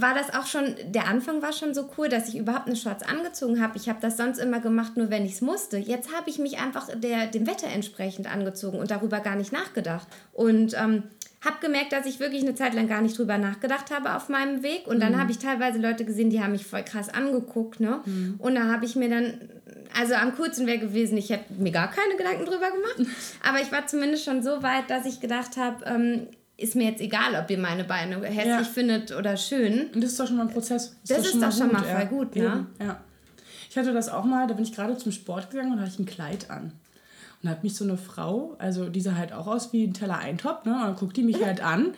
war 0.02 0.14
das 0.14 0.34
auch 0.34 0.46
schon, 0.46 0.76
der 0.88 1.08
Anfang 1.08 1.42
war 1.42 1.54
schon 1.54 1.74
so 1.74 1.90
cool, 1.98 2.10
dass 2.10 2.30
ich 2.30 2.38
überhaupt 2.38 2.68
eine 2.68 2.76
Shorts 2.76 3.04
angezogen 3.04 3.62
habe. 3.62 3.78
Ich 3.78 3.90
habe 3.90 4.00
das 4.02 4.18
sonst 4.18 4.38
immer 4.38 4.60
gemacht, 4.60 4.96
nur 4.96 5.10
wenn 5.10 5.26
ich 5.26 5.34
es 5.34 5.42
musste. 5.42 5.78
Jetzt 5.78 6.14
habe 6.16 6.30
ich 6.30 6.40
mich 6.40 6.60
einfach 6.60 6.90
der, 6.96 7.28
dem 7.28 7.48
Wetter 7.48 7.68
entsprechend 7.68 8.32
angezogen 8.32 8.80
und 8.80 8.92
darüber 8.92 9.20
gar 9.20 9.36
nicht 9.36 9.52
nachgedacht. 9.52 10.08
Und 10.34 10.76
ähm, 10.76 11.04
habe 11.44 11.58
gemerkt, 11.62 11.94
dass 11.94 12.06
ich 12.06 12.20
wirklich 12.20 12.44
eine 12.44 12.56
Zeit 12.56 12.74
lang 12.74 12.88
gar 12.88 13.02
nicht 13.02 13.18
drüber 13.18 13.38
nachgedacht 13.38 13.92
habe 13.92 14.16
auf 14.16 14.30
meinem 14.30 14.64
Weg. 14.64 14.88
Und 14.88 15.00
dann 15.00 15.14
mhm. 15.14 15.20
habe 15.20 15.32
ich 15.32 15.40
teilweise 15.40 15.80
Leute 15.80 16.06
gesehen, 16.06 16.30
die 16.30 16.42
haben 16.42 16.52
mich 16.52 16.66
voll 16.66 16.84
krass 16.84 17.10
angeguckt. 17.10 17.80
Ne? 17.80 18.02
Mhm. 18.06 18.36
Und 18.40 18.56
da 18.56 18.66
habe 18.66 18.86
ich 18.86 18.96
mir 18.96 19.10
dann, 19.10 19.50
also 19.98 20.16
am 20.16 20.36
kurzen 20.36 20.68
wäre 20.68 20.80
gewesen, 20.80 21.18
ich 21.18 21.30
hätte 21.30 21.54
mir 21.54 21.72
gar 21.72 21.90
keine 21.90 22.16
Gedanken 22.18 22.46
drüber 22.46 22.72
gemacht. 22.72 23.16
Aber 23.48 23.62
ich 23.62 23.72
war 23.72 23.88
zumindest 23.88 24.26
schon 24.26 24.44
so 24.44 24.64
weit, 24.64 24.90
dass 24.90 25.06
ich 25.06 25.20
gedacht 25.20 25.58
habe, 25.58 25.86
ähm, 25.86 26.28
ist 26.58 26.76
mir 26.76 26.89
jetzt 26.89 27.02
egal, 27.02 27.36
ob 27.36 27.50
ihr 27.52 27.60
meine 27.60 27.84
Beine 27.84 28.15
hässlich 28.26 28.46
ja. 28.46 28.63
findet 28.63 29.15
oder 29.15 29.38
schön. 29.38 29.89
Und 29.93 30.04
das 30.04 30.12
ist 30.12 30.20
doch 30.20 30.28
schon 30.28 30.38
mal 30.38 30.48
ein 30.48 30.54
Prozess. 30.54 30.96
Das, 31.08 31.17
das 31.17 31.28
ist, 31.28 31.41
doch 31.41 31.52
schon 31.52 31.72
mal, 31.72 31.84
voll 31.84 32.00
ja. 32.00 32.04
gut, 32.06 32.36
ne? 32.36 32.65
Ja. 32.80 33.00
Ich 33.70 33.78
hatte 33.78 33.93
das 33.93 34.10
auch 34.10 34.26
mal, 34.26 34.48
da 34.48 34.56
bin 34.56 34.63
ich 34.63 34.74
gerade 34.74 34.98
zum 34.98 35.12
Sport 35.12 35.52
gegangen 35.52 35.72
und 35.72 35.78
da 35.78 35.84
hatte 35.84 35.93
ich 35.93 36.00
ein 36.00 36.08
Kleid 36.08 36.50
an. 36.50 36.63
Und 36.63 37.43
da 37.43 37.50
hat 37.52 37.63
mich 37.63 37.76
so 37.76 37.84
eine 37.84 37.98
Frau, 37.98 38.56
also 38.58 38.89
die 38.89 39.02
sah 39.02 39.15
halt 39.15 39.34
auch 39.34 39.46
aus 39.46 39.72
wie 39.72 39.86
ein 39.86 39.93
Teller 39.93 40.17
Eintopf, 40.17 40.65
ne? 40.65 40.74
Und 40.74 40.82
dann 40.82 40.96
guckt 40.96 41.15
die 41.15 41.24
mich 41.24 41.43
halt 41.46 41.62
an 41.62 41.93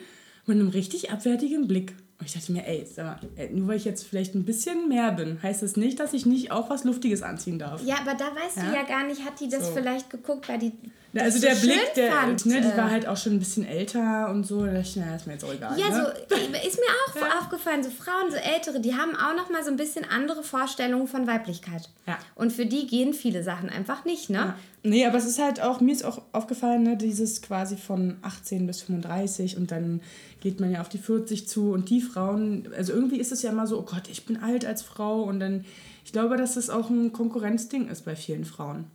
mit 0.45 0.57
einem 0.57 0.69
richtig 0.69 1.11
abwertigen 1.11 1.67
Blick. 1.67 1.95
Und 2.19 2.25
ich 2.25 2.33
dachte 2.33 2.51
mir, 2.51 2.67
ey, 2.67 2.85
sag 2.85 3.05
mal, 3.05 3.49
nur 3.53 3.69
weil 3.69 3.77
ich 3.77 3.85
jetzt 3.85 4.05
vielleicht 4.05 4.35
ein 4.35 4.43
bisschen 4.43 4.89
mehr 4.89 5.13
bin, 5.13 5.41
heißt 5.41 5.63
das 5.63 5.77
nicht, 5.77 6.01
dass 6.01 6.11
ich 6.11 6.25
nicht 6.25 6.51
auch 6.51 6.69
was 6.69 6.83
Luftiges 6.83 7.21
anziehen 7.21 7.59
darf. 7.59 7.81
Ja, 7.85 7.95
aber 8.01 8.13
da 8.15 8.25
weißt 8.35 8.57
ja? 8.57 8.63
du 8.63 8.75
ja 8.75 8.83
gar 8.83 9.05
nicht, 9.05 9.23
hat 9.23 9.39
die 9.39 9.47
das 9.47 9.67
so. 9.67 9.73
vielleicht 9.73 10.09
geguckt, 10.09 10.49
weil 10.49 10.59
die. 10.59 10.73
Also 11.17 11.39
der 11.39 11.55
so 11.55 11.65
Blick, 11.65 11.93
der, 11.95 12.11
fand, 12.11 12.45
ne, 12.45 12.61
die 12.61 12.67
äh, 12.67 12.77
war 12.77 12.91
halt 12.91 13.07
auch 13.07 13.17
schon 13.17 13.33
ein 13.33 13.39
bisschen 13.39 13.65
älter 13.65 14.29
und 14.29 14.45
so. 14.45 14.65
Da 14.65 14.73
dachte 14.73 14.87
ich, 14.87 14.95
naja, 14.95 15.15
ist 15.15 15.25
mir 15.25 15.33
jetzt 15.33 15.43
auch 15.43 15.53
egal. 15.53 15.79
Ja, 15.79 15.89
ne? 15.89 16.13
so 16.29 16.35
ist 16.35 16.53
mir 16.53 16.91
auch 17.07 17.15
ja. 17.15 17.39
aufgefallen, 17.39 17.83
so 17.83 17.89
Frauen, 17.89 18.29
so 18.29 18.37
ältere, 18.37 18.79
die 18.79 18.93
haben 18.93 19.15
auch 19.15 19.35
noch 19.35 19.49
mal 19.49 19.63
so 19.63 19.71
ein 19.71 19.77
bisschen 19.77 20.05
andere 20.05 20.43
Vorstellungen 20.43 21.07
von 21.07 21.25
Weiblichkeit. 21.25 21.89
Ja. 22.05 22.19
Und 22.35 22.53
für 22.53 22.65
die 22.65 22.85
gehen 22.85 23.13
viele 23.13 23.43
Sachen 23.43 23.69
einfach 23.69 24.05
nicht, 24.05 24.29
ne? 24.29 24.37
Ja. 24.37 24.55
Nee, 24.83 25.05
aber 25.05 25.17
es 25.17 25.25
ist 25.25 25.39
halt 25.39 25.59
auch, 25.59 25.81
mir 25.81 25.91
ist 25.91 26.05
auch 26.05 26.21
aufgefallen, 26.31 26.83
ne, 26.83 26.95
dieses 26.95 27.41
quasi 27.41 27.75
von 27.75 28.17
18 28.21 28.65
bis 28.65 28.81
35 28.83 29.57
und 29.57 29.71
dann 29.71 30.01
geht 30.39 30.59
man 30.61 30.71
ja 30.71 30.79
auf 30.79 30.89
die 30.89 30.99
40 30.99 31.47
zu 31.47 31.71
und 31.71 31.89
die 31.89 32.01
Frauen, 32.01 32.69
also 32.77 32.93
irgendwie 32.93 33.19
ist 33.19 33.31
es 33.31 33.41
ja 33.41 33.49
immer 33.49 33.67
so, 33.67 33.79
oh 33.79 33.83
Gott, 33.83 34.03
ich 34.09 34.25
bin 34.25 34.41
alt 34.41 34.65
als 34.65 34.81
Frau 34.81 35.23
und 35.23 35.39
dann, 35.41 35.65
ich 36.05 36.13
glaube, 36.13 36.37
dass 36.37 36.53
das 36.53 36.69
auch 36.69 36.89
ein 36.89 37.11
Konkurrenzding 37.11 37.89
ist 37.89 38.05
bei 38.05 38.15
vielen 38.15 38.45
Frauen. 38.45 38.85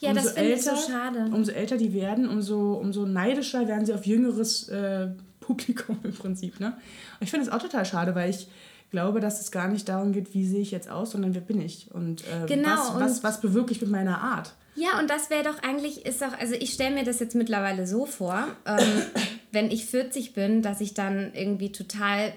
Ja, 0.00 0.10
umso 0.10 0.24
das 0.24 0.32
finde 0.32 0.52
ich 0.52 0.62
so 0.62 0.76
schade. 0.76 1.30
Umso 1.32 1.52
älter 1.52 1.76
die 1.76 1.92
werden, 1.92 2.28
umso, 2.28 2.74
umso 2.74 3.06
neidischer 3.06 3.66
werden 3.68 3.86
sie 3.86 3.94
auf 3.94 4.06
jüngeres 4.06 4.68
äh, 4.68 5.08
Publikum 5.40 5.98
im 6.04 6.14
Prinzip. 6.14 6.60
Ne? 6.60 6.68
Und 6.68 7.22
ich 7.22 7.30
finde 7.30 7.46
es 7.46 7.52
auch 7.52 7.60
total 7.60 7.84
schade, 7.84 8.14
weil 8.14 8.30
ich 8.30 8.48
glaube, 8.90 9.20
dass 9.20 9.40
es 9.40 9.50
gar 9.50 9.68
nicht 9.68 9.88
darum 9.88 10.12
geht, 10.12 10.34
wie 10.34 10.46
sehe 10.46 10.60
ich 10.60 10.70
jetzt 10.70 10.88
aus, 10.88 11.10
sondern 11.10 11.34
wer 11.34 11.40
bin 11.40 11.60
ich 11.60 11.90
und 11.92 12.22
äh, 12.22 12.46
genau, 12.46 12.70
was, 12.70 13.00
was, 13.00 13.24
was 13.24 13.40
bewirke 13.40 13.72
ich 13.72 13.80
mit 13.80 13.90
meiner 13.90 14.20
Art. 14.20 14.54
Ja, 14.76 14.98
und 14.98 15.08
das 15.08 15.30
wäre 15.30 15.44
doch 15.44 15.62
eigentlich, 15.62 16.04
ist 16.04 16.20
doch, 16.22 16.38
also 16.38 16.54
ich 16.54 16.72
stelle 16.72 16.94
mir 16.94 17.04
das 17.04 17.20
jetzt 17.20 17.34
mittlerweile 17.34 17.86
so 17.86 18.06
vor, 18.06 18.46
ähm, 18.66 19.02
wenn 19.52 19.70
ich 19.70 19.86
40 19.86 20.34
bin, 20.34 20.62
dass 20.62 20.80
ich 20.80 20.94
dann 20.94 21.32
irgendwie 21.34 21.72
total, 21.72 22.32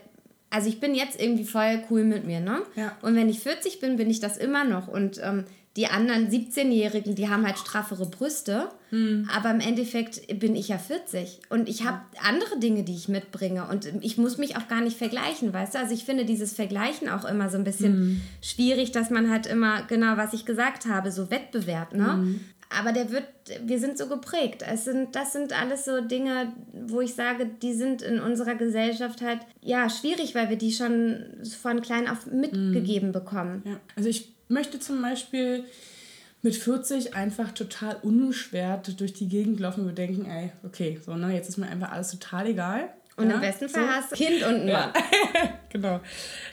also 0.50 0.70
ich 0.70 0.80
bin 0.80 0.96
jetzt 0.96 1.20
irgendwie 1.20 1.46
voll 1.46 1.84
cool 1.90 2.04
mit 2.04 2.26
mir, 2.26 2.40
ne? 2.40 2.62
Ja. 2.76 2.96
Und 3.02 3.16
wenn 3.16 3.30
ich 3.30 3.40
40 3.40 3.80
bin, 3.80 3.98
bin 3.98 4.10
ich 4.10 4.20
das 4.20 4.38
immer 4.38 4.64
noch. 4.64 4.88
Und 4.88 5.20
ähm, 5.24 5.46
die 5.78 5.86
anderen 5.86 6.28
17-Jährigen, 6.28 7.14
die 7.14 7.30
haben 7.30 7.46
halt 7.46 7.60
straffere 7.60 8.08
Brüste, 8.08 8.70
mhm. 8.90 9.30
aber 9.32 9.52
im 9.52 9.60
Endeffekt 9.60 10.40
bin 10.40 10.56
ich 10.56 10.70
ja 10.70 10.80
40 10.80 11.40
und 11.50 11.70
ich 11.70 11.86
habe 11.86 12.02
andere 12.28 12.60
Dinge, 12.60 12.84
die 12.84 12.96
ich 12.96 13.08
mitbringe 13.08 13.68
und 13.68 13.88
ich 14.02 14.18
muss 14.18 14.40
mich 14.40 14.58
auch 14.58 14.68
gar 14.68 14.82
nicht 14.82 14.98
vergleichen, 14.98 15.54
weißt 15.54 15.76
du? 15.76 15.80
Also 15.80 15.94
ich 15.94 16.04
finde 16.04 16.26
dieses 16.26 16.54
Vergleichen 16.54 17.10
auch 17.10 17.26
immer 17.26 17.50
so 17.50 17.58
ein 17.58 17.64
bisschen 17.64 18.00
mhm. 18.00 18.22
schwierig, 18.42 18.92
dass 18.92 19.12
man 19.12 19.30
halt 19.30 19.46
immer, 19.46 19.84
genau 19.84 20.18
was 20.18 20.34
ich 20.34 20.46
gesagt 20.46 20.88
habe, 20.88 21.12
so 21.12 21.30
Wettbewerb, 21.30 21.94
ne? 21.94 22.18
Mhm. 22.18 22.40
Aber 22.70 22.92
der 22.92 23.12
wird, 23.12 23.24
wir 23.64 23.80
sind 23.80 23.98
so 23.98 24.08
geprägt. 24.08 24.62
Es 24.70 24.84
sind, 24.84 25.16
das 25.16 25.32
sind 25.32 25.58
alles 25.58 25.86
so 25.86 26.02
Dinge, 26.02 26.52
wo 26.74 27.00
ich 27.00 27.14
sage, 27.14 27.50
die 27.62 27.74
sind 27.74 28.02
in 28.02 28.20
unserer 28.20 28.56
Gesellschaft 28.56 29.22
halt 29.22 29.40
ja 29.62 29.90
schwierig, 29.90 30.36
weil 30.36 30.50
wir 30.50 30.58
die 30.58 30.74
schon 30.74 31.24
von 31.62 31.82
klein 31.82 32.10
auf 32.10 32.26
mitgegeben 32.26 33.10
mhm. 33.10 33.14
bekommen. 33.14 33.62
Ja. 33.66 33.80
Also 33.96 34.10
ich 34.10 34.37
möchte 34.48 34.80
zum 34.80 35.02
Beispiel 35.02 35.66
mit 36.42 36.56
40 36.56 37.16
einfach 37.16 37.52
total 37.52 37.98
unbeschwert 38.02 39.00
durch 39.00 39.14
die 39.14 39.28
Gegend 39.28 39.60
laufen 39.60 39.88
und 39.88 39.98
denken, 39.98 40.26
ey, 40.26 40.52
okay, 40.64 41.00
so, 41.04 41.16
ne, 41.16 41.34
jetzt 41.34 41.50
ist 41.50 41.58
mir 41.58 41.68
einfach 41.68 41.92
alles 41.92 42.12
total 42.12 42.48
egal. 42.48 42.90
Und 43.18 43.30
ja, 43.30 43.36
im 43.36 43.42
besten 43.42 43.68
Fall 43.68 43.84
so. 43.84 43.90
hast 43.90 44.12
du 44.12 44.16
Kind 44.16 44.44
und 44.44 44.56
einen 44.56 44.68
ja. 44.68 44.94
genau. 45.70 46.00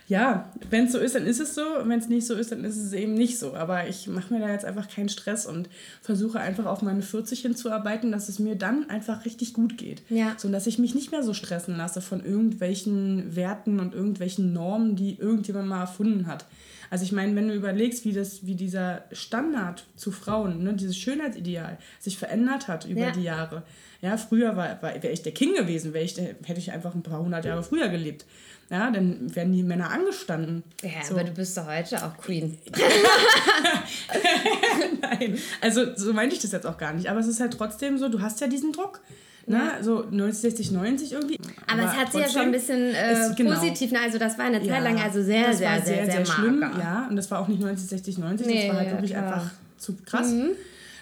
Ja, 0.09 0.51
wenn 0.71 0.87
es 0.87 0.93
so 0.93 0.99
ist, 0.99 1.15
dann 1.15 1.27
ist 1.27 1.39
es 1.39 1.55
so. 1.55 1.81
Und 1.81 1.91
wenn 1.91 1.99
es 1.99 2.09
nicht 2.09 2.27
so 2.27 2.35
ist, 2.35 2.53
dann 2.53 2.65
ist 2.65 2.79
es 2.79 2.95
eben 2.95 3.13
nicht 3.13 3.39
so. 3.39 3.55
Aber 3.55 3.87
ich 3.87 4.07
mache 4.07 4.33
mir 4.33 4.41
da 4.41 4.51
jetzt 4.51 4.65
einfach 4.65 4.89
keinen 4.89 5.11
Stress 5.11 5.45
und 5.45 5.69
versuche 6.01 6.41
einfach 6.41 6.65
auf 6.65 6.81
meine 6.81 7.03
40 7.03 7.43
hinzuarbeiten, 7.43 8.11
dass 8.11 8.31
es 8.31 8.39
mir 8.39 8.57
dann 8.57 8.89
einfach 8.89 9.27
richtig 9.27 9.53
gut 9.53 9.77
geht. 9.77 10.03
Ja. 10.09 10.37
So, 10.39 10.51
dass 10.51 10.67
ich 10.67 10.79
mich 10.79 10.95
nicht 10.95 11.11
mehr 11.11 11.23
so 11.23 11.35
stressen 11.35 11.77
lasse 11.77 12.01
von 12.01 12.25
irgendwelchen 12.25 13.37
Werten 13.37 13.79
und 13.79 13.95
irgendwelchen 13.95 14.55
Normen, 14.55 14.97
die 14.97 15.19
irgendjemand 15.19 15.69
mal 15.69 15.83
erfunden 15.83 16.27
hat. 16.27 16.47
Also 16.91 17.05
ich 17.05 17.13
meine, 17.13 17.35
wenn 17.37 17.49
du 17.49 17.55
überlegst, 17.55 18.05
wie, 18.05 18.13
das, 18.13 18.47
wie 18.47 18.55
dieser 18.55 19.05
Standard 19.13 19.85
zu 19.97 20.13
Frauen, 20.13 20.63
ne, 20.63 20.75
dieses 20.75 20.97
Schönheitsideal 20.97 21.79
sich 21.99 22.19
verändert 22.19 22.69
hat 22.69 22.87
über 22.87 23.01
ja. 23.01 23.11
die 23.11 23.23
Jahre. 23.23 23.63
Ja, 24.01 24.17
früher 24.17 24.57
war, 24.57 24.83
war, 24.83 25.03
wäre 25.03 25.11
ich 25.11 25.23
der 25.23 25.33
King 25.33 25.55
gewesen, 25.55 25.95
ich, 25.95 26.17
hätte 26.17 26.59
ich 26.59 26.73
einfach 26.73 26.95
ein 26.95 27.03
paar 27.03 27.21
hundert 27.21 27.45
Jahre 27.45 27.63
früher 27.63 27.89
gelebt. 27.89 28.25
Ja, 28.71 28.91
dann 28.91 29.35
werden 29.35 29.53
die 29.53 29.63
Männer 29.63 29.91
angestanden. 29.91 30.63
Ja, 30.83 31.05
so. 31.05 31.15
aber 31.15 31.25
du 31.25 31.33
bist 31.33 31.57
doch 31.57 31.67
heute 31.67 32.05
auch 32.05 32.17
Queen. 32.17 32.59
Nein, 35.01 35.39
also 35.61 35.95
so 35.97 36.13
meinte 36.13 36.35
ich 36.35 36.43
das 36.43 36.53
jetzt 36.53 36.67
auch 36.67 36.79
gar 36.79 36.95
nicht. 36.95 37.09
Aber 37.09 37.21
es 37.21 37.27
ist 37.27 37.41
halt 37.41 37.53
trotzdem 37.53 37.99
so, 37.99 38.09
du 38.09 38.23
hast 38.23 38.41
ja 38.41 38.47
diesen 38.47 38.73
Druck. 38.73 39.01
Ne? 39.47 39.57
Ja. 39.57 39.83
So 39.83 40.07
90, 40.11 40.41
60, 40.41 40.71
90 40.73 41.13
irgendwie. 41.13 41.39
Aber, 41.67 41.83
Aber 41.83 41.91
es 41.91 41.97
hat 41.97 42.13
sich 42.13 42.21
ja 42.23 42.29
schon 42.29 42.43
ein 42.43 42.53
bisschen 42.53 42.95
äh, 42.95 43.35
genau. 43.37 43.55
positiv, 43.55 43.93
ne? 43.93 44.01
also 44.01 44.19
das 44.19 44.39
war 44.39 44.47
eine 44.47 44.63
Zeit 44.63 44.83
lang 44.83 44.99
also 44.99 45.23
sehr, 45.23 45.53
sehr, 45.53 45.81
sehr, 45.81 45.83
sehr, 45.83 46.07
sehr, 46.07 46.13
sehr 46.13 46.27
schlimm. 46.27 46.65
Ja, 46.79 47.07
und 47.09 47.17
das 47.17 47.31
war 47.31 47.41
auch 47.41 47.49
nicht 47.49 47.61
90, 47.61 47.89
60, 47.89 48.19
90, 48.19 48.47
nee, 48.47 48.67
das 48.67 48.75
war 48.75 48.81
halt 48.81 48.93
wirklich 48.93 49.17
einfach 49.17 49.51
zu 49.77 49.95
krass. 50.05 50.31
Mhm. 50.31 50.51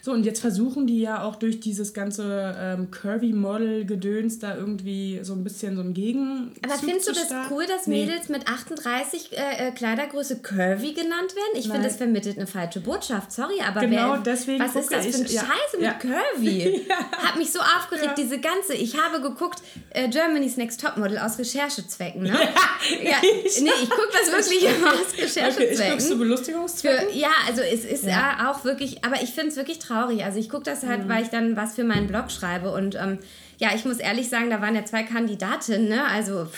So, 0.05 0.11
und 0.11 0.27
jetzt 0.27 0.41
versuchen 0.41 0.88
die 0.88 1.01
ja 1.01 1.23
auch 1.23 1.37
durch 1.37 1.61
dieses 1.61 1.95
ganze 1.95 2.57
ähm, 2.59 2.91
Curvy-Model-Gedöns 2.91 4.41
da 4.41 4.57
irgendwie 4.57 5.21
so 5.23 5.33
ein 5.33 5.45
bisschen 5.45 5.77
so 5.77 5.83
ein 5.83 5.95
Gegen. 5.95 6.51
Aber 6.65 6.75
findest 6.75 7.07
du 7.07 7.12
das 7.12 7.33
cool, 7.53 7.67
dass 7.69 7.87
nee. 7.87 8.05
Mädels 8.05 8.29
mit 8.29 8.49
38 8.49 9.31
äh, 9.31 9.69
äh, 9.69 9.71
Kleidergröße 9.71 10.41
Curvy 10.41 10.95
genannt 10.95 11.37
werden? 11.37 11.53
Ich 11.55 11.69
finde, 11.69 11.85
das 11.85 11.99
vermittelt 11.99 12.37
eine 12.37 12.49
falsche 12.49 12.81
Botschaft. 12.81 13.31
Sorry, 13.31 13.61
aber 13.65 13.83
genau 13.83 14.15
wer, 14.15 14.19
deswegen 14.19 14.65
was 14.65 14.75
ist 14.75 14.91
das 14.91 15.07
für 15.07 15.19
ein 15.19 15.25
ich, 15.25 15.35
Scheiße 15.35 15.79
ja. 15.79 15.91
mit 15.91 16.01
Curvy? 16.01 16.85
ja. 16.88 16.97
Hat 16.97 17.37
mich 17.38 17.53
so 17.53 17.61
aufgeregt, 17.61 18.19
ja. 18.19 18.25
diese 18.25 18.41
ganze. 18.41 18.75
Ich 18.75 19.01
habe 19.01 19.21
geguckt, 19.21 19.62
äh, 19.91 20.09
Germany's 20.09 20.57
Next 20.57 20.81
Topmodel 20.81 21.19
aus 21.19 21.38
Recherchezwecken. 21.38 22.25
Ne? 22.25 22.31
ja, 23.05 23.19
nee, 23.23 23.71
ich 23.81 23.88
gucke 23.91 24.09
das 24.11 24.33
wirklich 24.33 24.65
immer 24.65 24.95
aus 24.95 25.17
Recherchezwecken. 25.17 25.62
Okay, 25.62 25.75
ich 25.75 25.91
gucke 25.91 25.99
zu 25.99 26.19
Belustigungszwecken? 26.19 27.09
Für, 27.11 27.17
ja, 27.17 27.31
also 27.47 27.62
es 27.62 27.85
ist 27.85 28.03
ja. 28.03 28.51
auch 28.51 28.65
wirklich, 28.65 29.05
aber 29.05 29.23
ich 29.23 29.31
finde 29.31 29.51
es 29.51 29.57
wirklich 29.57 29.79
traurig 29.79 29.92
traurig. 29.93 30.25
Also 30.25 30.39
ich 30.39 30.49
gucke 30.49 30.65
das 30.65 30.85
halt, 30.85 31.05
mhm. 31.05 31.09
weil 31.09 31.23
ich 31.23 31.29
dann 31.29 31.57
was 31.57 31.75
für 31.75 31.85
meinen 31.85 32.07
Blog 32.07 32.31
schreibe. 32.31 32.73
Und 32.73 32.95
ähm, 32.97 33.19
ja, 33.59 33.71
ich 33.75 33.85
muss 33.85 33.99
ehrlich 33.99 34.29
sagen, 34.29 34.51
da 34.51 34.61
waren 34.61 34.75
ja 34.75 34.85
zwei 34.85 35.03
Kandidatinnen, 35.03 35.89
ne? 35.89 36.05
Also 36.05 36.49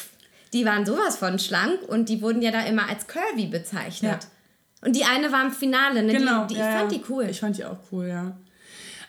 die 0.53 0.65
waren 0.65 0.87
sowas 0.87 1.17
von 1.17 1.39
schlank 1.39 1.83
und 1.89 2.09
die 2.09 2.23
wurden 2.23 2.41
ja 2.41 2.51
da 2.51 2.61
immer 2.61 2.89
als 2.89 3.07
curvy 3.07 3.47
bezeichnet. 3.47 4.23
Ja. 4.23 4.87
Und 4.87 4.97
die 4.97 5.05
eine 5.05 5.33
war 5.33 5.45
im 5.45 5.51
Finale, 5.51 6.03
ne? 6.03 6.13
Genau, 6.13 6.47
die, 6.47 6.55
die, 6.55 6.61
ja, 6.61 6.69
ich 6.69 6.77
fand 6.77 6.93
die 6.93 7.03
cool. 7.09 7.27
Ich 7.29 7.41
fand 7.41 7.59
die 7.59 7.65
auch 7.65 7.79
cool, 7.91 8.07
ja. 8.07 8.37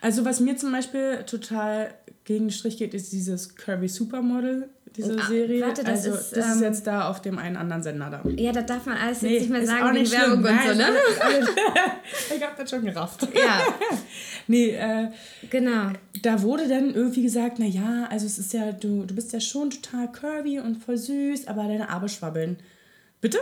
Also 0.01 0.25
was 0.25 0.39
mir 0.39 0.57
zum 0.57 0.71
Beispiel 0.71 1.23
total 1.25 1.93
gegen 2.23 2.45
den 2.45 2.51
Strich 2.51 2.77
geht, 2.77 2.93
ist 2.93 3.11
dieses 3.11 3.55
Curvy 3.55 3.87
Supermodel 3.87 4.69
diese 4.97 5.17
ah, 5.17 5.25
Serie. 5.27 5.61
Warte, 5.61 5.83
das 5.83 6.05
also, 6.05 6.13
ist, 6.13 6.35
das 6.35 6.47
ist 6.47 6.57
ähm, 6.57 6.63
jetzt 6.63 6.87
da 6.87 7.09
auf 7.09 7.21
dem 7.21 7.37
einen 7.37 7.57
anderen 7.57 7.83
Sender 7.83 8.09
da. 8.09 8.29
Ja, 8.29 8.51
da 8.51 8.61
darf 8.61 8.85
man 8.85 8.97
alles 8.97 9.21
nee, 9.21 9.33
jetzt 9.33 9.41
nicht 9.41 9.51
mehr 9.51 9.65
sagen 9.65 9.95
wegen 9.95 10.11
Werbung 10.11 10.43
und 10.43 10.61
so, 10.67 10.73
ne? 10.73 10.87
ich 12.35 12.43
hab 12.43 12.57
das 12.57 12.69
schon 12.69 12.85
gerafft. 12.85 13.27
Ja. 13.33 13.61
nee, 14.47 14.69
äh, 14.69 15.09
genau. 15.49 15.91
Da 16.21 16.41
wurde 16.41 16.67
dann 16.67 16.93
irgendwie 16.93 17.23
gesagt, 17.23 17.59
na 17.59 17.65
ja, 17.65 18.07
also 18.09 18.25
es 18.25 18.37
ist 18.37 18.53
ja, 18.53 18.71
du, 18.71 19.05
du 19.05 19.15
bist 19.15 19.33
ja 19.33 19.39
schon 19.39 19.69
total 19.69 20.11
curvy 20.11 20.59
und 20.59 20.77
voll 20.77 20.97
süß, 20.97 21.47
aber 21.47 21.63
deine 21.63 21.89
Arme 21.89 22.09
schwabbeln. 22.09 22.57
Bitte? 23.21 23.39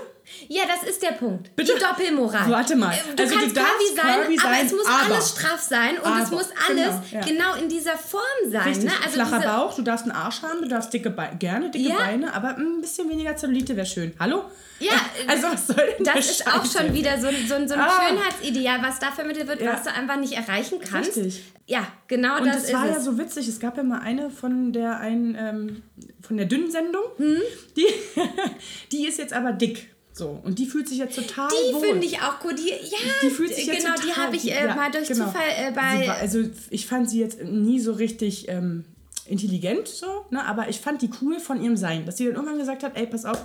Ja, 0.47 0.63
das 0.67 0.89
ist 0.89 1.01
der 1.01 1.13
Punkt. 1.13 1.55
Bitte? 1.55 1.73
Die 1.75 1.79
Doppelmoral. 1.79 2.49
Warte 2.49 2.75
mal. 2.75 2.95
Du 3.15 3.23
also 3.23 3.35
kannst 3.35 3.55
du 3.55 3.59
curvy 3.59 3.95
sein, 3.95 4.21
curvy 4.21 4.37
sein, 4.37 4.45
aber 4.45 4.65
es 4.65 4.71
muss 4.71 4.85
aber, 4.85 5.13
alles 5.13 5.29
straff 5.29 5.61
sein 5.61 5.97
und 5.97 6.05
aber, 6.05 6.23
es 6.23 6.31
muss 6.31 6.49
alles 6.67 6.95
genau, 7.09 7.11
ja. 7.11 7.21
genau, 7.21 7.53
in 7.55 7.69
dieser 7.69 7.97
Form 7.97 8.21
sein. 8.49 8.67
Richtig. 8.67 8.85
Ne? 8.85 8.91
Also 9.03 9.15
Flacher 9.15 9.39
Bauch, 9.41 9.75
du 9.75 9.81
darfst 9.81 10.05
einen 10.05 10.15
Arsch 10.15 10.41
haben, 10.41 10.61
du 10.61 10.67
darfst 10.67 10.93
dicke 10.93 11.09
Beine, 11.09 11.37
gerne 11.37 11.71
dicke 11.71 11.89
ja. 11.89 11.97
Beine, 11.97 12.33
aber 12.33 12.57
ein 12.57 12.81
bisschen 12.81 13.09
weniger 13.09 13.35
Zellulite 13.35 13.75
wäre 13.75 13.85
schön. 13.85 14.13
Hallo? 14.19 14.45
Ja, 14.79 14.93
also 15.27 15.47
was 15.47 15.67
soll 15.67 15.93
denn 15.97 16.05
das 16.05 16.29
ist 16.29 16.47
auch 16.47 16.65
schon 16.65 16.93
wieder 16.93 17.19
so, 17.19 17.27
so, 17.29 17.67
so 17.67 17.73
ein 17.73 17.79
ah. 17.79 18.01
Schönheitsideal, 18.07 18.81
was 18.81 18.99
da 18.99 19.11
vermittelt 19.11 19.47
wird, 19.47 19.61
ja. 19.61 19.73
was 19.73 19.83
du 19.83 19.93
einfach 19.93 20.17
nicht 20.17 20.33
erreichen 20.33 20.79
kannst. 20.79 21.17
Richtig. 21.17 21.43
Ja, 21.65 21.87
genau 22.07 22.37
und 22.37 22.45
das, 22.45 22.55
das 22.57 22.65
ist 22.65 22.73
war 22.73 22.85
es. 22.85 22.95
ja 22.95 22.99
so 22.99 23.17
witzig. 23.17 23.47
Es 23.47 23.59
gab 23.59 23.77
ja 23.77 23.83
mal 23.83 23.99
eine 23.99 24.29
von 24.29 24.73
der 24.73 24.99
einen 24.99 25.35
ähm, 25.35 25.83
von 26.21 26.37
der 26.37 26.45
dünnen 26.45 26.69
Sendung, 26.69 27.03
hm? 27.17 27.37
die, 27.77 27.87
die 28.91 29.07
ist 29.07 29.17
jetzt 29.17 29.33
aber 29.33 29.53
dick. 29.53 29.92
So, 30.15 30.39
und 30.43 30.59
die 30.59 30.67
fühlt 30.67 30.87
sich 30.87 30.99
jetzt 30.99 31.15
total 31.15 31.49
Die 31.49 31.73
finde 31.73 32.05
ich 32.05 32.21
auch 32.21 32.39
gut. 32.39 32.57
Die, 32.59 32.69
ja, 32.69 32.97
die 33.23 33.29
fühlt 33.31 33.53
sich 33.53 33.65
jetzt 33.65 33.79
genau, 33.79 33.95
total, 33.95 34.05
die 34.05 34.13
habe 34.13 34.35
ich 34.35 34.51
äh, 34.51 34.67
ja, 34.67 34.75
mal 34.75 34.91
durch 34.91 35.07
genau. 35.07 35.25
Zufall 35.25 35.49
äh, 35.57 35.71
bei. 35.71 36.07
War, 36.07 36.17
also 36.17 36.39
ich 36.69 36.85
fand 36.85 37.09
sie 37.09 37.19
jetzt 37.19 37.43
nie 37.43 37.79
so 37.79 37.93
richtig 37.93 38.47
ähm, 38.47 38.85
intelligent, 39.25 39.87
so, 39.87 40.25
ne? 40.29 40.45
aber 40.45 40.69
ich 40.69 40.79
fand 40.79 41.01
die 41.01 41.09
cool 41.21 41.39
von 41.39 41.61
ihrem 41.61 41.77
Sein, 41.77 42.05
dass 42.05 42.17
sie 42.17 42.25
dann 42.25 42.35
irgendwann 42.35 42.59
gesagt 42.59 42.83
hat, 42.83 42.95
ey, 42.95 43.07
pass 43.07 43.25
auf, 43.25 43.41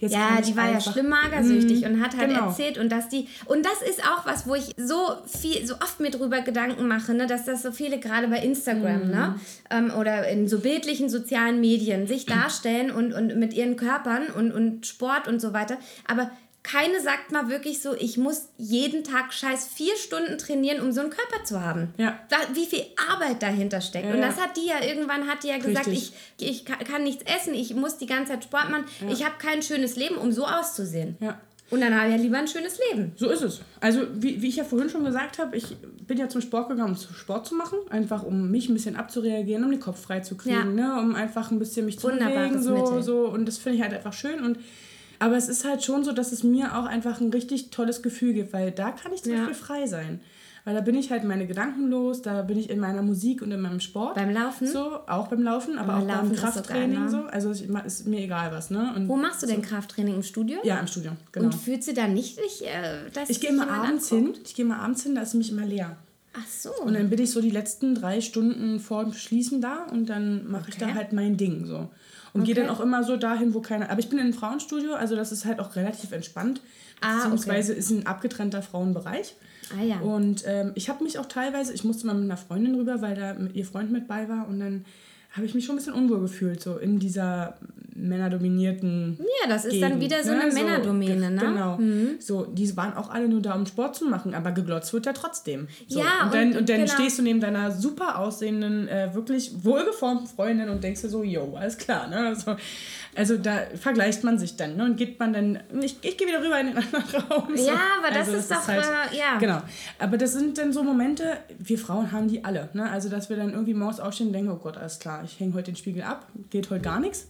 Jetzt 0.00 0.14
ja, 0.14 0.40
die 0.40 0.56
war 0.56 0.64
einfach, 0.64 0.86
ja 0.86 0.92
schlimm 0.92 1.10
magersüchtig 1.10 1.82
mm, 1.82 1.84
und 1.84 2.00
hat 2.02 2.16
halt 2.16 2.30
genau. 2.30 2.46
erzählt 2.46 2.78
und 2.78 2.90
dass 2.90 3.10
die 3.10 3.28
und 3.44 3.66
das 3.66 3.82
ist 3.82 4.02
auch 4.02 4.24
was, 4.24 4.46
wo 4.46 4.54
ich 4.54 4.72
so 4.78 5.18
viel, 5.26 5.66
so 5.66 5.74
oft 5.74 6.00
mir 6.00 6.10
drüber 6.10 6.40
Gedanken 6.40 6.88
mache, 6.88 7.12
ne, 7.12 7.26
dass 7.26 7.44
das 7.44 7.62
so 7.62 7.70
viele 7.70 8.00
gerade 8.00 8.28
bei 8.28 8.38
Instagram, 8.38 9.08
mm. 9.08 9.10
ne, 9.10 9.34
ähm, 9.70 9.92
oder 9.98 10.26
in 10.28 10.48
so 10.48 10.60
bildlichen 10.60 11.10
sozialen 11.10 11.60
Medien 11.60 12.06
sich 12.06 12.24
darstellen 12.26 12.90
und, 12.90 13.12
und 13.12 13.36
mit 13.36 13.52
ihren 13.52 13.76
Körpern 13.76 14.28
und, 14.34 14.52
und 14.52 14.86
Sport 14.86 15.28
und 15.28 15.38
so 15.38 15.52
weiter, 15.52 15.76
aber 16.06 16.30
keine 16.62 17.00
sagt 17.00 17.32
mal 17.32 17.48
wirklich 17.48 17.80
so, 17.80 17.94
ich 17.94 18.18
muss 18.18 18.48
jeden 18.58 19.02
Tag 19.02 19.32
scheiß 19.32 19.68
vier 19.68 19.96
Stunden 19.96 20.36
trainieren, 20.36 20.80
um 20.80 20.92
so 20.92 21.00
einen 21.00 21.10
Körper 21.10 21.42
zu 21.44 21.62
haben. 21.62 21.94
Ja. 21.96 22.18
Wie 22.52 22.66
viel 22.66 22.84
Arbeit 23.10 23.42
dahinter 23.42 23.80
steckt. 23.80 24.06
Ja, 24.06 24.14
und 24.14 24.20
das 24.20 24.38
hat 24.38 24.56
die 24.56 24.66
ja 24.66 24.82
irgendwann, 24.82 25.26
hat 25.26 25.42
die 25.42 25.48
ja 25.48 25.58
gesagt, 25.58 25.86
ich, 25.86 26.12
ich 26.38 26.64
kann 26.64 27.02
nichts 27.02 27.24
essen, 27.24 27.54
ich 27.54 27.74
muss 27.74 27.96
die 27.96 28.06
ganze 28.06 28.32
Zeit 28.32 28.44
Sport 28.44 28.70
machen, 28.70 28.84
ja. 29.00 29.10
ich 29.10 29.24
habe 29.24 29.34
kein 29.38 29.62
schönes 29.62 29.96
Leben, 29.96 30.16
um 30.16 30.32
so 30.32 30.44
auszusehen. 30.44 31.16
Ja. 31.20 31.40
Und 31.70 31.80
dann 31.80 31.94
habe 31.94 32.08
ich 32.08 32.16
ja 32.16 32.20
lieber 32.20 32.36
ein 32.36 32.48
schönes 32.48 32.78
Leben. 32.90 33.12
So 33.16 33.30
ist 33.30 33.42
es. 33.42 33.60
Also, 33.78 34.02
wie, 34.14 34.42
wie 34.42 34.48
ich 34.48 34.56
ja 34.56 34.64
vorhin 34.64 34.90
schon 34.90 35.04
gesagt 35.04 35.38
habe, 35.38 35.56
ich 35.56 35.76
bin 36.06 36.18
ja 36.18 36.28
zum 36.28 36.40
Sport 36.40 36.68
gegangen, 36.68 36.96
um 36.96 37.14
Sport 37.14 37.46
zu 37.46 37.54
machen. 37.54 37.78
Einfach, 37.90 38.24
um 38.24 38.50
mich 38.50 38.68
ein 38.68 38.74
bisschen 38.74 38.96
abzureagieren, 38.96 39.62
um 39.62 39.70
den 39.70 39.78
Kopf 39.78 40.02
frei 40.02 40.18
zu 40.18 40.36
kriegen, 40.36 40.76
ja. 40.76 40.96
ne? 40.96 41.00
um 41.00 41.14
einfach 41.14 41.52
ein 41.52 41.60
bisschen 41.60 41.86
mich 41.86 41.98
zu 41.98 42.08
bewegen. 42.08 42.60
So, 42.60 43.00
so. 43.00 43.28
Und 43.28 43.46
das 43.46 43.58
finde 43.58 43.76
ich 43.76 43.82
halt 43.82 43.94
einfach 43.94 44.12
schön. 44.12 44.42
Und 44.42 44.58
aber 45.20 45.36
es 45.36 45.48
ist 45.48 45.64
halt 45.64 45.84
schon 45.84 46.02
so, 46.02 46.12
dass 46.12 46.32
es 46.32 46.42
mir 46.42 46.76
auch 46.76 46.86
einfach 46.86 47.20
ein 47.20 47.30
richtig 47.30 47.70
tolles 47.70 48.02
Gefühl 48.02 48.32
gibt, 48.32 48.52
weil 48.52 48.72
da 48.72 48.90
kann 48.90 49.12
ich 49.12 49.22
zum 49.22 49.32
ja. 49.32 49.38
Beispiel 49.38 49.54
frei 49.54 49.86
sein. 49.86 50.20
Weil 50.64 50.74
da 50.74 50.80
bin 50.80 50.94
ich 50.94 51.10
halt 51.10 51.24
meine 51.24 51.46
Gedanken 51.46 51.88
los, 51.88 52.20
da 52.22 52.42
bin 52.42 52.58
ich 52.58 52.68
in 52.68 52.80
meiner 52.80 53.02
Musik 53.02 53.40
und 53.40 53.50
in 53.50 53.60
meinem 53.60 53.80
Sport. 53.80 54.14
Beim 54.14 54.30
Laufen? 54.30 54.66
So, 54.66 54.98
auch 55.06 55.28
beim 55.28 55.42
Laufen, 55.42 55.78
aber 55.78 55.96
auch 55.96 56.06
Laufen 56.06 56.30
beim 56.30 56.36
Krafttraining 56.36 57.08
so. 57.08 57.22
Also 57.22 57.50
ich, 57.52 57.68
ist 57.68 58.06
mir 58.06 58.20
egal 58.20 58.52
was, 58.52 58.70
ne? 58.70 58.92
Und 58.94 59.08
Wo 59.08 59.16
machst 59.16 59.42
du 59.42 59.46
denn 59.46 59.62
Krafttraining? 59.62 60.16
Im 60.16 60.22
Studio? 60.22 60.58
Ja, 60.62 60.78
im 60.78 60.86
Studio, 60.86 61.12
genau. 61.32 61.46
Und 61.46 61.54
fühlst 61.54 61.88
du 61.88 61.94
da 61.94 62.08
nicht 62.08 62.38
äh, 62.38 63.10
dass 63.12 63.30
Ich 63.30 63.40
gehe 63.40 63.50
immer 63.50 63.70
abends 63.70 64.12
anguckt? 64.12 64.36
hin, 64.36 64.44
ich 64.46 64.54
gehe 64.54 64.64
immer 64.64 64.80
abends 64.80 65.02
hin, 65.02 65.14
da 65.14 65.22
ist 65.22 65.34
mich 65.34 65.50
immer 65.50 65.64
leer. 65.64 65.96
Ach 66.34 66.46
so. 66.46 66.70
Und 66.82 66.94
dann 66.94 67.10
bin 67.10 67.20
ich 67.20 67.30
so 67.30 67.40
die 67.40 67.50
letzten 67.50 67.94
drei 67.94 68.20
Stunden 68.20 68.80
vor 68.80 69.04
dem 69.04 69.12
Schließen 69.12 69.60
da 69.60 69.84
und 69.90 70.06
dann 70.06 70.48
mache 70.50 70.62
okay. 70.62 70.70
ich 70.72 70.78
da 70.78 70.94
halt 70.94 71.12
mein 71.12 71.36
Ding 71.36 71.66
so. 71.66 71.88
Und 72.32 72.42
okay. 72.42 72.52
gehe 72.52 72.62
dann 72.62 72.70
auch 72.70 72.80
immer 72.80 73.02
so 73.02 73.16
dahin, 73.16 73.54
wo 73.54 73.60
keiner. 73.60 73.90
Aber 73.90 74.00
ich 74.00 74.08
bin 74.08 74.18
in 74.18 74.24
einem 74.24 74.34
Frauenstudio, 74.34 74.94
also 74.94 75.16
das 75.16 75.32
ist 75.32 75.44
halt 75.44 75.58
auch 75.58 75.76
relativ 75.76 76.12
entspannt. 76.12 76.60
Ah, 77.00 77.16
beziehungsweise 77.16 77.72
okay. 77.72 77.80
ist 77.80 77.90
ein 77.90 78.06
abgetrennter 78.06 78.62
Frauenbereich. 78.62 79.34
Ah 79.76 79.82
ja. 79.82 80.00
Und 80.00 80.44
ähm, 80.46 80.72
ich 80.74 80.88
habe 80.88 81.02
mich 81.04 81.18
auch 81.18 81.26
teilweise, 81.26 81.72
ich 81.72 81.84
musste 81.84 82.06
mal 82.06 82.14
mit 82.14 82.24
einer 82.24 82.36
Freundin 82.36 82.74
rüber, 82.74 83.00
weil 83.00 83.14
da 83.14 83.36
ihr 83.54 83.64
Freund 83.64 83.90
mit 83.90 84.06
bei 84.08 84.28
war 84.28 84.48
und 84.48 84.60
dann 84.60 84.84
habe 85.32 85.46
ich 85.46 85.54
mich 85.54 85.64
schon 85.64 85.76
ein 85.76 85.78
bisschen 85.78 85.94
unwohl 85.94 86.20
gefühlt, 86.20 86.60
so 86.60 86.76
in 86.76 86.98
dieser 86.98 87.56
männerdominierten. 88.00 89.18
Ja, 89.18 89.48
das 89.48 89.64
ist 89.64 89.72
Gegend, 89.72 89.90
dann 89.90 90.00
wieder 90.00 90.22
so 90.22 90.32
ne? 90.32 90.42
eine 90.42 90.52
Männerdomäne, 90.52 91.30
ne? 91.30 91.40
Genau. 91.40 91.78
Mhm. 91.78 92.16
So, 92.18 92.44
die 92.44 92.76
waren 92.76 92.94
auch 92.94 93.10
alle 93.10 93.28
nur 93.28 93.40
da, 93.40 93.54
um 93.54 93.66
Sport 93.66 93.96
zu 93.96 94.06
machen, 94.06 94.34
aber 94.34 94.52
geglotzt 94.52 94.92
wird 94.92 95.06
ja 95.06 95.12
trotzdem. 95.12 95.68
So. 95.88 96.00
Ja, 96.00 96.24
und 96.24 96.34
dann, 96.34 96.48
und, 96.50 96.56
und 96.58 96.68
dann 96.68 96.80
genau. 96.84 96.92
stehst 96.92 97.18
du 97.18 97.22
neben 97.22 97.40
deiner 97.40 97.70
super 97.70 98.18
aussehenden, 98.18 98.88
äh, 98.88 99.14
wirklich 99.14 99.64
wohlgeformten 99.64 100.26
Freundin 100.26 100.68
und 100.68 100.82
denkst 100.82 101.02
dir 101.02 101.08
so, 101.08 101.22
yo, 101.22 101.56
alles 101.56 101.78
klar, 101.78 102.08
ne? 102.08 102.28
Also, 102.28 102.56
also 103.16 103.36
da 103.36 103.62
vergleicht 103.74 104.22
man 104.22 104.38
sich 104.38 104.56
dann 104.56 104.76
ne? 104.76 104.84
und 104.84 104.96
geht 104.96 105.18
man 105.18 105.32
dann, 105.32 105.58
ich, 105.82 105.96
ich 106.02 106.16
gehe 106.16 106.28
wieder 106.28 106.42
rüber 106.42 106.60
in 106.60 106.68
den 106.68 106.76
anderen 106.78 107.04
Raum. 107.30 107.56
So. 107.56 107.66
Ja, 107.66 107.80
aber 107.98 108.14
das 108.14 108.28
also, 108.28 108.38
ist 108.38 108.50
das 108.50 108.66
doch, 108.66 108.74
ist 108.74 108.90
halt, 108.90 109.12
äh, 109.12 109.18
ja. 109.18 109.38
Genau, 109.38 109.60
aber 109.98 110.16
das 110.16 110.32
sind 110.32 110.58
dann 110.58 110.72
so 110.72 110.82
Momente, 110.82 111.38
wir 111.58 111.78
Frauen 111.78 112.12
haben 112.12 112.28
die 112.28 112.44
alle. 112.44 112.68
Ne? 112.72 112.88
Also 112.88 113.08
dass 113.08 113.28
wir 113.28 113.36
dann 113.36 113.52
irgendwie 113.52 113.74
morgens 113.74 114.00
aufstehen 114.00 114.28
und 114.28 114.32
denken, 114.32 114.50
oh 114.50 114.56
Gott, 114.56 114.76
alles 114.76 114.98
klar, 114.98 115.22
ich 115.24 115.40
hänge 115.40 115.54
heute 115.54 115.72
den 115.72 115.76
Spiegel 115.76 116.02
ab, 116.02 116.28
geht 116.50 116.70
heute 116.70 116.82
gar 116.82 117.00
nichts. 117.00 117.26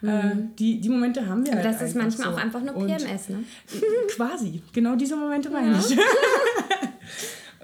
Mhm. 0.00 0.08
Äh, 0.08 0.36
die, 0.58 0.80
die 0.80 0.88
Momente 0.88 1.26
haben 1.26 1.44
wir 1.44 1.52
aber 1.52 1.62
halt 1.62 1.74
Das 1.74 1.82
ist 1.82 1.96
manchmal 1.96 2.28
so. 2.28 2.34
auch 2.34 2.38
einfach 2.38 2.62
nur 2.62 2.74
PMS, 2.74 3.28
ne? 3.30 3.44
Quasi, 4.14 4.62
genau 4.72 4.96
diese 4.96 5.16
Momente 5.16 5.50
meine 5.50 5.72
ja. 5.72 5.78
ich. 5.78 5.98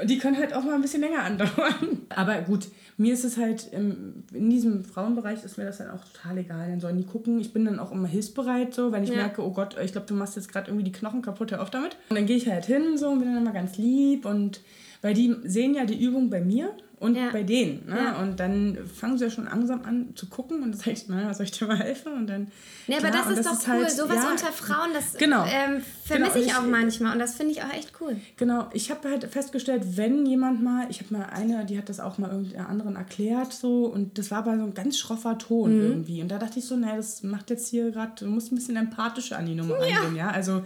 Und 0.00 0.10
die 0.10 0.18
können 0.18 0.36
halt 0.36 0.54
auch 0.54 0.64
mal 0.64 0.74
ein 0.74 0.82
bisschen 0.82 1.02
länger 1.02 1.22
andauern. 1.22 2.02
Aber 2.08 2.40
gut, 2.42 2.66
mir 2.96 3.14
ist 3.14 3.24
es 3.24 3.36
halt, 3.36 3.72
im, 3.72 4.24
in 4.32 4.50
diesem 4.50 4.84
Frauenbereich 4.84 5.44
ist 5.44 5.56
mir 5.56 5.64
das 5.64 5.78
dann 5.78 5.90
auch 5.90 6.04
total 6.04 6.38
egal. 6.38 6.68
Dann 6.68 6.80
sollen 6.80 6.96
die 6.96 7.06
gucken. 7.06 7.38
Ich 7.38 7.52
bin 7.52 7.64
dann 7.64 7.78
auch 7.78 7.92
immer 7.92 8.08
hilfsbereit, 8.08 8.74
so, 8.74 8.90
wenn 8.90 9.04
ich 9.04 9.10
ja. 9.10 9.16
merke, 9.16 9.44
oh 9.44 9.52
Gott, 9.52 9.76
ich 9.82 9.92
glaube, 9.92 10.08
du 10.08 10.14
machst 10.14 10.36
jetzt 10.36 10.50
gerade 10.50 10.68
irgendwie 10.68 10.84
die 10.84 10.92
Knochen 10.92 11.22
kaputt, 11.22 11.52
hör 11.52 11.62
auf 11.62 11.70
damit. 11.70 11.96
Und 12.08 12.16
dann 12.16 12.26
gehe 12.26 12.36
ich 12.36 12.48
halt 12.48 12.64
hin 12.64 12.98
so 12.98 13.08
und 13.10 13.20
bin 13.20 13.32
dann 13.32 13.42
immer 13.42 13.52
ganz 13.52 13.78
lieb 13.78 14.26
und 14.26 14.60
weil 15.02 15.14
die 15.14 15.36
sehen 15.44 15.74
ja 15.74 15.84
die 15.84 16.02
Übung 16.02 16.30
bei 16.30 16.40
mir 16.40 16.72
und 17.00 17.16
ja. 17.16 17.30
bei 17.32 17.42
denen. 17.42 17.86
Ne? 17.86 17.96
Ja. 17.96 18.22
Und 18.22 18.40
dann 18.40 18.78
fangen 18.86 19.18
sie 19.18 19.24
ja 19.24 19.30
schon 19.30 19.44
langsam 19.44 19.82
an 19.84 20.10
zu 20.14 20.26
gucken 20.28 20.62
und 20.62 20.72
dann 20.72 20.78
sage 20.78 20.92
ich, 20.92 21.04
na, 21.08 21.28
was 21.28 21.38
soll 21.38 21.46
ich 21.46 21.52
dir 21.52 21.66
mal 21.66 21.78
helfen? 21.78 22.12
Und 22.12 22.26
dann. 22.26 22.48
Nee, 22.86 22.96
aber 22.96 23.10
das 23.10 23.26
ist 23.28 23.38
das 23.38 23.46
doch 23.46 23.52
ist 23.52 23.68
cool. 23.68 23.74
Halt, 23.74 23.90
Sowas 23.90 24.16
ja, 24.16 24.30
unter 24.30 24.52
Frauen, 24.52 24.90
das 24.92 25.14
genau, 25.14 25.44
ähm, 25.44 25.82
vermisse 26.04 26.34
genau. 26.34 26.46
ich 26.46 26.54
auch 26.54 26.66
manchmal 26.66 27.12
und 27.12 27.18
das 27.18 27.34
finde 27.34 27.52
ich 27.52 27.62
auch 27.62 27.72
echt 27.72 27.92
cool. 28.00 28.16
Genau, 28.36 28.68
ich 28.72 28.90
habe 28.90 29.08
halt 29.08 29.24
festgestellt, 29.24 29.96
wenn 29.96 30.26
jemand 30.26 30.62
mal, 30.62 30.86
ich 30.90 31.00
habe 31.00 31.14
mal 31.14 31.26
eine, 31.26 31.64
die 31.64 31.78
hat 31.78 31.88
das 31.88 32.00
auch 32.00 32.18
mal 32.18 32.30
irgendeiner 32.30 32.68
anderen 32.68 32.96
erklärt 32.96 33.52
so 33.52 33.86
und 33.86 34.18
das 34.18 34.30
war 34.30 34.38
aber 34.38 34.56
so 34.56 34.64
ein 34.64 34.74
ganz 34.74 34.98
schroffer 34.98 35.38
Ton 35.38 35.76
mhm. 35.76 35.82
irgendwie. 35.82 36.22
Und 36.22 36.28
da 36.28 36.38
dachte 36.38 36.58
ich 36.58 36.64
so, 36.64 36.76
naja, 36.76 36.96
das 36.96 37.22
macht 37.22 37.50
jetzt 37.50 37.68
hier 37.68 37.90
gerade, 37.90 38.12
du 38.18 38.26
musst 38.26 38.52
ein 38.52 38.56
bisschen 38.56 38.76
empathischer 38.76 39.38
an 39.38 39.46
die 39.46 39.54
Nummer 39.54 39.84
ja. 39.86 39.98
angehen, 39.98 40.16
ja. 40.16 40.30
Also 40.30 40.62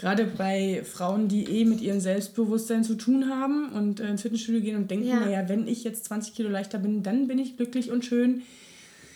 gerade 0.00 0.24
bei 0.24 0.82
Frauen, 0.82 1.28
die 1.28 1.44
eh 1.44 1.64
mit 1.66 1.80
ihrem 1.82 2.00
Selbstbewusstsein 2.00 2.82
zu 2.82 2.94
tun 2.94 3.28
haben 3.28 3.70
und 3.72 4.00
äh, 4.00 4.08
ins 4.08 4.22
Fitnessstudio 4.22 4.62
gehen 4.62 4.76
und 4.76 4.90
denken, 4.90 5.06
ja. 5.06 5.20
naja, 5.20 5.48
wenn 5.48 5.68
ich 5.68 5.84
jetzt 5.84 6.06
20 6.06 6.34
Kilo 6.34 6.48
leichter 6.48 6.78
bin, 6.78 7.02
dann 7.02 7.28
bin 7.28 7.38
ich 7.38 7.58
glücklich 7.58 7.90
und 7.90 8.04
schön. 8.04 8.42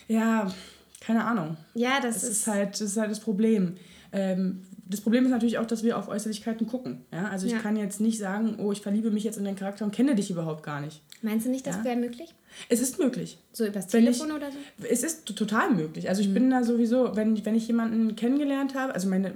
Ja, 0.09 0.53
keine 1.01 1.25
Ahnung. 1.25 1.57
Ja, 1.75 2.01
das, 2.03 2.17
das 2.17 2.23
ist, 2.25 2.31
ist, 2.31 2.47
halt, 2.47 2.73
das 2.75 2.83
ist 2.83 2.97
halt 2.99 3.11
das 3.11 3.21
Problem. 3.21 3.77
Ähm, 4.13 4.63
das 4.87 5.01
Problem 5.01 5.25
ist 5.25 5.31
natürlich 5.31 5.57
auch, 5.57 5.67
dass 5.67 5.83
wir 5.83 5.99
auf 5.99 6.09
Äußerlichkeiten 6.09 6.67
gucken. 6.67 7.07
Ja? 7.11 7.29
Also 7.29 7.47
ich 7.47 7.53
ja. 7.53 7.59
kann 7.59 7.77
jetzt 7.77 8.01
nicht 8.01 8.19
sagen, 8.19 8.57
oh, 8.59 8.71
ich 8.71 8.83
verliebe 8.83 9.11
mich 9.11 9.25
jetzt 9.25 9.39
in 9.39 9.45
deinen 9.45 9.57
Charakter 9.57 9.87
und 9.87 9.95
kenne 9.95 10.15
dich 10.15 10.31
überhaupt 10.31 10.63
gar 10.63 10.83
nicht. 10.83 11.01
Meinst 11.23 11.47
du 11.47 11.51
nicht, 11.51 11.67
das 11.67 11.77
ja? 11.77 11.85
wäre 11.85 11.97
möglich? 11.97 12.35
Es 12.69 12.81
ist 12.81 12.99
möglich. 12.99 13.39
So 13.53 13.65
übers 13.65 13.87
Telefon 13.87 14.29
ich, 14.31 14.35
oder 14.35 14.51
so? 14.51 14.59
Es 14.89 15.05
ist 15.05 15.27
total 15.27 15.71
möglich. 15.71 16.09
Also 16.09 16.23
ich 16.23 16.29
mhm. 16.29 16.35
bin 16.35 16.51
da 16.51 16.65
sowieso, 16.65 17.15
wenn, 17.15 17.45
wenn 17.45 17.55
ich 17.55 17.69
jemanden 17.69 18.17
kennengelernt 18.17 18.75
habe, 18.75 18.95
also 18.95 19.09
meine, 19.09 19.33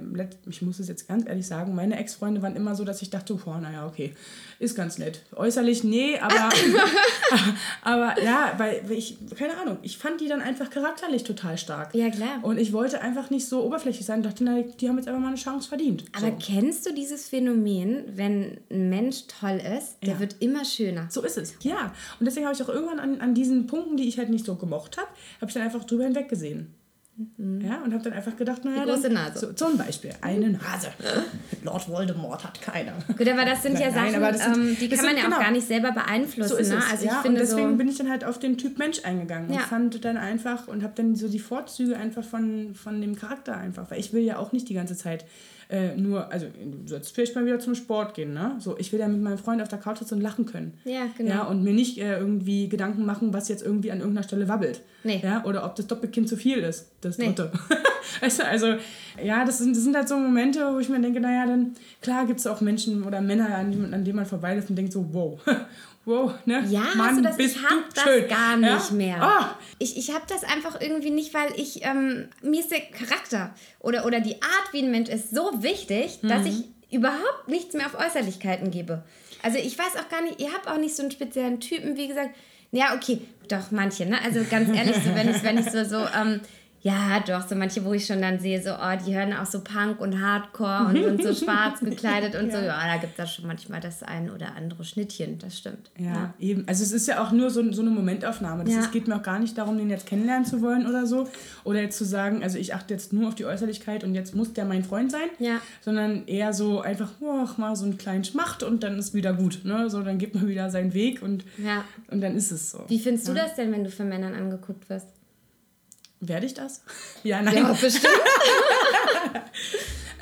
ich 0.49 0.61
muss 0.61 0.79
es 0.79 0.89
jetzt 0.89 1.07
ganz 1.07 1.25
ehrlich 1.25 1.47
sagen, 1.47 1.73
meine 1.73 1.97
Ex-Freunde 1.97 2.41
waren 2.41 2.55
immer 2.55 2.75
so, 2.75 2.83
dass 2.83 3.01
ich 3.01 3.09
dachte, 3.09 3.35
boah, 3.35 3.59
naja, 3.61 3.87
okay, 3.87 4.13
ist 4.59 4.75
ganz 4.75 4.97
nett. 4.97 5.23
Äußerlich, 5.35 5.85
nee, 5.85 6.19
aber, 6.19 6.49
aber 7.81 8.21
ja, 8.21 8.53
weil 8.57 8.83
ich, 8.91 9.17
keine 9.37 9.57
Ahnung, 9.57 9.77
ich 9.83 9.97
fand 9.97 10.19
die 10.19 10.27
dann 10.27 10.41
einfach 10.41 10.69
charakterlich 10.69 11.23
total 11.23 11.57
stark. 11.57 11.95
Ja, 11.95 12.09
klar. 12.09 12.39
Und 12.41 12.57
ich 12.57 12.73
wollte 12.73 12.99
einfach 12.99 13.29
nicht 13.29 13.47
so 13.47 13.63
oberflächlich 13.63 14.05
sein, 14.05 14.21
dachte, 14.21 14.43
na, 14.43 14.61
die 14.61 14.89
haben 14.89 14.97
jetzt 14.97 15.07
einfach 15.07 15.21
mal 15.21 15.29
eine 15.29 15.37
Chance 15.37 15.69
verdient. 15.69 16.03
Aber 16.11 16.27
so. 16.27 16.37
kennst 16.41 16.85
du 16.85 16.93
dieses 16.93 17.29
Phänomen, 17.29 18.03
wenn 18.15 18.57
ein 18.69 18.89
Mensch 18.89 19.27
toll 19.39 19.61
ist, 19.77 19.95
der 20.03 20.15
ja. 20.15 20.19
wird 20.19 20.35
immer 20.41 20.65
schöner? 20.65 21.07
So 21.09 21.21
ist 21.21 21.37
es, 21.37 21.55
ja. 21.61 21.93
Und 22.19 22.25
deswegen 22.25 22.45
habe 22.45 22.55
ich 22.55 22.61
auch 22.61 22.69
irgendwann 22.69 22.99
an, 22.99 23.08
an 23.17 23.33
diesen 23.33 23.67
Punkten, 23.67 23.97
die 23.97 24.07
ich 24.07 24.17
halt 24.17 24.29
nicht 24.29 24.45
so 24.45 24.55
gemocht 24.55 24.97
habe, 24.97 25.09
habe 25.41 25.47
ich 25.47 25.53
dann 25.53 25.63
einfach 25.63 25.83
drüber 25.83 26.03
hinweg 26.03 26.29
gesehen. 26.29 26.75
Mhm. 27.37 27.61
Ja, 27.61 27.81
und 27.83 27.93
habe 27.93 28.03
dann 28.03 28.13
einfach 28.13 28.35
gedacht, 28.37 28.63
naja, 28.63 28.85
die 28.85 28.91
große 28.91 29.09
Nase. 29.09 29.39
So, 29.39 29.53
zum 29.53 29.77
Beispiel 29.77 30.11
eine 30.21 30.51
Nase. 30.51 30.87
Lord 31.63 31.89
Voldemort 31.89 32.45
hat 32.45 32.61
keine. 32.61 32.93
Gut, 33.17 33.27
aber 33.27 33.43
das 33.43 33.61
sind 33.61 33.77
ja 33.77 33.91
Sachen, 33.91 34.21
Nein, 34.21 34.37
sind, 34.37 34.55
ähm, 34.55 34.77
die 34.79 34.87
kann 34.87 35.05
man 35.05 35.17
ja 35.17 35.23
genau. 35.23 35.35
auch 35.35 35.41
gar 35.41 35.51
nicht 35.51 35.67
selber 35.67 35.91
beeinflussen. 35.91 36.49
So 36.49 36.55
ist 36.55 36.69
ne? 36.69 36.77
es. 36.77 36.91
Also 36.91 37.05
ja, 37.05 37.11
ich 37.11 37.17
finde 37.17 37.41
und 37.41 37.47
deswegen 37.47 37.71
so 37.71 37.75
bin 37.75 37.89
ich 37.89 37.97
dann 37.97 38.09
halt 38.09 38.23
auf 38.23 38.39
den 38.39 38.57
Typ 38.57 38.77
Mensch 38.79 39.03
eingegangen 39.03 39.51
ja. 39.51 39.57
und 39.57 39.65
fand 39.65 40.05
dann 40.05 40.15
einfach 40.15 40.69
und 40.69 40.81
habe 40.81 40.93
dann 40.95 41.15
so 41.15 41.27
die 41.27 41.39
Vorzüge 41.39 41.97
einfach 41.97 42.23
von, 42.23 42.73
von 42.73 43.01
dem 43.01 43.17
Charakter 43.17 43.57
einfach, 43.57 43.91
weil 43.91 43.99
ich 43.99 44.13
will 44.13 44.23
ja 44.23 44.37
auch 44.37 44.53
nicht 44.53 44.69
die 44.69 44.73
ganze 44.73 44.95
Zeit 44.95 45.25
äh, 45.69 45.95
nur, 45.95 46.31
also 46.31 46.47
du 46.47 46.87
sollst 46.87 47.13
vielleicht 47.13 47.35
mal 47.35 47.45
wieder 47.45 47.59
zum 47.59 47.75
Sport 47.75 48.15
gehen, 48.15 48.33
ne? 48.33 48.55
So, 48.57 48.75
ich 48.79 48.91
will 48.91 48.99
ja 48.99 49.07
mit 49.07 49.21
meinem 49.21 49.37
Freund 49.37 49.61
auf 49.61 49.67
der 49.67 49.77
Couch 49.77 49.99
sitzen 49.99 50.15
und 50.15 50.21
lachen 50.21 50.47
können. 50.47 50.73
Ja, 50.83 51.05
genau. 51.15 51.29
Ja, 51.29 51.43
und 51.43 51.63
mir 51.63 51.73
nicht 51.73 51.99
äh, 51.99 52.17
irgendwie 52.17 52.69
Gedanken 52.69 53.05
machen, 53.05 53.33
was 53.33 53.49
jetzt 53.49 53.61
irgendwie 53.63 53.91
an 53.91 53.99
irgendeiner 53.99 54.23
Stelle 54.23 54.47
wabbelt. 54.47 54.81
Nee. 55.03 55.21
Ja, 55.23 55.45
oder 55.45 55.63
ob 55.65 55.75
das 55.75 55.85
Doppelkind 55.85 56.27
zu 56.27 56.37
viel 56.37 56.57
ist, 56.57 56.89
das 57.01 57.08
Nee. 57.17 57.27
dritte. 57.27 57.51
weißt 58.21 58.39
du, 58.39 58.45
also, 58.45 58.75
ja, 59.23 59.43
das 59.45 59.57
sind, 59.59 59.75
das 59.75 59.83
sind 59.83 59.95
halt 59.95 60.07
so 60.07 60.17
Momente, 60.17 60.73
wo 60.73 60.79
ich 60.79 60.89
mir 60.89 60.99
denke, 60.99 61.19
naja, 61.19 61.45
dann, 61.45 61.75
klar 62.01 62.25
gibt 62.25 62.39
es 62.39 62.47
auch 62.47 62.61
Menschen 62.61 63.03
oder 63.03 63.21
Männer, 63.21 63.55
an, 63.55 63.93
an 63.93 64.03
denen 64.05 64.15
man 64.15 64.25
vorbeiläuft 64.25 64.69
und 64.69 64.75
denkt 64.75 64.93
so, 64.93 65.05
wow, 65.11 65.39
wow, 66.05 66.33
ne? 66.45 66.63
Ja, 66.69 66.83
Mann, 66.95 67.17
du 67.17 67.21
das? 67.23 67.37
bist 67.37 67.55
Ich 67.57 67.63
hab 67.63 67.93
das 67.93 68.03
schön. 68.03 68.27
gar 68.27 68.59
Ja? 68.59 68.75
nicht 68.75 68.91
mehr. 68.91 69.21
Ah, 69.21 69.55
Ich, 69.79 69.97
ich 69.97 70.13
habe 70.13 70.25
das 70.27 70.43
einfach 70.43 70.79
irgendwie 70.81 71.11
nicht, 71.11 71.33
weil 71.33 71.51
ich, 71.55 71.83
ähm, 71.85 72.27
mir 72.41 72.59
ist 72.61 72.71
der 72.71 72.81
Charakter 72.81 73.53
oder, 73.79 74.05
oder 74.05 74.19
die 74.19 74.41
Art, 74.41 74.73
wie 74.73 74.81
ein 74.83 74.91
Mensch 74.91 75.09
ist, 75.09 75.31
so 75.33 75.51
wichtig, 75.61 76.19
dass 76.23 76.45
ich 76.45 76.65
überhaupt 76.91 77.47
nichts 77.47 77.73
mehr 77.75 77.85
auf 77.85 77.97
Äußerlichkeiten 77.99 78.71
gebe. 78.71 79.03
Also 79.43 79.57
ich 79.57 79.77
weiß 79.77 79.95
auch 79.97 80.09
gar 80.09 80.21
nicht, 80.21 80.41
ihr 80.41 80.51
habt 80.51 80.67
auch 80.67 80.77
nicht 80.77 80.95
so 80.95 81.03
einen 81.03 81.11
speziellen 81.11 81.59
Typen, 81.59 81.95
wie 81.95 82.07
gesagt. 82.07 82.31
Ja, 82.71 82.93
okay, 82.95 83.21
doch, 83.47 83.71
manche, 83.71 84.05
ne? 84.05 84.17
Also 84.23 84.41
ganz 84.49 84.69
ehrlich, 84.75 84.95
so 84.95 85.15
wenn 85.15 85.29
ich, 85.29 85.41
wenn 85.43 85.57
ich 85.57 85.69
so, 85.71 85.83
so, 85.83 86.05
ähm, 86.19 86.39
ja, 86.81 87.19
doch, 87.27 87.47
so 87.47 87.55
manche, 87.55 87.83
wo 87.83 87.93
ich 87.93 88.05
schon 88.05 88.21
dann 88.21 88.39
sehe, 88.39 88.61
so, 88.61 88.69
oh, 88.71 89.05
die 89.05 89.13
hören 89.15 89.33
auch 89.33 89.45
so 89.45 89.61
Punk 89.61 89.99
und 89.99 90.21
Hardcore 90.21 90.87
und 90.87 90.95
sind 91.19 91.23
so 91.23 91.33
schwarz 91.45 91.79
gekleidet 91.81 92.35
und 92.35 92.51
so. 92.51 92.57
Ja, 92.57 92.79
da 92.87 92.97
gibt 92.97 93.11
es 93.11 93.17
da 93.17 93.27
schon 93.27 93.47
manchmal 93.47 93.81
das 93.81 94.01
ein 94.03 94.29
oder 94.29 94.55
andere 94.55 94.83
Schnittchen, 94.85 95.39
das 95.39 95.57
stimmt. 95.57 95.91
Ja, 95.97 96.33
eben. 96.39 96.63
Also 96.67 96.83
es 96.83 96.91
ist 96.93 97.07
ja 97.07 97.21
auch 97.21 97.31
nur 97.31 97.49
so, 97.49 97.69
so 97.73 97.81
eine 97.81 97.89
Momentaufnahme. 97.91 98.63
Das 98.63 98.73
Ja. 98.73 98.79
es 98.79 98.91
geht 98.91 99.07
mir 99.07 99.15
auch 99.17 99.23
gar 99.23 99.39
nicht 99.39 99.57
darum, 99.57 99.77
den 99.77 99.89
jetzt 99.89 100.05
kennenlernen 100.05 100.45
zu 100.45 100.61
wollen 100.61 100.87
oder 100.87 101.05
so. 101.05 101.27
Oder 101.65 101.81
jetzt 101.81 101.97
zu 101.97 102.05
sagen, 102.05 102.43
also 102.43 102.57
ich 102.57 102.73
achte 102.73 102.93
jetzt 102.93 103.11
nur 103.11 103.27
auf 103.27 103.35
die 103.35 103.45
Äußerlichkeit 103.45 104.03
und 104.05 104.15
jetzt 104.15 104.33
muss 104.33 104.53
der 104.53 104.63
mein 104.65 104.83
Freund 104.85 105.11
sein. 105.11 105.27
Ja. 105.39 105.59
Sondern 105.81 106.25
eher 106.27 106.53
so 106.53 106.79
einfach, 106.81 107.09
ach, 107.43 107.57
mal 107.57 107.75
so 107.75 107.85
einen 107.85 107.97
kleinen 107.97 108.23
Schmacht 108.23 108.63
und 108.63 108.83
dann 108.83 108.97
ist 108.97 109.13
wieder 109.13 109.33
gut. 109.33 109.61
Ne? 109.65 109.89
So, 109.89 110.01
dann 110.01 110.17
geht 110.17 110.33
man 110.33 110.47
wieder 110.47 110.69
seinen 110.69 110.93
Weg 110.93 111.21
und, 111.21 111.43
Ja. 111.57 111.83
und 112.09 112.21
dann 112.21 112.35
ist 112.37 112.51
es 112.51 112.71
so. 112.71 112.85
Wie 112.87 112.99
findest 112.99 113.27
du 113.27 113.33
das 113.33 113.55
denn, 113.55 113.71
wenn 113.73 113.83
du 113.83 113.89
von 113.91 114.07
Männern 114.07 114.33
angeguckt 114.33 114.89
wirst? 114.89 115.07
Werde 116.21 116.45
ich 116.45 116.53
das? 116.53 116.81
Ja, 117.23 117.41
nein. 117.41 117.55
Ja, 117.55 117.73
bestimmt. 117.73 118.07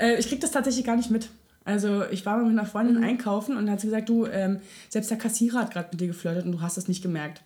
Äh, 0.00 0.16
ich 0.20 0.28
krieg 0.28 0.40
das 0.40 0.52
tatsächlich 0.52 0.84
gar 0.86 0.94
nicht 0.94 1.10
mit. 1.10 1.28
Also 1.64 2.04
ich 2.12 2.24
war 2.24 2.36
mal 2.36 2.44
mit 2.44 2.56
einer 2.56 2.68
Freundin 2.68 2.98
Mhm. 2.98 3.02
einkaufen 3.04 3.56
und 3.56 3.66
dann 3.66 3.72
hat 3.72 3.80
sie 3.80 3.88
gesagt, 3.88 4.08
du, 4.08 4.26
ähm, 4.26 4.60
selbst 4.88 5.10
der 5.10 5.18
Kassierer 5.18 5.58
hat 5.58 5.72
gerade 5.72 5.88
mit 5.90 6.00
dir 6.00 6.06
geflirtet 6.06 6.44
und 6.44 6.52
du 6.52 6.60
hast 6.60 6.76
es 6.78 6.86
nicht 6.86 7.02
gemerkt. 7.02 7.42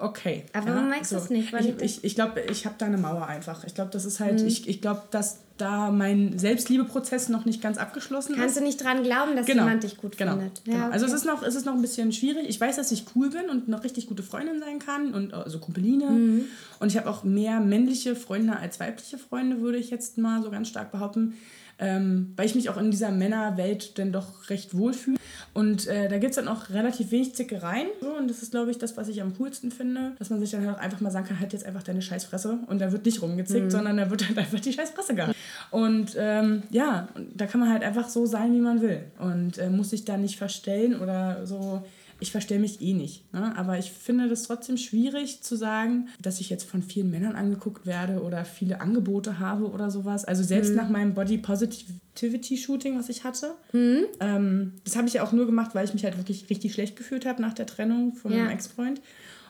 Okay. 0.00 0.44
Aber 0.52 0.74
warum 0.74 0.88
merkst 0.88 1.12
du 1.12 1.16
es 1.16 1.30
nicht? 1.30 1.52
Weil 1.52 1.66
ich 1.66 1.76
du- 1.76 1.84
ich, 1.84 2.04
ich 2.04 2.14
glaube, 2.14 2.40
ich 2.50 2.64
habe 2.66 2.74
da 2.78 2.86
eine 2.86 2.96
Mauer 2.98 3.26
einfach. 3.26 3.64
Ich 3.64 3.74
glaube, 3.74 3.90
das 3.92 4.04
ist 4.04 4.18
Mhm. 4.20 4.24
halt, 4.24 4.40
ich, 4.42 4.68
ich 4.68 4.80
glaube, 4.80 5.02
dass 5.10 5.38
da 5.58 5.90
mein 5.90 6.38
Selbstliebeprozess 6.38 7.28
noch 7.28 7.44
nicht 7.44 7.60
ganz 7.60 7.76
abgeschlossen 7.76 8.34
Kannst 8.34 8.56
ist. 8.56 8.60
du 8.62 8.64
nicht 8.66 8.82
dran 8.82 9.02
glauben, 9.02 9.36
dass 9.36 9.44
Genau, 9.44 9.64
jemand 9.64 9.82
dich 9.82 9.98
gut 9.98 10.16
genau, 10.16 10.32
findet? 10.38 10.64
Genau. 10.64 10.76
Ja, 10.78 10.88
Also 10.88 11.04
es 11.04 11.12
okay. 11.12 11.18
ist, 11.20 11.26
noch, 11.26 11.42
es 11.42 11.54
ist 11.54 11.66
noch 11.66 11.74
ein 11.74 11.82
bisschen 11.82 12.12
schwierig. 12.12 12.48
Ich 12.48 12.58
weiß, 12.58 12.76
dass 12.76 12.90
ich 12.92 13.04
cool 13.14 13.28
bin 13.28 13.50
und 13.50 13.68
noch 13.68 13.84
richtig 13.84 14.06
gute 14.06 14.22
Freundin 14.22 14.58
sein 14.60 14.78
kann 14.78 15.12
und 15.12 15.34
also 15.34 15.58
Kumpeline. 15.58 16.06
Mhm. 16.08 16.44
Und 16.78 16.88
ich 16.88 16.96
habe 16.96 17.10
auch 17.10 17.24
mehr 17.24 17.60
männliche 17.60 18.16
Freunde 18.16 18.56
als 18.56 18.80
weibliche 18.80 19.18
Freunde, 19.18 19.60
würde 19.60 19.76
ich 19.78 19.90
jetzt 19.90 20.16
mal 20.16 20.42
so 20.42 20.50
ganz 20.50 20.68
stark 20.68 20.92
behaupten. 20.92 21.34
Ähm, 21.82 22.34
weil 22.36 22.44
ich 22.44 22.54
mich 22.54 22.68
auch 22.68 22.76
in 22.76 22.90
dieser 22.90 23.10
Männerwelt 23.10 23.98
dann 23.98 24.12
doch 24.12 24.50
recht 24.50 24.76
wohlfühle. 24.76 25.16
Und 25.54 25.86
äh, 25.86 26.08
da 26.08 26.18
gibt 26.18 26.30
es 26.30 26.36
dann 26.36 26.46
auch 26.46 26.68
relativ 26.70 27.10
wenig 27.10 27.34
Zickereien. 27.34 27.88
So, 28.02 28.08
und 28.16 28.28
das 28.28 28.42
ist, 28.42 28.50
glaube 28.50 28.70
ich, 28.70 28.76
das, 28.78 28.96
was 28.98 29.08
ich 29.08 29.22
am 29.22 29.34
coolsten 29.38 29.70
finde. 29.72 30.12
Dass 30.18 30.28
man 30.28 30.38
sich 30.40 30.50
dann 30.50 30.66
halt 30.66 30.76
auch 30.76 30.80
einfach 30.80 31.00
mal 31.00 31.10
sagen 31.10 31.26
kann, 31.26 31.40
halt 31.40 31.52
jetzt 31.54 31.64
einfach 31.64 31.82
deine 31.82 32.02
Scheißfresse. 32.02 32.58
Und 32.66 32.80
da 32.80 32.92
wird 32.92 33.06
nicht 33.06 33.22
rumgezickt, 33.22 33.64
Mhm. 33.64 33.70
sondern 33.70 33.96
da 33.96 34.10
wird 34.10 34.28
halt 34.28 34.36
einfach 34.38 34.60
die 34.60 34.72
Scheißfresse 34.74 35.14
gehabt. 35.14 35.34
Und 35.70 36.14
ähm, 36.18 36.62
ja, 36.70 37.08
da 37.34 37.46
kann 37.46 37.60
man 37.60 37.70
halt 37.72 37.82
einfach 37.82 38.08
so 38.10 38.26
sein, 38.26 38.52
wie 38.52 38.60
man 38.60 38.82
will. 38.82 39.00
Und 39.18 39.56
äh, 39.58 39.70
muss 39.70 39.90
sich 39.90 40.04
da 40.04 40.16
nicht 40.18 40.36
verstellen 40.36 41.00
oder 41.00 41.46
so. 41.46 41.82
Ich 42.20 42.32
verstelle 42.32 42.60
mich 42.60 42.80
eh 42.82 42.92
nicht. 42.92 43.32
Ne? 43.32 43.56
Aber 43.56 43.78
ich 43.78 43.90
finde 43.92 44.28
das 44.28 44.42
trotzdem 44.44 44.76
schwierig 44.76 45.42
zu 45.42 45.56
sagen, 45.56 46.08
dass 46.20 46.40
ich 46.40 46.50
jetzt 46.50 46.64
von 46.64 46.82
vielen 46.82 47.10
Männern 47.10 47.34
angeguckt 47.34 47.86
werde 47.86 48.22
oder 48.22 48.44
viele 48.44 48.80
Angebote 48.80 49.38
habe 49.38 49.70
oder 49.70 49.90
sowas. 49.90 50.24
Also 50.24 50.42
selbst 50.42 50.74
nach 50.74 50.88
meinem 50.90 51.14
Body 51.14 51.38
Positivity 51.38 52.56
Shooting, 52.58 52.98
was 52.98 53.08
ich 53.08 53.24
hatte, 53.24 53.54
ähm, 53.72 54.72
das 54.84 54.96
habe 54.96 55.08
ich 55.08 55.14
ja 55.14 55.22
auch 55.24 55.32
nur 55.32 55.46
gemacht, 55.46 55.74
weil 55.74 55.84
ich 55.84 55.94
mich 55.94 56.04
halt 56.04 56.16
wirklich 56.18 56.48
richtig 56.50 56.74
schlecht 56.74 56.96
gefühlt 56.96 57.24
habe 57.26 57.40
nach 57.40 57.54
der 57.54 57.66
Trennung 57.66 58.14
von 58.14 58.32
Ja. 58.32 58.38
meinem 58.44 58.50
Ex-Freund. 58.50 59.00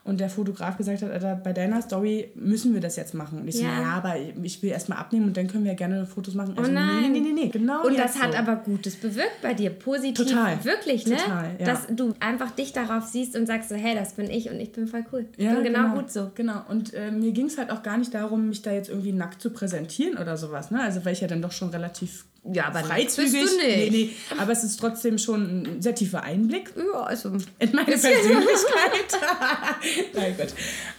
Und 0.03 0.21
der 0.21 0.31
Fotograf 0.31 0.77
gesagt 0.77 1.03
hat, 1.03 1.11
Alter, 1.11 1.37
bei 1.37 1.53
deiner 1.53 1.83
Story 1.83 2.33
müssen 2.35 2.73
wir 2.75 2.81
das 2.81 2.97
jetzt 2.97 3.15
machen. 3.15 3.41
Und 3.41 3.49
ich 3.49 3.57
so, 3.59 3.65
Ja. 3.65 3.81
ja, 3.83 3.91
aber 3.93 4.15
ich 4.43 4.63
will 4.63 4.71
erstmal 4.71 4.99
abnehmen 4.99 5.27
und 5.27 5.37
dann 5.37 5.47
können 5.47 5.65
wir 5.65 5.75
gerne 5.75 6.07
Fotos 6.07 6.35
machen. 6.35 6.55
Also, 6.57 6.71
nein. 6.71 7.13
Nee, 7.13 7.21
nee, 7.21 7.21
nee, 7.21 7.33
nee, 7.45 7.49
genau 7.49 7.85
Und 7.87 7.99
das 7.99 8.19
hat 8.21 8.33
so. 8.33 8.39
aber 8.39 8.57
Gutes 8.57 8.97
bewirkt 8.97 9.43
bei 9.43 9.55
dir. 9.55 9.71
Positiv. 9.71 10.27
Total. 10.27 10.65
Wirklich, 10.65 11.07
ne? 11.07 11.17
Total, 11.17 11.51
ja. 11.59 11.67
Dass 11.67 11.87
du 11.91 12.15
einfach 12.21 12.51
dich 12.51 12.73
darauf 12.73 13.05
siehst 13.05 13.37
und 13.37 13.47
sagst 13.47 13.69
so, 13.69 13.75
hey, 13.75 13.95
das 13.95 14.15
bin 14.15 14.31
ich 14.31 14.51
und 14.51 14.59
ich 14.59 14.73
bin 14.73 14.87
voll 14.87 15.05
cool. 15.13 15.27
Ich 15.37 15.49
bin 15.49 15.63
genau, 15.63 15.95
gut 15.95 16.11
so. 16.11 16.31
Genau. 16.35 16.63
Und 16.69 16.95
äh, 16.95 17.11
mir 17.11 17.33
ging 17.33 17.47
es 17.47 17.59
halt 17.59 17.71
auch 17.71 17.83
gar 17.83 17.99
nicht 17.99 18.15
darum, 18.15 18.49
mich 18.49 18.63
da 18.63 18.73
jetzt 18.73 18.89
irgendwie 18.89 19.13
nackt 19.13 19.41
zu 19.43 19.51
präsentieren 19.51 20.17
oder 20.19 20.37
sowas. 20.37 20.71
Ne? 20.71 20.81
Also 20.81 21.05
weil 21.05 21.13
ich 21.13 21.21
ja 21.21 21.29
dann 21.29 21.43
doch 21.43 21.53
schon 21.53 21.69
relativ 21.71 22.25
Ja, 22.43 22.69
aber 22.69 22.81
freizügig. 22.81 23.33
bist 23.33 23.53
du 23.61 23.67
nicht. 23.67 23.77
Nee, 23.77 23.91
nee. 23.91 24.11
Aber 24.41 24.53
es 24.53 24.65
ist 24.65 24.79
trotzdem 24.81 25.19
schon 25.19 25.63
ein 25.77 25.83
sehr 25.83 25.95
tiefer 25.95 26.23
Einblick 26.23 26.73
Ja, 26.77 27.03
also. 27.03 27.29
in 27.59 27.73
meine 27.73 27.85
Persönlichkeit. 27.85 29.19
Nein 30.15 30.35
Gott. 30.39 30.55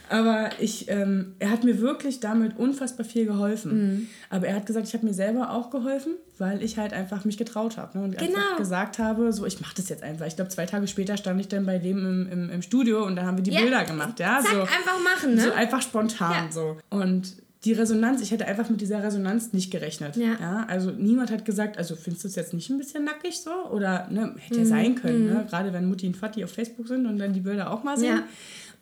Aber 0.08 0.50
ich, 0.60 0.88
ähm, 0.88 1.34
er 1.38 1.50
hat 1.50 1.64
mir 1.64 1.80
wirklich 1.80 2.20
damit 2.20 2.56
unfassbar 2.58 3.04
viel 3.04 3.26
geholfen. 3.26 3.72
Mhm. 3.94 4.08
Aber 4.30 4.46
er 4.46 4.54
hat 4.56 4.66
gesagt, 4.66 4.86
ich 4.86 4.94
habe 4.94 5.04
mir 5.06 5.14
selber 5.14 5.50
auch 5.50 5.70
geholfen, 5.70 6.14
weil 6.38 6.62
ich 6.62 6.76
halt 6.78 6.92
einfach 6.92 7.24
mich 7.24 7.38
getraut 7.38 7.76
habe. 7.76 7.98
Ne? 7.98 8.04
Und 8.04 8.18
Genau. 8.18 8.38
einfach 8.38 8.56
gesagt 8.58 8.98
habe, 8.98 9.32
so 9.32 9.44
ich 9.46 9.60
mache 9.60 9.74
das 9.76 9.88
jetzt 9.88 10.02
einfach. 10.02 10.26
Ich 10.26 10.36
glaube, 10.36 10.50
zwei 10.50 10.66
Tage 10.66 10.86
später 10.86 11.16
stand 11.16 11.40
ich 11.40 11.48
dann 11.48 11.66
bei 11.66 11.78
dem 11.78 11.98
im, 11.98 12.28
im, 12.32 12.50
im 12.50 12.62
Studio 12.62 13.04
und 13.04 13.16
da 13.16 13.22
haben 13.24 13.36
wir 13.38 13.42
die 13.44 13.50
Ja. 13.52 13.62
Bilder 13.62 13.84
gemacht. 13.84 14.20
Ja, 14.20 14.40
Zack, 14.42 14.52
so. 14.52 14.60
einfach 14.60 14.98
machen, 15.02 15.34
ne? 15.34 15.42
So 15.42 15.52
einfach 15.52 15.82
spontan 15.82 16.46
Ja. 16.46 16.52
so. 16.52 16.76
Und 16.90 17.34
die 17.64 17.72
Resonanz, 17.72 18.20
ich 18.22 18.30
hätte 18.32 18.46
einfach 18.46 18.68
mit 18.70 18.80
dieser 18.80 19.02
Resonanz 19.02 19.52
nicht 19.52 19.70
gerechnet. 19.70 20.16
Ja. 20.16 20.64
Also 20.68 20.90
niemand 20.90 21.30
hat 21.30 21.44
gesagt, 21.44 21.78
also 21.78 21.94
findest 21.94 22.24
du 22.24 22.28
es 22.28 22.34
jetzt 22.34 22.52
nicht 22.54 22.68
ein 22.70 22.78
bisschen 22.78 23.04
nackig 23.04 23.38
so? 23.40 23.50
Oder 23.70 24.08
ne, 24.10 24.34
hätte 24.38 24.58
Mhm. 24.58 24.64
ja 24.64 24.66
sein 24.66 24.94
können, 24.96 25.26
ne? 25.26 25.46
gerade 25.48 25.72
wenn 25.72 25.86
Mutti 25.88 26.06
und 26.06 26.16
Vati 26.20 26.42
auf 26.42 26.50
Facebook 26.50 26.88
sind 26.88 27.06
und 27.06 27.18
dann 27.18 27.32
die 27.32 27.40
Bilder 27.40 27.70
auch 27.72 27.84
mal 27.84 27.96
sehen. 27.96 28.22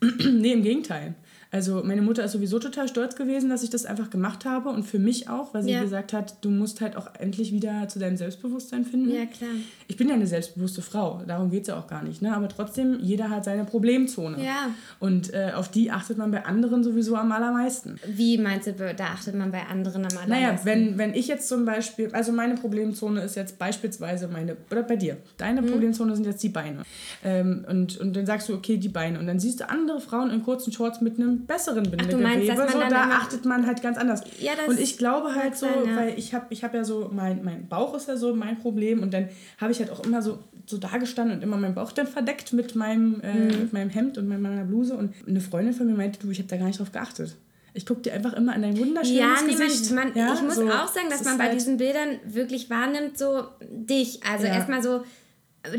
nee, 0.02 0.52
im 0.52 0.62
Gegenteil. 0.62 1.14
Also 1.52 1.82
meine 1.84 2.00
Mutter 2.02 2.22
ist 2.24 2.32
sowieso 2.32 2.58
total 2.60 2.86
stolz 2.88 3.16
gewesen, 3.16 3.50
dass 3.50 3.62
ich 3.64 3.70
das 3.70 3.84
einfach 3.84 4.08
gemacht 4.10 4.44
habe 4.44 4.68
und 4.68 4.84
für 4.84 4.98
mich 5.00 5.28
auch, 5.28 5.52
weil 5.52 5.62
sie 5.64 5.72
Ja. 5.72 5.82
gesagt 5.82 6.12
hat, 6.12 6.36
du 6.44 6.50
musst 6.50 6.80
halt 6.80 6.96
auch 6.96 7.08
endlich 7.18 7.52
wieder 7.52 7.88
zu 7.88 7.98
deinem 7.98 8.16
Selbstbewusstsein 8.16 8.84
finden. 8.84 9.10
Ja, 9.10 9.26
klar. 9.26 9.50
Ich 9.88 9.96
bin 9.96 10.08
ja 10.08 10.14
eine 10.14 10.26
selbstbewusste 10.28 10.80
Frau, 10.82 11.22
darum 11.26 11.50
geht 11.50 11.62
es 11.62 11.68
ja 11.68 11.76
auch 11.78 11.88
gar 11.88 12.02
nicht. 12.04 12.22
Ne? 12.22 12.34
Aber 12.36 12.48
trotzdem, 12.48 12.98
jeder 13.00 13.30
hat 13.30 13.44
seine 13.44 13.64
Problemzone. 13.64 14.44
Ja. 14.44 14.70
Und 15.00 15.32
äh, 15.34 15.50
auf 15.54 15.68
die 15.68 15.90
achtet 15.90 16.18
man 16.18 16.30
bei 16.30 16.44
anderen 16.44 16.84
sowieso 16.84 17.16
am 17.16 17.32
allermeisten. 17.32 17.98
Wie 18.06 18.38
meinst 18.38 18.68
du, 18.68 18.72
da 18.96 19.04
achtet 19.06 19.34
man 19.34 19.50
bei 19.50 19.66
anderen 19.66 20.04
am 20.04 20.16
allermeisten? 20.16 20.30
Naja, 20.30 20.60
wenn, 20.64 20.98
wenn 20.98 21.14
ich 21.14 21.26
jetzt 21.26 21.48
zum 21.48 21.64
Beispiel, 21.64 22.10
also 22.12 22.30
meine 22.32 22.54
Problemzone 22.54 23.22
ist 23.22 23.34
jetzt 23.34 23.58
beispielsweise 23.58 24.28
meine, 24.28 24.56
oder 24.70 24.82
bei 24.84 24.96
dir, 24.96 25.16
deine 25.36 25.62
Mhm. 25.62 25.66
Problemzone 25.70 26.14
sind 26.14 26.26
jetzt 26.26 26.42
die 26.42 26.48
Beine. 26.48 26.82
Ähm, 27.24 27.64
und, 27.68 27.98
und 27.98 28.14
dann 28.14 28.26
sagst 28.26 28.48
du, 28.48 28.54
okay, 28.54 28.76
die 28.76 28.88
Beine. 28.88 29.18
Und 29.18 29.26
dann 29.26 29.40
siehst 29.40 29.60
du 29.60 29.68
andere 29.68 30.00
Frauen 30.00 30.30
in 30.30 30.42
kurzen 30.44 30.72
Shorts 30.72 31.00
mit 31.00 31.18
einem 31.18 31.39
besseren 31.46 31.84
Bindegewebe. 31.84 32.22
meinst, 32.22 32.48
dass 32.48 32.56
man 32.58 32.68
so, 32.68 32.78
da 32.78 33.02
achtet 33.10 33.44
man 33.44 33.66
halt 33.66 33.82
ganz 33.82 33.98
anders. 33.98 34.22
Ja, 34.38 34.52
das 34.56 34.68
und 34.68 34.80
ich 34.80 34.98
glaube 34.98 35.34
halt 35.34 35.56
so, 35.56 35.66
sein, 35.66 35.74
ja. 35.86 35.96
weil 35.96 36.18
ich 36.18 36.34
habe 36.34 36.46
ich 36.50 36.62
hab 36.64 36.74
ja 36.74 36.84
so, 36.84 37.10
mein, 37.12 37.44
mein 37.44 37.68
Bauch 37.68 37.94
ist 37.94 38.08
ja 38.08 38.16
so 38.16 38.34
mein 38.34 38.58
Problem 38.58 39.02
und 39.02 39.12
dann 39.14 39.28
habe 39.58 39.72
ich 39.72 39.78
halt 39.80 39.90
auch 39.90 40.00
immer 40.04 40.22
so, 40.22 40.38
so 40.66 40.78
da 40.78 40.96
gestanden 40.98 41.36
und 41.36 41.42
immer 41.42 41.56
meinen 41.56 41.74
Bauch 41.74 41.92
dann 41.92 42.06
verdeckt 42.06 42.52
mit 42.52 42.74
meinem, 42.76 43.20
äh, 43.22 43.32
Mhm. 43.34 43.46
mit 43.60 43.72
meinem 43.72 43.90
Hemd 43.90 44.18
und 44.18 44.28
mit 44.28 44.40
meiner 44.40 44.64
Bluse. 44.64 44.94
Und 44.96 45.14
eine 45.26 45.40
Freundin 45.40 45.74
von 45.74 45.86
mir 45.86 45.94
meinte, 45.94 46.18
du, 46.20 46.30
ich 46.30 46.38
habe 46.38 46.48
da 46.48 46.56
gar 46.56 46.66
nicht 46.66 46.78
drauf 46.78 46.92
geachtet. 46.92 47.36
Ich 47.74 47.86
gucke 47.86 48.00
dir 48.02 48.12
einfach 48.14 48.32
immer 48.32 48.54
in 48.56 48.62
dein 48.62 48.78
wunderschönes 48.78 49.18
Ja, 49.18 49.36
nee, 49.46 49.52
Gesicht. 49.52 49.92
man, 49.92 50.08
man, 50.08 50.16
Ja, 50.16 50.34
ich 50.34 50.42
muss 50.42 50.56
so, 50.56 50.68
auch 50.68 50.88
sagen, 50.88 51.06
dass 51.08 51.20
es 51.20 51.24
man 51.26 51.38
bei 51.38 51.44
halt- 51.44 51.54
diesen 51.54 51.76
Bildern 51.76 52.18
wirklich 52.24 52.68
wahrnimmt, 52.70 53.16
so 53.16 53.44
dich. 53.70 54.20
Also 54.28 54.46
Ja. 54.46 54.54
erstmal 54.54 54.82
so 54.82 55.04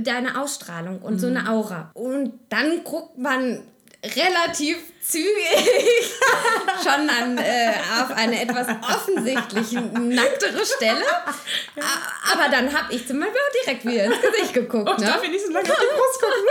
deine 0.04 0.40
Ausstrahlung 0.40 1.00
und 1.00 1.16
Mhm. 1.16 1.20
so 1.20 1.28
eine 1.28 1.50
Aura. 1.50 1.92
Und 1.94 2.34
dann 2.50 2.84
guckt 2.84 3.18
man 3.18 3.60
relativ 4.04 4.78
zügig 5.02 5.28
schon 6.84 7.10
an, 7.10 7.38
äh, 7.38 7.72
auf 8.02 8.12
eine 8.12 8.42
etwas 8.42 8.68
offensichtlich 8.82 9.72
nacktere 9.74 10.66
Stelle. 10.66 11.06
A- 11.80 12.34
Aber 12.34 12.50
dann 12.50 12.72
habe 12.74 12.94
ich 12.94 13.08
zum 13.08 13.20
Beispiel 13.20 13.38
auch 13.40 13.64
direkt 13.64 13.86
wieder 13.86 14.06
ins 14.06 14.22
Gesicht 14.22 14.54
geguckt. 14.54 14.90
Oh, 14.90 15.00
ne? 15.00 15.06
darf 15.08 15.24
ich 15.24 15.30
nicht 15.30 15.46
so 15.46 15.52
lange 15.52 15.70
auf 15.70 15.78
die 15.80 15.96
Brust 15.96 16.22
gucken? 16.22 16.46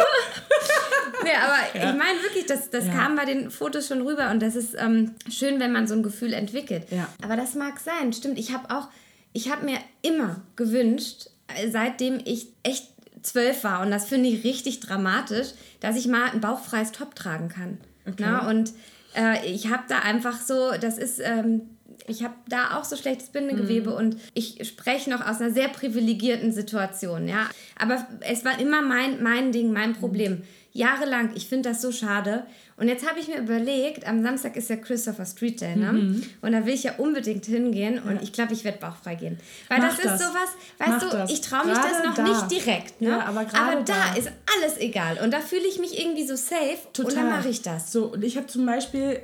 Nee, 1.22 1.32
aber 1.34 1.58
Ja. 1.78 1.90
ich 1.90 1.96
meine 1.98 2.22
wirklich, 2.22 2.46
das, 2.46 2.70
das 2.70 2.86
Ja. 2.86 2.92
kam 2.94 3.14
bei 3.16 3.24
den 3.26 3.50
Fotos 3.50 3.88
schon 3.88 4.00
rüber 4.02 4.30
und 4.30 4.40
das 4.40 4.54
ist 4.56 4.74
ähm, 4.78 5.14
schön, 5.30 5.60
wenn 5.60 5.70
man 5.72 5.86
so 5.86 5.94
ein 5.94 6.02
Gefühl 6.02 6.32
entwickelt. 6.32 6.84
Ja. 6.90 7.08
Aber 7.22 7.36
das 7.36 7.54
mag 7.54 7.78
sein, 7.78 8.12
stimmt. 8.14 8.38
Ich 8.38 8.52
habe 8.52 8.74
auch, 8.74 8.88
ich 9.34 9.50
habe 9.50 9.64
mir 9.66 9.78
immer 10.02 10.40
gewünscht, 10.56 11.26
äh, 11.48 11.68
seitdem 11.70 12.20
ich 12.24 12.48
echt 12.62 12.86
zwölf 13.22 13.64
war 13.64 13.82
und 13.82 13.90
das 13.90 14.06
finde 14.06 14.28
ich 14.28 14.44
richtig 14.44 14.80
dramatisch, 14.80 15.48
dass 15.80 15.96
ich 15.96 16.06
mal 16.06 16.30
ein 16.30 16.40
bauchfreies 16.40 16.92
Top 16.92 17.14
tragen 17.14 17.48
kann. 17.48 17.78
Okay. 18.06 18.16
Na, 18.20 18.48
und 18.48 18.72
äh, 19.16 19.46
ich 19.46 19.70
habe 19.70 19.82
da 19.88 20.00
einfach 20.00 20.40
so, 20.40 20.72
das 20.80 20.98
ist, 20.98 21.20
ähm, 21.20 21.62
ich 22.06 22.22
habe 22.22 22.34
da 22.48 22.78
auch 22.78 22.84
so 22.84 22.96
schlechtes 22.96 23.28
Bindegewebe 23.28 23.90
mhm. 23.90 23.96
und 23.96 24.16
ich 24.34 24.66
spreche 24.66 25.10
noch 25.10 25.26
aus 25.26 25.40
einer 25.40 25.52
sehr 25.52 25.68
privilegierten 25.68 26.52
Situation, 26.52 27.28
ja. 27.28 27.48
Aber 27.78 28.06
es 28.20 28.44
war 28.44 28.58
immer 28.58 28.82
mein, 28.82 29.22
mein 29.22 29.52
Ding, 29.52 29.72
mein 29.72 29.94
Problem. 29.94 30.32
Mhm. 30.32 30.42
Jahrelang, 30.72 31.30
ich 31.34 31.48
finde 31.48 31.70
das 31.70 31.82
so 31.82 31.90
schade. 31.90 32.44
Und 32.76 32.88
jetzt 32.88 33.06
habe 33.06 33.20
ich 33.20 33.28
mir 33.28 33.38
überlegt, 33.38 34.08
am 34.08 34.22
Samstag 34.22 34.56
ist 34.56 34.70
ja 34.70 34.76
Christopher 34.76 35.26
Street 35.26 35.60
Day, 35.60 35.76
ne? 35.76 35.92
Mhm. 35.92 36.22
Und 36.40 36.52
da 36.52 36.64
will 36.64 36.72
ich 36.72 36.84
ja 36.84 36.94
unbedingt 36.96 37.44
hingehen 37.44 37.98
und 37.98 38.14
ja. 38.14 38.22
ich 38.22 38.32
glaube, 38.32 38.54
ich 38.54 38.64
werde 38.64 38.78
bauchfrei 38.78 39.16
gehen. 39.16 39.38
Weil 39.68 39.80
Mach 39.80 39.88
das, 39.88 40.00
das 40.00 40.12
ist 40.14 40.26
sowas, 40.26 40.48
weißt 40.78 40.90
Mach 40.90 41.00
du, 41.00 41.10
das. 41.10 41.30
ich 41.30 41.42
traue 41.42 41.66
mich 41.66 41.74
grade 41.74 41.88
das 41.92 42.04
noch 42.04 42.14
da. 42.14 42.22
nicht 42.22 42.50
direkt, 42.50 43.02
ne? 43.02 43.10
Ja, 43.10 43.26
aber, 43.26 43.40
aber 43.40 43.82
da, 43.84 44.14
da, 44.14 44.14
ist 44.14 44.30
alles 44.56 44.78
egal. 44.78 45.18
Und 45.22 45.30
da 45.34 45.40
fühle 45.40 45.66
ich 45.68 45.78
mich 45.78 46.00
irgendwie 46.00 46.26
so 46.26 46.36
safe 46.36 46.78
Total. 46.94 47.10
und 47.10 47.16
dann 47.18 47.28
mache 47.28 47.50
ich 47.50 47.60
das. 47.60 47.92
So, 47.92 48.06
und 48.06 48.24
ich 48.24 48.38
habe 48.38 48.46
zum 48.46 48.64
Beispiel, 48.64 49.20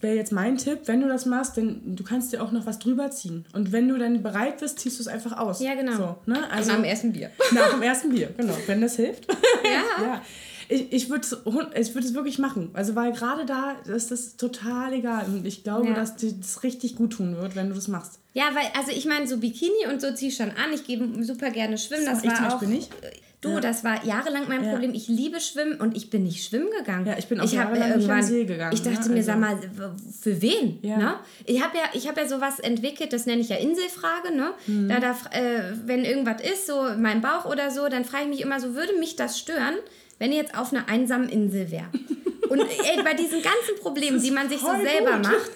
wäre 0.00 0.16
jetzt 0.16 0.32
mein 0.32 0.56
Tipp, 0.56 0.80
wenn 0.86 1.00
du 1.00 1.06
das 1.06 1.24
machst, 1.24 1.56
dann 1.56 1.94
du 1.94 2.02
kannst 2.02 2.32
dir 2.32 2.42
auch 2.42 2.50
noch 2.50 2.66
was 2.66 2.80
drüber 2.80 3.12
ziehen. 3.12 3.44
Und 3.52 3.70
wenn 3.70 3.88
du 3.88 3.96
dann 3.96 4.24
bereit 4.24 4.58
bist, 4.58 4.80
ziehst 4.80 4.98
du 4.98 5.02
es 5.02 5.08
einfach 5.08 5.38
aus. 5.38 5.60
Ja, 5.60 5.76
genau. 5.76 5.96
So, 5.96 6.16
ne? 6.26 6.50
also, 6.50 6.70
nach 6.70 6.76
dem 6.78 6.84
ersten 6.84 7.12
Bier. 7.12 7.30
Nach 7.52 7.70
dem 7.70 7.82
ersten 7.82 8.10
Bier, 8.10 8.30
genau. 8.36 8.56
Wenn 8.66 8.80
das 8.80 8.96
hilft. 8.96 9.26
ja. 9.64 10.04
ja 10.04 10.22
ich, 10.68 10.92
ich 10.92 11.10
würde 11.10 11.26
es 11.74 11.94
würd 11.94 12.14
wirklich 12.14 12.38
machen. 12.38 12.70
Also, 12.74 12.94
weil 12.94 13.12
gerade 13.12 13.46
da 13.46 13.72
ist 13.94 14.10
das 14.10 14.36
total 14.36 14.92
egal. 14.92 15.24
Und 15.26 15.46
ich 15.46 15.64
glaube, 15.64 15.88
ja. 15.88 15.94
dass 15.94 16.16
dir 16.16 16.32
das 16.32 16.62
richtig 16.62 16.96
gut 16.96 17.14
tun 17.14 17.36
wird, 17.36 17.56
wenn 17.56 17.68
du 17.68 17.74
das 17.74 17.88
machst. 17.88 18.18
Ja, 18.34 18.50
weil, 18.54 18.66
also 18.76 18.92
ich 18.92 19.06
meine, 19.06 19.26
so 19.26 19.38
Bikini 19.38 19.86
und 19.90 20.00
so 20.00 20.12
ziehe 20.12 20.30
ich 20.30 20.36
schon 20.36 20.50
an. 20.50 20.72
Ich 20.74 20.84
gehe 20.84 21.24
super 21.24 21.50
gerne 21.50 21.78
schwimmen. 21.78 22.04
Das, 22.04 22.22
das 22.22 22.40
war 22.40 22.56
auch. 22.56 22.62
Nicht. 22.62 22.90
Du, 23.40 23.50
ja. 23.50 23.60
das 23.60 23.84
war 23.84 24.04
jahrelang 24.04 24.48
mein 24.48 24.68
Problem. 24.68 24.92
Ich 24.94 25.06
liebe 25.06 25.40
Schwimmen 25.40 25.80
und 25.80 25.96
ich 25.96 26.10
bin 26.10 26.24
nicht 26.24 26.44
schwimmen 26.44 26.70
gegangen. 26.76 27.06
Ja, 27.06 27.16
ich 27.16 27.28
bin 27.28 27.38
auch 27.38 27.44
ich 27.44 27.52
jahrelang 27.52 27.90
irgendwann, 27.90 28.16
nicht 28.16 28.26
See 28.26 28.44
gegangen. 28.44 28.72
Ich 28.72 28.82
dachte 28.82 29.08
ne? 29.08 29.08
mir, 29.10 29.16
also. 29.18 29.26
sag 29.26 29.38
mal, 29.38 29.58
für 30.20 30.42
wen? 30.42 30.80
Ja. 30.82 30.96
Ne? 30.96 31.14
Ich 31.44 31.62
habe 31.62 31.76
ja, 31.78 32.08
hab 32.08 32.16
ja 32.16 32.26
sowas 32.26 32.58
entwickelt, 32.58 33.12
das 33.12 33.26
nenne 33.26 33.40
ich 33.40 33.48
ja 33.48 33.56
Inselfrage. 33.56 34.34
Ne? 34.34 34.54
Mhm. 34.66 34.88
Da, 34.88 34.98
da, 34.98 35.12
äh, 35.30 35.72
wenn 35.84 36.04
irgendwas 36.04 36.42
ist, 36.42 36.66
so 36.66 36.82
mein 36.98 37.20
Bauch 37.20 37.44
oder 37.44 37.70
so, 37.70 37.88
dann 37.88 38.04
frage 38.04 38.24
ich 38.24 38.30
mich 38.30 38.40
immer 38.40 38.58
so, 38.58 38.74
würde 38.74 38.98
mich 38.98 39.14
das 39.14 39.38
stören, 39.38 39.76
wenn 40.18 40.32
ihr 40.32 40.38
jetzt 40.38 40.56
auf 40.56 40.72
einer 40.72 40.88
einsamen 40.88 41.28
Insel 41.28 41.70
wäre. 41.70 41.88
Und 42.48 42.60
ey, 42.60 43.02
bei 43.02 43.14
diesen 43.14 43.42
ganzen 43.42 43.78
Problemen, 43.80 44.22
die 44.22 44.30
man 44.30 44.48
sich 44.48 44.60
so 44.60 44.68
selber 44.68 45.16
gut. 45.16 45.24
macht, 45.24 45.50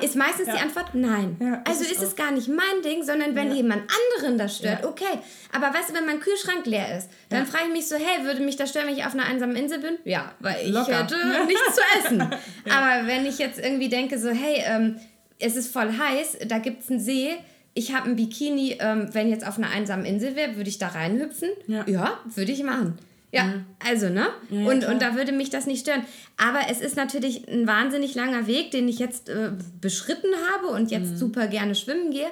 ist 0.00 0.16
meistens 0.16 0.46
ja. 0.46 0.54
die 0.54 0.60
Antwort 0.60 0.94
nein. 0.94 1.36
Ja, 1.38 1.62
also 1.66 1.82
ist, 1.82 1.92
ist 1.92 2.02
es 2.02 2.16
gar 2.16 2.30
nicht 2.30 2.48
mein 2.48 2.82
Ding, 2.82 3.02
sondern 3.02 3.34
wenn 3.34 3.48
ja. 3.48 3.56
jemand 3.56 3.82
anderen 4.16 4.38
das 4.38 4.56
stört, 4.56 4.84
okay. 4.84 5.18
Aber 5.52 5.66
weißt 5.66 5.90
du, 5.90 5.94
wenn 5.94 6.06
mein 6.06 6.20
Kühlschrank 6.20 6.64
leer 6.64 6.96
ist, 6.96 7.10
dann 7.28 7.46
frage 7.46 7.64
ich 7.66 7.72
mich 7.72 7.88
so, 7.88 7.96
hey, 7.96 8.24
würde 8.24 8.40
mich 8.40 8.56
das 8.56 8.70
stören, 8.70 8.86
wenn 8.86 8.96
ich 8.96 9.04
auf 9.04 9.12
einer 9.12 9.26
einsamen 9.26 9.54
Insel 9.54 9.80
bin? 9.80 9.98
Ja, 10.04 10.32
weil 10.40 10.64
ich 10.64 10.72
Locker. 10.72 11.02
hätte 11.02 11.16
nichts 11.46 11.74
zu 11.74 11.82
essen. 11.98 12.20
Aber 12.70 13.06
wenn 13.06 13.26
ich 13.26 13.38
jetzt 13.38 13.58
irgendwie 13.58 13.88
denke 13.88 14.18
so, 14.18 14.30
hey, 14.30 14.62
ähm, 14.64 14.96
es 15.38 15.56
ist 15.56 15.72
voll 15.72 15.92
heiß, 15.96 16.38
da 16.46 16.58
gibt 16.58 16.82
es 16.82 16.90
einen 16.90 17.00
See, 17.00 17.36
ich 17.74 17.94
habe 17.94 18.08
ein 18.08 18.16
Bikini, 18.16 18.78
ähm, 18.80 19.08
wenn 19.12 19.28
jetzt 19.28 19.46
auf 19.46 19.58
einer 19.58 19.70
einsamen 19.70 20.04
Insel 20.04 20.36
wäre, 20.36 20.56
würde 20.56 20.68
ich 20.68 20.78
da 20.78 20.88
reinhüpfen? 20.88 21.50
Ja, 21.66 21.84
ja 21.86 22.18
würde 22.34 22.52
ich 22.52 22.62
machen. 22.62 22.98
Ja, 23.32 23.44
mhm. 23.44 23.66
also, 23.78 24.08
ne? 24.08 24.28
Ja, 24.50 24.66
und, 24.66 24.84
und 24.84 25.02
da 25.02 25.14
würde 25.14 25.32
mich 25.32 25.50
das 25.50 25.66
nicht 25.66 25.80
stören. 25.80 26.04
Aber 26.36 26.60
es 26.68 26.80
ist 26.80 26.96
natürlich 26.96 27.48
ein 27.48 27.66
wahnsinnig 27.66 28.14
langer 28.14 28.46
Weg, 28.46 28.70
den 28.72 28.88
ich 28.88 28.98
jetzt 28.98 29.28
äh, 29.28 29.50
beschritten 29.80 30.30
habe 30.52 30.68
und 30.68 30.90
jetzt 30.90 31.12
mhm. 31.12 31.16
super 31.16 31.46
gerne 31.46 31.74
schwimmen 31.74 32.10
gehe. 32.10 32.28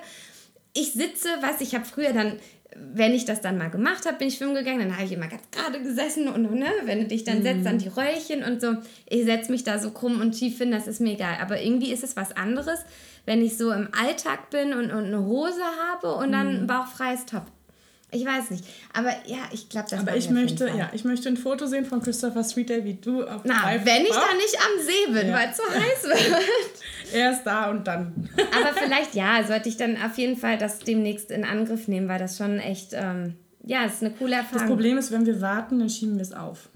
Ich 0.75 0.93
sitze, 0.93 1.29
was 1.41 1.61
ich 1.61 1.75
habe 1.75 1.85
früher 1.85 2.13
dann, 2.13 2.35
wenn 2.77 3.13
ich 3.13 3.25
das 3.25 3.41
dann 3.41 3.59
mal 3.59 3.71
gemacht 3.71 4.07
habe, 4.07 4.19
bin 4.19 4.29
ich 4.29 4.37
schwimmen 4.37 4.55
gegangen, 4.55 4.81
dann 4.81 4.95
habe 4.95 5.05
ich 5.05 5.13
immer 5.13 5.29
ganz 5.29 5.43
gerade 5.51 5.81
gesessen 5.81 6.29
und 6.29 6.53
ne, 6.53 6.67
wenn 6.85 7.01
du 7.01 7.07
dich 7.07 7.25
dann 7.25 7.39
mhm. 7.39 7.43
setzt, 7.43 7.67
dann 7.67 7.79
die 7.79 7.89
Röllchen 7.89 8.43
und 8.43 8.61
so. 8.61 8.77
Ich 9.09 9.25
setze 9.25 9.53
mich 9.53 9.65
da 9.65 9.79
so 9.79 9.93
krumm 9.93 10.21
und 10.21 10.33
tief 10.33 10.59
hin, 10.59 10.73
das 10.73 10.89
ist 10.89 11.01
mir 11.01 11.13
egal. 11.13 11.37
Aber 11.41 11.61
irgendwie 11.61 11.93
ist 11.93 12.03
es 12.03 12.17
was 12.17 12.37
anderes, 12.37 12.81
wenn 13.25 13.41
ich 13.43 13.57
so 13.57 13.71
im 13.73 13.89
Alltag 13.93 14.51
bin 14.51 14.73
und, 14.73 14.91
und 14.91 15.05
eine 15.05 15.25
Hose 15.25 15.63
habe 15.91 16.15
und 16.15 16.33
dann 16.33 16.49
ein 16.49 16.63
mhm. 16.63 16.67
bauchfreies 16.67 17.25
Top. 17.27 17.47
Ich 18.11 18.25
weiß 18.25 18.51
nicht. 18.51 18.65
Aber 18.95 19.11
ja, 19.27 19.39
ich 19.53 19.69
glaube, 19.69 19.89
das 19.91 20.01
Aber 20.01 20.17
ich 20.17 20.31
möchte, 20.31 20.67
ja, 20.69 20.91
ich 20.95 21.05
möchte 21.05 21.29
ein 21.29 21.37
Foto 21.37 21.67
sehen 21.67 21.85
von 21.85 22.01
Christopher 22.01 22.43
Street 22.43 22.71
Day, 22.71 22.83
wie 22.85 22.95
du 22.95 23.23
auf 23.23 23.43
Na, 23.45 23.65
wenn 23.85 24.03
ich 24.03 24.09
da 24.09 24.35
nicht 24.35 24.57
am 24.57 24.83
See 24.83 25.13
bin, 25.13 25.29
ja. 25.29 25.35
weil 25.35 25.51
es 25.51 25.57
so 25.59 25.63
heiß 25.63 26.03
wird. 26.33 27.13
Erst 27.13 27.47
da 27.47 27.71
und 27.71 27.87
dann. 27.87 28.31
Aber 28.37 28.73
vielleicht, 28.83 29.15
ja, 29.15 29.45
sollte 29.47 29.69
ich 29.69 29.77
dann 29.77 29.97
auf 30.01 30.17
jeden 30.17 30.39
Fall 30.39 30.57
das 30.57 30.79
demnächst 30.79 31.31
in 31.31 31.45
Angriff 31.45 31.87
nehmen, 31.87 32.09
weil 32.09 32.19
das 32.19 32.39
schon 32.39 32.59
echt, 32.59 32.91
ähm, 32.95 33.35
ja, 33.65 33.85
ist 33.85 34.03
eine 34.03 34.15
coole 34.15 34.37
Erfahrung. 34.37 34.59
Das 34.61 34.69
Problem 34.69 34.97
ist, 34.97 35.13
wenn 35.13 35.27
wir 35.27 35.41
warten, 35.43 35.79
dann 35.79 35.91
schieben 35.91 36.17
wir 36.17 36.23
es 36.23 36.33
auf. 36.33 36.71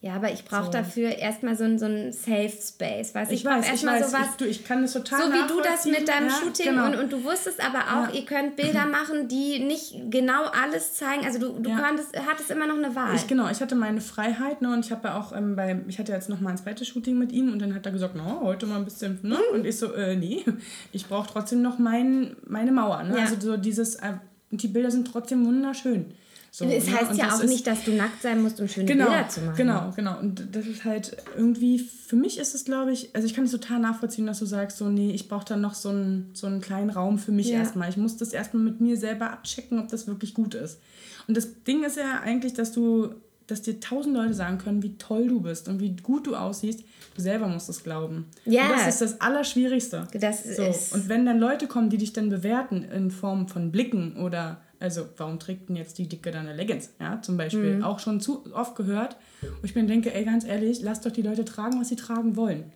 Ja, 0.00 0.14
aber 0.14 0.30
ich 0.30 0.44
brauche 0.44 0.66
so. 0.66 0.70
dafür 0.70 1.16
erstmal 1.16 1.56
so 1.56 1.64
ein, 1.64 1.76
so 1.76 1.86
ein 1.86 2.12
Safe 2.12 2.48
Space. 2.50 3.16
Weißt? 3.16 3.32
Ich, 3.32 3.40
ich 3.40 3.44
brauche 3.44 3.64
erstmal 3.64 4.04
sowas. 4.04 4.28
Ich, 4.30 4.36
du, 4.36 4.44
ich 4.44 4.64
kann 4.64 4.82
das 4.82 4.92
total 4.92 5.22
So 5.22 5.32
wie 5.32 5.48
du 5.48 5.60
das 5.60 5.86
mit 5.86 6.06
deinem 6.06 6.28
ja, 6.28 6.34
Shooting 6.34 6.66
genau. 6.66 6.86
und, 6.86 6.94
und 6.94 7.12
du 7.12 7.24
wusstest 7.24 7.60
aber 7.60 7.80
auch, 7.80 8.08
ja. 8.08 8.20
ihr 8.20 8.24
könnt 8.24 8.54
Bilder 8.54 8.86
machen, 8.92 9.26
die 9.26 9.58
nicht 9.58 9.96
genau 10.08 10.44
alles 10.44 10.94
zeigen. 10.94 11.26
Also 11.26 11.40
du, 11.40 11.58
du 11.58 11.70
ja. 11.70 11.80
konntest, 11.80 12.16
hattest 12.16 12.52
immer 12.52 12.68
noch 12.68 12.76
eine 12.76 12.94
Wahl. 12.94 13.16
Ich, 13.16 13.26
genau, 13.26 13.50
ich 13.50 13.60
hatte 13.60 13.74
meine 13.74 14.00
Freiheit 14.00 14.62
ne, 14.62 14.72
und 14.72 14.84
ich 14.84 14.92
habe 14.92 15.08
ja 15.08 15.18
auch 15.18 15.32
ähm, 15.36 15.56
bei, 15.56 15.80
ich 15.88 15.98
hatte 15.98 16.12
jetzt 16.12 16.28
noch 16.28 16.40
mal 16.40 16.50
ein 16.50 16.58
zweites 16.58 16.86
Shooting 16.86 17.18
mit 17.18 17.32
ihm 17.32 17.52
und 17.52 17.60
dann 17.60 17.74
hat 17.74 17.84
er 17.84 17.90
gesagt, 17.90 18.14
no, 18.14 18.42
heute 18.42 18.66
mal 18.66 18.76
ein 18.76 18.84
bisschen, 18.84 19.18
ne? 19.22 19.34
Mhm. 19.34 19.58
Und 19.58 19.66
ich 19.66 19.78
so, 19.78 19.92
äh, 19.94 20.14
nee, 20.14 20.44
ich 20.92 21.08
brauche 21.08 21.28
trotzdem 21.28 21.60
noch 21.60 21.80
mein, 21.80 22.36
meine 22.46 22.70
Mauer. 22.70 23.02
Ne? 23.02 23.18
Also 23.18 23.34
so 23.40 23.56
dieses, 23.56 23.96
äh, 23.96 24.12
die 24.52 24.68
Bilder 24.68 24.92
sind 24.92 25.10
trotzdem 25.10 25.44
wunderschön. 25.44 26.14
So, 26.58 26.64
es 26.64 26.86
ne? 26.86 26.92
heißt 26.96 27.16
ja 27.16 27.32
auch 27.32 27.44
nicht, 27.44 27.64
dass 27.68 27.84
du 27.84 27.92
nackt 27.92 28.20
sein 28.20 28.42
musst, 28.42 28.60
um 28.60 28.66
schöne 28.66 28.86
genau, 28.86 29.04
Bilder 29.04 29.28
zu 29.28 29.42
machen. 29.42 29.56
Genau, 29.56 29.92
genau. 29.94 30.18
Und 30.18 30.48
das 30.50 30.66
ist 30.66 30.84
halt 30.84 31.16
irgendwie, 31.36 31.78
für 31.78 32.16
mich 32.16 32.36
ist 32.36 32.52
es, 32.52 32.64
glaube 32.64 32.90
ich, 32.90 33.14
also 33.14 33.28
ich 33.28 33.34
kann 33.34 33.44
es 33.44 33.52
total 33.52 33.78
nachvollziehen, 33.78 34.26
dass 34.26 34.40
du 34.40 34.44
sagst, 34.44 34.76
so, 34.76 34.88
nee, 34.88 35.12
ich 35.12 35.28
brauche 35.28 35.44
dann 35.44 35.60
noch 35.60 35.74
so 35.74 35.90
einen, 35.90 36.30
so 36.32 36.48
einen 36.48 36.60
kleinen 36.60 36.90
Raum 36.90 37.20
für 37.20 37.30
mich 37.30 37.50
ja. 37.50 37.60
erstmal. 37.60 37.88
Ich 37.88 37.96
muss 37.96 38.16
das 38.16 38.32
erstmal 38.32 38.64
mit 38.64 38.80
mir 38.80 38.96
selber 38.96 39.30
abchecken, 39.30 39.78
ob 39.78 39.86
das 39.86 40.08
wirklich 40.08 40.34
gut 40.34 40.56
ist. 40.56 40.80
Und 41.28 41.36
das 41.36 41.62
Ding 41.62 41.84
ist 41.84 41.96
ja 41.96 42.22
eigentlich, 42.24 42.54
dass 42.54 42.72
du, 42.72 43.14
dass 43.46 43.62
dir 43.62 43.78
tausend 43.78 44.16
Leute 44.16 44.34
sagen 44.34 44.58
können, 44.58 44.82
wie 44.82 44.98
toll 44.98 45.28
du 45.28 45.40
bist 45.40 45.68
und 45.68 45.78
wie 45.78 45.94
gut 45.94 46.26
du 46.26 46.34
aussiehst. 46.34 46.80
Du 47.14 47.22
selber 47.22 47.46
musst 47.46 47.68
es 47.68 47.84
glauben. 47.84 48.26
Ja. 48.46 48.64
Und 48.64 48.72
das 48.72 48.88
ist 48.88 49.00
das 49.00 49.20
Allerschwierigste. 49.20 50.08
Das 50.12 50.42
so. 50.42 50.64
ist. 50.64 50.92
Und 50.92 51.08
wenn 51.08 51.24
dann 51.24 51.38
Leute 51.38 51.68
kommen, 51.68 51.88
die 51.88 51.98
dich 51.98 52.12
dann 52.12 52.30
bewerten 52.30 52.82
in 52.82 53.12
Form 53.12 53.46
von 53.46 53.70
Blicken 53.70 54.16
oder 54.16 54.60
also, 54.80 55.08
warum 55.16 55.40
trägt 55.40 55.68
denn 55.68 55.76
jetzt 55.76 55.98
die 55.98 56.08
Dicke 56.08 56.30
dann 56.30 56.46
eine 56.46 56.56
Leggings? 56.56 56.90
Ja, 57.00 57.20
zum 57.20 57.36
Beispiel. 57.36 57.76
Mhm. 57.76 57.84
Auch 57.84 57.98
schon 57.98 58.20
zu 58.20 58.44
oft 58.54 58.76
gehört. 58.76 59.16
Und 59.42 59.64
ich 59.64 59.74
mir 59.74 59.84
denke, 59.84 60.14
ey, 60.14 60.24
ganz 60.24 60.44
ehrlich, 60.44 60.82
lass 60.82 61.00
doch 61.00 61.10
die 61.10 61.22
Leute 61.22 61.44
tragen, 61.44 61.80
was 61.80 61.88
sie 61.88 61.96
tragen 61.96 62.36
wollen. 62.36 62.72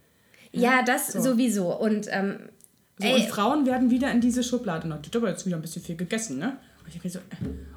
Ja, 0.50 0.78
ja 0.78 0.82
das 0.82 1.12
so. 1.12 1.20
sowieso. 1.20 1.74
Und, 1.78 2.08
ähm, 2.10 2.48
so, 2.98 3.08
und 3.08 3.22
Frauen 3.24 3.66
werden 3.66 3.90
wieder 3.90 4.10
in 4.10 4.20
diese 4.20 4.42
Schublade. 4.42 4.88
Na, 4.88 4.98
die 4.98 5.16
hat 5.16 5.28
jetzt 5.28 5.46
wieder 5.46 5.56
ein 5.56 5.62
bisschen 5.62 5.82
viel 5.82 5.96
gegessen, 5.96 6.38
ne? 6.38 6.56
Und 6.84 7.04
ich 7.04 7.12
so, 7.12 7.18
äh, 7.20 7.22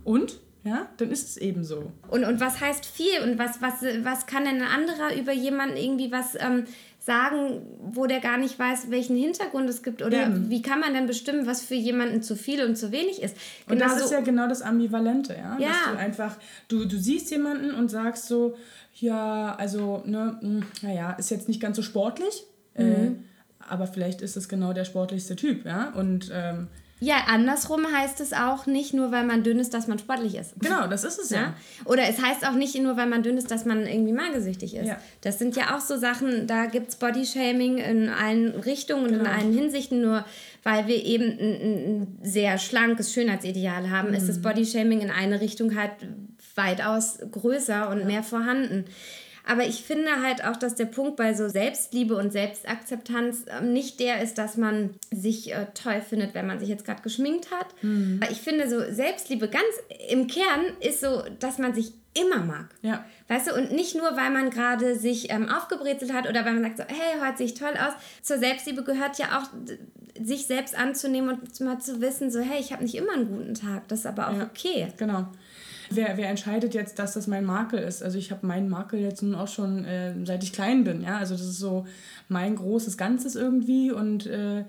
und? 0.03 0.39
Ja, 0.63 0.87
dann 0.97 1.11
ist 1.11 1.29
es 1.29 1.37
eben 1.37 1.63
so. 1.63 1.91
Und, 2.07 2.25
und 2.25 2.39
was 2.39 2.59
heißt 2.59 2.87
viel? 2.87 3.21
Und 3.23 3.37
was, 3.37 3.61
was, 3.61 3.83
was 4.03 4.25
kann 4.25 4.45
denn 4.45 4.63
ein 4.63 4.67
anderer 4.67 5.15
über 5.15 5.31
jemanden 5.31 5.77
irgendwie 5.77 6.11
was 6.11 6.33
ähm, 6.39 6.65
sagen, 7.05 7.61
wo 7.91 8.07
der 8.07 8.19
gar 8.19 8.37
nicht 8.37 8.57
weiß, 8.57 8.89
welchen 8.89 9.15
Hintergrund 9.15 9.69
es 9.69 9.83
gibt? 9.83 10.01
Oder 10.01 10.25
Eben. 10.25 10.49
wie 10.49 10.63
kann 10.63 10.79
man 10.79 10.95
denn 10.95 11.05
bestimmen, 11.05 11.45
was 11.45 11.61
für 11.61 11.75
jemanden 11.75 12.23
zu 12.23 12.35
viel 12.35 12.65
und 12.65 12.75
zu 12.75 12.91
wenig 12.91 13.21
ist? 13.21 13.37
Genau 13.67 13.73
und 13.85 13.91
das 13.91 14.03
ist 14.05 14.11
ja 14.11 14.21
genau 14.21 14.47
das 14.47 14.63
Ambivalente, 14.63 15.33
ja? 15.33 15.55
ja. 15.59 15.67
Dass 15.67 15.93
du 15.93 15.99
einfach, 15.99 16.37
du, 16.67 16.85
du 16.85 16.97
siehst 16.97 17.29
jemanden 17.29 17.75
und 17.75 17.89
sagst 17.89 18.27
so, 18.27 18.55
ja, 18.95 19.53
also, 19.55 20.01
ne, 20.05 20.37
hm, 20.41 20.63
naja, 20.81 21.11
ist 21.11 21.29
jetzt 21.29 21.47
nicht 21.47 21.61
ganz 21.61 21.75
so 21.75 21.83
sportlich, 21.83 22.43
äh, 22.73 22.83
mhm. 22.83 22.91
äh, 22.91 23.11
aber 23.69 23.85
vielleicht 23.85 24.21
ist 24.21 24.35
es 24.35 24.49
genau 24.49 24.73
der 24.73 24.85
sportlichste 24.85 25.35
Typ, 25.35 25.63
ja? 25.63 25.91
Und 25.91 26.31
ähm, 26.33 26.69
ja, 27.01 27.25
andersrum 27.27 27.85
heißt 27.91 28.21
es 28.21 28.31
auch 28.31 28.67
nicht 28.67 28.93
nur, 28.93 29.11
weil 29.11 29.25
man 29.25 29.43
dünn 29.43 29.59
ist, 29.59 29.73
dass 29.73 29.87
man 29.87 29.99
sportlich 29.99 30.35
ist. 30.35 30.53
Genau, 30.59 30.87
das 30.87 31.03
ist 31.03 31.19
es 31.19 31.29
ja. 31.29 31.41
ja. 31.41 31.53
Oder 31.83 32.07
es 32.07 32.21
heißt 32.21 32.47
auch 32.47 32.53
nicht 32.53 32.79
nur, 32.81 32.95
weil 32.95 33.07
man 33.07 33.21
dünn 33.21 33.37
ist, 33.37 33.51
dass 33.51 33.65
man 33.65 33.85
irgendwie 33.85 34.13
magersüchtig 34.13 34.75
ist. 34.75 34.87
Ja. 34.87 34.97
Das 35.19 35.37
sind 35.37 35.57
ja 35.57 35.75
auch 35.75 35.81
so 35.81 35.97
Sachen, 35.97 36.47
da 36.47 36.67
gibt 36.67 36.89
es 36.89 36.95
Bodyshaming 36.95 37.79
in 37.79 38.07
allen 38.07 38.51
Richtungen 38.51 39.07
genau. 39.07 39.19
und 39.19 39.25
in 39.25 39.31
genau. 39.31 39.37
allen 39.37 39.53
Hinsichten. 39.53 40.01
Nur 40.01 40.23
weil 40.63 40.87
wir 40.87 41.03
eben 41.03 41.25
ein, 41.25 41.61
ein 41.61 42.19
sehr 42.23 42.57
schlankes 42.57 43.13
Schönheitsideal 43.13 43.89
haben, 43.89 44.09
mhm. 44.09 44.15
ist 44.15 44.29
das 44.29 44.41
Bodyshaming 44.41 45.01
in 45.01 45.11
eine 45.11 45.41
Richtung 45.41 45.75
halt 45.75 45.91
weitaus 46.55 47.19
größer 47.29 47.89
und 47.89 47.99
ja. 47.99 48.05
mehr 48.05 48.23
vorhanden. 48.23 48.85
Aber 49.47 49.65
ich 49.65 49.83
finde 49.83 50.21
halt 50.21 50.43
auch, 50.43 50.55
dass 50.55 50.75
der 50.75 50.85
Punkt 50.85 51.15
bei 51.17 51.33
so 51.33 51.47
Selbstliebe 51.47 52.15
und 52.15 52.31
Selbstakzeptanz 52.31 53.45
ähm, 53.47 53.73
nicht 53.73 53.99
der 53.99 54.21
ist, 54.21 54.37
dass 54.37 54.57
man 54.57 54.95
sich 55.11 55.53
äh, 55.53 55.67
toll 55.73 56.01
findet, 56.01 56.33
wenn 56.33 56.47
man 56.47 56.59
sich 56.59 56.69
jetzt 56.69 56.85
gerade 56.85 57.01
geschminkt 57.01 57.51
hat. 57.51 57.67
Mhm. 57.81 58.21
Ich 58.31 58.41
finde 58.41 58.69
so 58.69 58.79
Selbstliebe 58.91 59.47
ganz 59.47 59.65
im 60.09 60.27
Kern 60.27 60.65
ist 60.79 61.01
so, 61.01 61.23
dass 61.39 61.57
man 61.59 61.73
sich 61.73 61.93
immer 62.13 62.39
mag. 62.39 62.69
Ja. 62.81 63.03
Weißt 63.27 63.47
du, 63.47 63.55
und 63.55 63.71
nicht 63.71 63.95
nur, 63.95 64.15
weil 64.15 64.31
man 64.31 64.49
gerade 64.49 64.97
sich 64.97 65.31
ähm, 65.31 65.49
aufgebrezelt 65.49 66.13
hat 66.13 66.27
oder 66.29 66.45
weil 66.45 66.53
man 66.53 66.63
sagt 66.63 66.77
so, 66.77 66.83
hey, 66.87 67.19
heute 67.21 67.37
sehe 67.37 67.45
ich 67.47 67.53
toll 67.55 67.73
aus. 67.73 67.93
Zur 68.21 68.37
Selbstliebe 68.37 68.83
gehört 68.83 69.17
ja 69.17 69.39
auch, 69.39 69.49
sich 70.21 70.47
selbst 70.47 70.77
anzunehmen 70.77 71.29
und 71.29 71.59
mal 71.59 71.79
zu 71.79 71.99
wissen, 71.99 72.31
so, 72.31 72.39
hey, 72.39 72.59
ich 72.59 72.71
habe 72.71 72.83
nicht 72.83 72.95
immer 72.95 73.13
einen 73.13 73.27
guten 73.27 73.53
Tag. 73.53 73.87
Das 73.89 73.99
ist 73.99 74.05
aber 74.05 74.29
auch 74.29 74.37
ja, 74.37 74.43
okay. 74.45 74.87
Genau. 74.97 75.27
Wer, 75.89 76.17
wer 76.17 76.29
entscheidet 76.29 76.73
jetzt, 76.73 76.99
dass 76.99 77.13
das 77.13 77.27
mein 77.27 77.45
Makel 77.45 77.79
ist? 77.79 78.03
Also 78.03 78.17
ich 78.17 78.31
habe 78.31 78.45
meinen 78.45 78.69
Makel 78.69 78.99
jetzt 78.99 79.21
nun 79.21 79.35
auch 79.35 79.47
schon, 79.47 79.85
äh, 79.85 80.13
seit 80.25 80.43
ich 80.43 80.53
klein 80.53 80.83
bin. 80.83 81.01
Ja? 81.01 81.17
Also 81.17 81.35
das 81.35 81.45
ist 81.45 81.59
so 81.59 81.85
mein 82.29 82.55
großes 82.55 82.97
Ganzes 82.97 83.35
irgendwie 83.35 83.91
und 83.91 84.25
äh, 84.25 84.65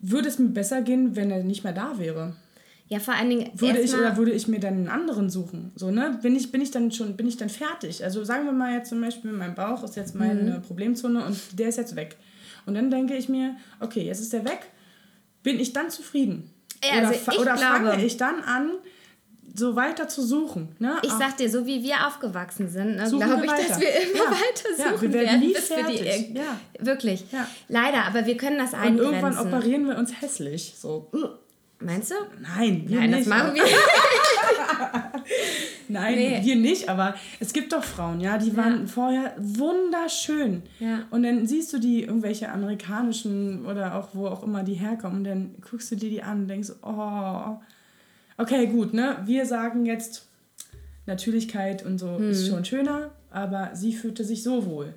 würde 0.00 0.28
es 0.28 0.38
mir 0.38 0.48
besser 0.48 0.82
gehen, 0.82 1.16
wenn 1.16 1.30
er 1.30 1.44
nicht 1.44 1.64
mehr 1.64 1.72
da 1.72 1.98
wäre. 1.98 2.34
Ja, 2.88 2.98
vor 2.98 3.14
allen 3.14 3.30
Dingen. 3.30 3.50
Würde 3.54 3.78
ich 3.78 3.94
oder 3.94 4.16
würde 4.16 4.32
ich 4.32 4.48
mir 4.48 4.58
dann 4.58 4.74
einen 4.74 4.88
anderen 4.88 5.30
suchen? 5.30 5.70
So, 5.76 5.92
ne? 5.92 6.18
Bin 6.22 6.34
ich, 6.34 6.50
bin 6.50 6.60
ich 6.60 6.72
dann 6.72 6.90
schon, 6.90 7.16
bin 7.16 7.28
ich 7.28 7.36
dann 7.36 7.48
fertig? 7.48 8.02
Also 8.02 8.24
sagen 8.24 8.46
wir 8.46 8.52
mal 8.52 8.74
jetzt 8.74 8.88
zum 8.88 9.00
Beispiel, 9.00 9.30
mein 9.30 9.54
Bauch 9.54 9.84
ist 9.84 9.94
jetzt 9.94 10.16
meine 10.16 10.58
mhm. 10.58 10.62
Problemzone 10.62 11.24
und 11.24 11.38
der 11.56 11.68
ist 11.68 11.78
jetzt 11.78 11.94
weg. 11.94 12.16
Und 12.66 12.74
dann 12.74 12.90
denke 12.90 13.14
ich 13.14 13.28
mir, 13.28 13.54
okay, 13.78 14.02
jetzt 14.02 14.20
ist 14.20 14.32
der 14.32 14.44
weg, 14.44 14.66
bin 15.44 15.60
ich 15.60 15.72
dann 15.72 15.88
zufrieden? 15.88 16.50
Ja, 16.82 17.06
also 17.06 17.30
oder, 17.30 17.40
oder 17.42 17.54
glaube, 17.54 17.90
fange 17.90 18.04
ich 18.04 18.16
dann 18.16 18.42
an, 18.42 18.70
so 19.54 19.76
weiter 19.76 20.08
zu 20.08 20.22
suchen. 20.22 20.68
Ne? 20.78 20.96
Ich 21.02 21.12
sag 21.12 21.36
dir, 21.36 21.50
so 21.50 21.66
wie 21.66 21.82
wir 21.82 22.06
aufgewachsen 22.06 22.68
sind, 22.68 22.96
ne, 22.96 23.08
glaube 23.08 23.46
ich, 23.46 23.66
dass 23.66 23.80
wir 23.80 23.88
immer 23.88 24.24
ja. 24.24 24.30
weiter 24.30 24.76
suchen 24.76 25.12
ja, 25.12 25.14
wir 25.14 25.20
werden, 25.20 25.40
nie 25.40 25.54
fertig. 25.54 26.02
wir 26.02 26.42
ja. 26.42 26.60
Wirklich. 26.78 27.24
Ja. 27.32 27.46
Leider, 27.68 28.04
aber 28.04 28.26
wir 28.26 28.36
können 28.36 28.58
das 28.58 28.74
eingrenzen. 28.74 29.06
Und 29.06 29.14
irgendwann 29.14 29.38
operieren 29.38 29.86
wir 29.86 29.98
uns 29.98 30.20
hässlich. 30.20 30.74
So. 30.78 31.10
Meinst 31.82 32.10
du? 32.10 32.14
Nein, 32.40 32.84
wir 32.86 33.00
Nein, 33.00 33.10
nicht. 33.10 33.22
das 33.22 33.26
machen 33.28 33.54
wir. 33.54 33.62
Nein, 35.88 36.14
nee. 36.14 36.40
wir 36.42 36.56
nicht, 36.56 36.88
aber 36.90 37.14
es 37.40 37.52
gibt 37.52 37.72
doch 37.72 37.82
Frauen, 37.82 38.20
ja, 38.20 38.36
die 38.36 38.54
waren 38.56 38.82
ja. 38.82 38.86
vorher 38.86 39.34
wunderschön. 39.38 40.62
Ja. 40.78 41.06
Und 41.10 41.22
dann 41.22 41.46
siehst 41.46 41.72
du 41.72 41.78
die, 41.78 42.02
irgendwelche 42.02 42.50
amerikanischen 42.50 43.64
oder 43.64 43.96
auch 43.96 44.08
wo 44.12 44.26
auch 44.26 44.42
immer 44.42 44.62
die 44.62 44.74
herkommen, 44.74 45.18
und 45.18 45.24
dann 45.24 45.54
guckst 45.68 45.90
du 45.90 45.96
dir 45.96 46.10
die 46.10 46.22
an 46.22 46.42
und 46.42 46.48
denkst, 46.48 46.70
oh, 46.82 47.56
okay, 48.40 48.66
gut, 48.66 48.94
ne? 48.94 49.18
Wir 49.24 49.46
sagen 49.46 49.86
jetzt, 49.86 50.26
Natürlichkeit 51.06 51.84
und 51.84 51.98
so 51.98 52.18
hm. 52.18 52.30
ist 52.30 52.48
schon 52.48 52.64
schöner, 52.64 53.10
aber 53.30 53.70
sie 53.74 53.92
fühlte 53.92 54.24
sich 54.24 54.42
so 54.42 54.66
wohl. 54.66 54.94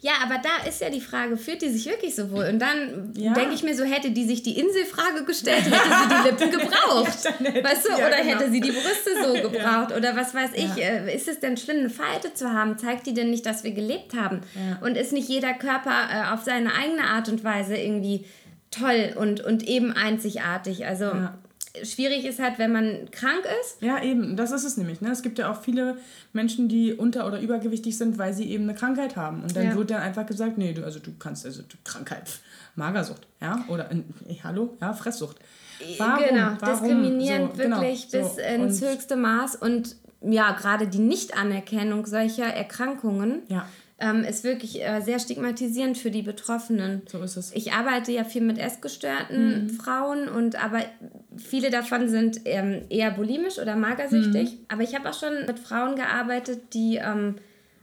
Ja, 0.00 0.12
aber 0.22 0.36
da 0.40 0.68
ist 0.68 0.80
ja 0.80 0.88
die 0.88 1.00
Frage, 1.00 1.36
fühlt 1.36 1.60
die 1.60 1.68
sich 1.68 1.86
wirklich 1.86 2.14
so 2.14 2.30
wohl? 2.30 2.44
Und 2.44 2.60
dann 2.60 3.12
ja. 3.16 3.32
denke 3.32 3.54
ich 3.54 3.64
mir 3.64 3.74
so, 3.74 3.82
hätte 3.82 4.12
die 4.12 4.24
sich 4.24 4.42
die 4.42 4.58
Inselfrage 4.58 5.24
gestellt, 5.24 5.64
hätte 5.64 5.74
sie 5.74 6.08
die 6.08 6.28
Lippen 6.28 6.50
gebraucht. 6.60 7.18
ja, 7.24 7.64
weißt 7.64 7.86
du? 7.86 7.90
Ja, 7.90 8.06
oder 8.06 8.18
genau. 8.18 8.38
hätte 8.38 8.52
sie 8.52 8.60
die 8.60 8.70
Brüste 8.70 9.10
so 9.22 9.32
gebraucht? 9.50 9.92
Oder 9.96 10.14
was 10.14 10.32
weiß 10.32 10.50
ich. 10.54 10.80
Äh, 10.80 11.12
ist 11.14 11.26
es 11.26 11.40
denn 11.40 11.56
schlimm, 11.56 11.78
eine 11.78 11.90
Falte 11.90 12.32
zu 12.34 12.52
haben? 12.52 12.78
Zeigt 12.78 13.06
die 13.06 13.14
denn 13.14 13.30
nicht, 13.30 13.46
dass 13.46 13.64
wir 13.64 13.72
gelebt 13.72 14.14
haben? 14.14 14.42
Und 14.80 14.96
ist 14.96 15.12
nicht 15.12 15.28
jeder 15.28 15.54
Körper 15.54 16.08
äh, 16.10 16.32
auf 16.32 16.44
seine 16.44 16.72
eigene 16.74 17.04
Art 17.04 17.28
und 17.28 17.42
Weise 17.42 17.76
irgendwie 17.76 18.26
toll 18.70 19.14
und, 19.16 19.40
und 19.40 19.66
eben 19.66 19.92
einzigartig? 19.92 20.86
Also 20.86 21.06
schwierig 21.82 22.24
ist 22.24 22.40
halt, 22.40 22.58
wenn 22.58 22.72
man 22.72 23.10
krank 23.10 23.44
ist. 23.60 23.82
Ja, 23.82 24.02
eben, 24.02 24.36
das 24.36 24.52
ist 24.52 24.64
es 24.64 24.76
nämlich. 24.76 25.00
Ne? 25.00 25.10
Es 25.10 25.22
gibt 25.22 25.38
ja 25.38 25.50
auch 25.50 25.60
viele 25.60 25.96
Menschen, 26.32 26.68
die 26.68 26.92
unter- 26.92 27.26
oder 27.26 27.40
übergewichtig 27.40 27.98
sind, 27.98 28.16
weil 28.18 28.32
sie 28.32 28.50
eben 28.50 28.64
eine 28.64 28.74
Krankheit 28.74 29.16
haben. 29.16 29.42
Und 29.42 29.56
dann 29.56 29.64
ja. 29.64 29.74
wird 29.74 29.90
dann 29.90 30.02
einfach 30.02 30.26
gesagt, 30.26 30.56
nee, 30.56 30.72
du, 30.72 30.84
also 30.84 31.00
du 31.00 31.12
kannst, 31.18 31.44
also 31.44 31.62
du, 31.62 31.76
Krankheit, 31.82 32.40
Magersucht, 32.76 33.26
ja, 33.40 33.64
oder, 33.68 33.90
äh, 33.90 34.02
hallo, 34.44 34.76
ja, 34.80 34.92
Fresssucht. 34.92 35.38
Warum? 35.98 36.24
Genau, 36.24 36.50
Warum? 36.60 36.74
diskriminierend 36.74 37.56
so, 37.56 37.62
genau, 37.62 37.80
wirklich 37.80 38.08
genau, 38.08 38.24
bis 38.24 38.36
so. 38.36 38.42
ins 38.42 38.80
höchste 38.80 39.16
Maß 39.16 39.56
und 39.56 39.96
ja, 40.22 40.52
gerade 40.52 40.86
die 40.86 41.00
Nichtanerkennung 41.00 42.06
solcher 42.06 42.46
Erkrankungen. 42.46 43.42
Ja 43.48 43.66
ähm, 43.98 44.24
ist 44.24 44.42
wirklich 44.42 44.82
äh, 44.82 45.00
sehr 45.00 45.18
stigmatisierend 45.18 45.96
für 45.96 46.10
die 46.10 46.22
Betroffenen. 46.22 47.02
So 47.06 47.22
ist 47.22 47.36
es. 47.36 47.52
Ich 47.54 47.72
arbeite 47.72 48.10
ja 48.12 48.24
viel 48.24 48.42
mit 48.42 48.58
essgestörten 48.58 49.64
mhm. 49.64 49.70
Frauen 49.70 50.28
und 50.28 50.62
aber 50.62 50.80
viele 51.36 51.70
davon 51.70 52.08
sind 52.08 52.40
ähm, 52.44 52.82
eher 52.88 53.12
bulimisch 53.12 53.58
oder 53.58 53.76
magersüchtig. 53.76 54.52
Mhm. 54.52 54.58
Aber 54.68 54.82
ich 54.82 54.94
habe 54.94 55.08
auch 55.08 55.18
schon 55.18 55.46
mit 55.46 55.60
Frauen 55.60 55.94
gearbeitet, 55.94 56.74
die 56.74 56.96
ähm, 56.96 57.36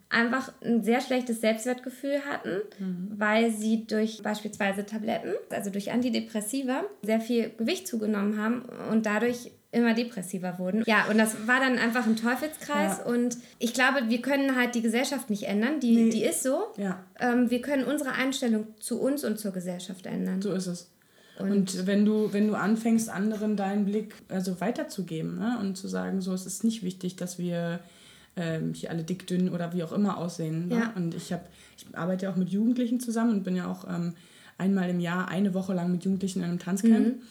einfach 0.09 0.51
ein 0.61 0.83
sehr 0.83 0.99
schlechtes 0.99 1.39
Selbstwertgefühl 1.39 2.19
hatten, 2.29 2.61
mhm. 2.79 3.13
weil 3.15 3.51
sie 3.51 3.87
durch 3.87 4.21
beispielsweise 4.21 4.85
Tabletten, 4.85 5.33
also 5.49 5.69
durch 5.69 5.91
Antidepressiva, 5.91 6.83
sehr 7.01 7.21
viel 7.21 7.51
Gewicht 7.57 7.87
zugenommen 7.87 8.37
haben 8.37 8.63
und 8.91 9.05
dadurch 9.05 9.51
immer 9.71 9.93
depressiver 9.93 10.59
wurden. 10.59 10.83
Ja, 10.85 11.05
und 11.09 11.17
das 11.17 11.47
war 11.47 11.59
dann 11.59 11.77
einfach 11.77 12.05
ein 12.05 12.17
Teufelskreis. 12.17 12.99
Ja. 12.99 13.05
Und 13.05 13.37
ich 13.57 13.73
glaube, 13.73 14.09
wir 14.09 14.21
können 14.21 14.55
halt 14.55 14.75
die 14.75 14.81
Gesellschaft 14.81 15.29
nicht 15.29 15.43
ändern. 15.43 15.79
Die, 15.79 15.95
nee. 15.95 16.09
die 16.09 16.23
ist 16.23 16.43
so. 16.43 16.63
Ja. 16.77 17.03
Ähm, 17.19 17.49
wir 17.49 17.61
können 17.61 17.85
unsere 17.85 18.11
Einstellung 18.11 18.67
zu 18.79 18.99
uns 18.99 19.23
und 19.23 19.39
zur 19.39 19.51
Gesellschaft 19.51 20.05
ändern. 20.05 20.41
So 20.41 20.51
ist 20.51 20.67
es. 20.67 20.91
Und, 21.39 21.51
und, 21.51 21.87
wenn 21.87 22.05
du, 22.05 22.33
wenn 22.33 22.47
du 22.47 22.55
anfängst, 22.55 23.09
anderen 23.09 23.55
deinen 23.55 23.85
Blick 23.85 24.13
also 24.27 24.59
weiterzugeben 24.59 25.39
ne? 25.39 25.57
und 25.61 25.77
zu 25.77 25.87
sagen, 25.87 26.21
so, 26.21 26.33
es 26.33 26.45
ist 26.45 26.63
nicht 26.63 26.83
wichtig, 26.83 27.15
dass 27.15 27.39
wir 27.39 27.79
ähm, 28.35 28.73
hier 28.73 28.91
alle 28.91 29.03
dick, 29.03 29.25
dünn 29.27 29.49
oder 29.49 29.73
wie 29.73 29.83
auch 29.83 29.93
immer 29.93 30.17
aussehen. 30.17 30.67
Ne? 30.67 30.75
Ja. 30.75 30.93
Und 30.95 31.15
ich, 31.15 31.31
hab, 31.31 31.47
ich 31.77 31.85
arbeite 31.97 32.25
ja 32.25 32.31
auch 32.31 32.35
mit 32.35 32.49
Jugendlichen 32.49 32.99
zusammen 32.99 33.31
und 33.31 33.43
bin 33.43 33.55
ja 33.55 33.71
auch 33.71 33.87
ähm, 33.89 34.13
einmal 34.57 34.89
im 34.89 34.99
Jahr 34.99 35.29
eine 35.29 35.53
Woche 35.53 35.73
lang 35.73 35.91
mit 35.91 36.03
Jugendlichen 36.03 36.39
in 36.39 36.45
einem 36.45 36.59
Tanzcamp. 36.59 37.07
Mhm. 37.07 37.21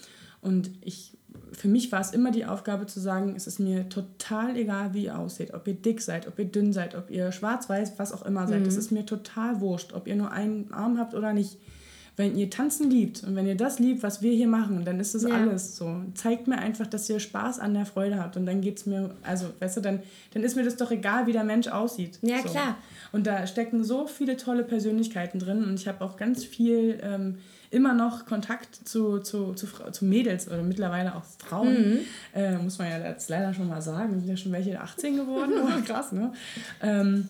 Und 0.40 0.70
ich 0.80 1.12
für 1.52 1.68
mich 1.68 1.90
war 1.92 2.00
es 2.00 2.12
immer 2.12 2.30
die 2.30 2.44
Aufgabe 2.44 2.86
zu 2.86 3.00
sagen, 3.00 3.34
es 3.36 3.46
ist 3.46 3.60
mir 3.60 3.88
total 3.88 4.56
egal, 4.56 4.94
wie 4.94 5.04
ihr 5.04 5.18
aussieht, 5.18 5.54
ob 5.54 5.66
ihr 5.66 5.74
dick 5.74 6.00
seid, 6.00 6.26
ob 6.26 6.38
ihr 6.38 6.44
dünn 6.44 6.72
seid, 6.72 6.94
ob 6.94 7.10
ihr 7.10 7.32
schwarz-weiß, 7.32 7.98
was 7.98 8.12
auch 8.12 8.24
immer 8.24 8.46
seid. 8.46 8.66
Es 8.66 8.74
mhm. 8.74 8.80
ist 8.80 8.92
mir 8.92 9.06
total 9.06 9.60
wurscht, 9.60 9.92
ob 9.92 10.06
ihr 10.06 10.16
nur 10.16 10.30
einen 10.30 10.72
Arm 10.72 10.98
habt 10.98 11.14
oder 11.14 11.32
nicht. 11.32 11.58
Wenn 12.16 12.36
ihr 12.36 12.50
tanzen 12.50 12.90
liebt 12.90 13.24
und 13.24 13.36
wenn 13.36 13.46
ihr 13.46 13.56
das 13.56 13.78
liebt, 13.78 14.02
was 14.02 14.22
wir 14.22 14.32
hier 14.32 14.48
machen, 14.48 14.84
dann 14.84 15.00
ist 15.00 15.14
das 15.14 15.22
ja. 15.22 15.30
alles 15.30 15.76
so. 15.76 16.02
Zeigt 16.14 16.48
mir 16.48 16.58
einfach, 16.58 16.86
dass 16.86 17.08
ihr 17.08 17.20
Spaß 17.20 17.58
an 17.58 17.74
der 17.74 17.86
Freude 17.86 18.18
habt 18.18 18.36
und 18.36 18.46
dann 18.46 18.60
geht 18.60 18.78
es 18.78 18.86
mir, 18.86 19.14
also 19.22 19.46
weißt 19.58 19.78
du, 19.78 19.80
dann, 19.80 20.00
dann 20.34 20.42
ist 20.42 20.56
mir 20.56 20.64
das 20.64 20.76
doch 20.76 20.90
egal, 20.90 21.26
wie 21.26 21.32
der 21.32 21.44
Mensch 21.44 21.68
aussieht. 21.68 22.18
Ja, 22.22 22.38
so. 22.42 22.48
klar. 22.48 22.76
Und 23.12 23.26
da 23.26 23.46
stecken 23.46 23.84
so 23.84 24.06
viele 24.06 24.36
tolle 24.36 24.64
Persönlichkeiten 24.64 25.38
drin 25.38 25.64
und 25.64 25.74
ich 25.74 25.88
habe 25.88 26.04
auch 26.04 26.16
ganz 26.16 26.44
viel... 26.44 26.98
Ähm, 27.02 27.38
immer 27.70 27.94
noch 27.94 28.26
Kontakt 28.26 28.88
zu, 28.88 29.20
zu, 29.20 29.54
zu, 29.54 29.66
zu 29.92 30.04
Mädels 30.04 30.48
oder 30.48 30.62
mittlerweile 30.62 31.14
auch 31.14 31.22
Frauen. 31.38 31.92
Mhm. 31.92 31.98
Äh, 32.34 32.58
muss 32.58 32.78
man 32.78 32.90
ja 32.90 32.98
jetzt 32.98 33.30
leider 33.30 33.54
schon 33.54 33.68
mal 33.68 33.80
sagen. 33.80 34.18
Sind 34.18 34.28
ja 34.28 34.36
schon 34.36 34.52
welche 34.52 34.80
18 34.80 35.16
geworden. 35.16 35.52
oh, 35.62 35.82
krass, 35.86 36.10
ne? 36.12 36.32
Ähm, 36.82 37.28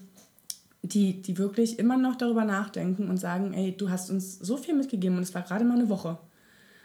die, 0.83 1.21
die 1.21 1.39
wirklich 1.39 1.79
immer 1.79 1.97
noch 1.97 2.17
darüber 2.17 2.45
nachdenken 2.45 3.09
und 3.09 3.19
sagen, 3.19 3.53
ey, 3.53 3.77
du 3.77 3.91
hast 3.91 4.11
uns 4.11 4.39
so 4.39 4.57
viel 4.57 4.75
mitgegeben 4.75 5.17
und 5.17 5.23
es 5.23 5.35
war 5.35 5.43
gerade 5.43 5.65
mal 5.65 5.75
eine 5.75 5.89
Woche. 5.89 6.19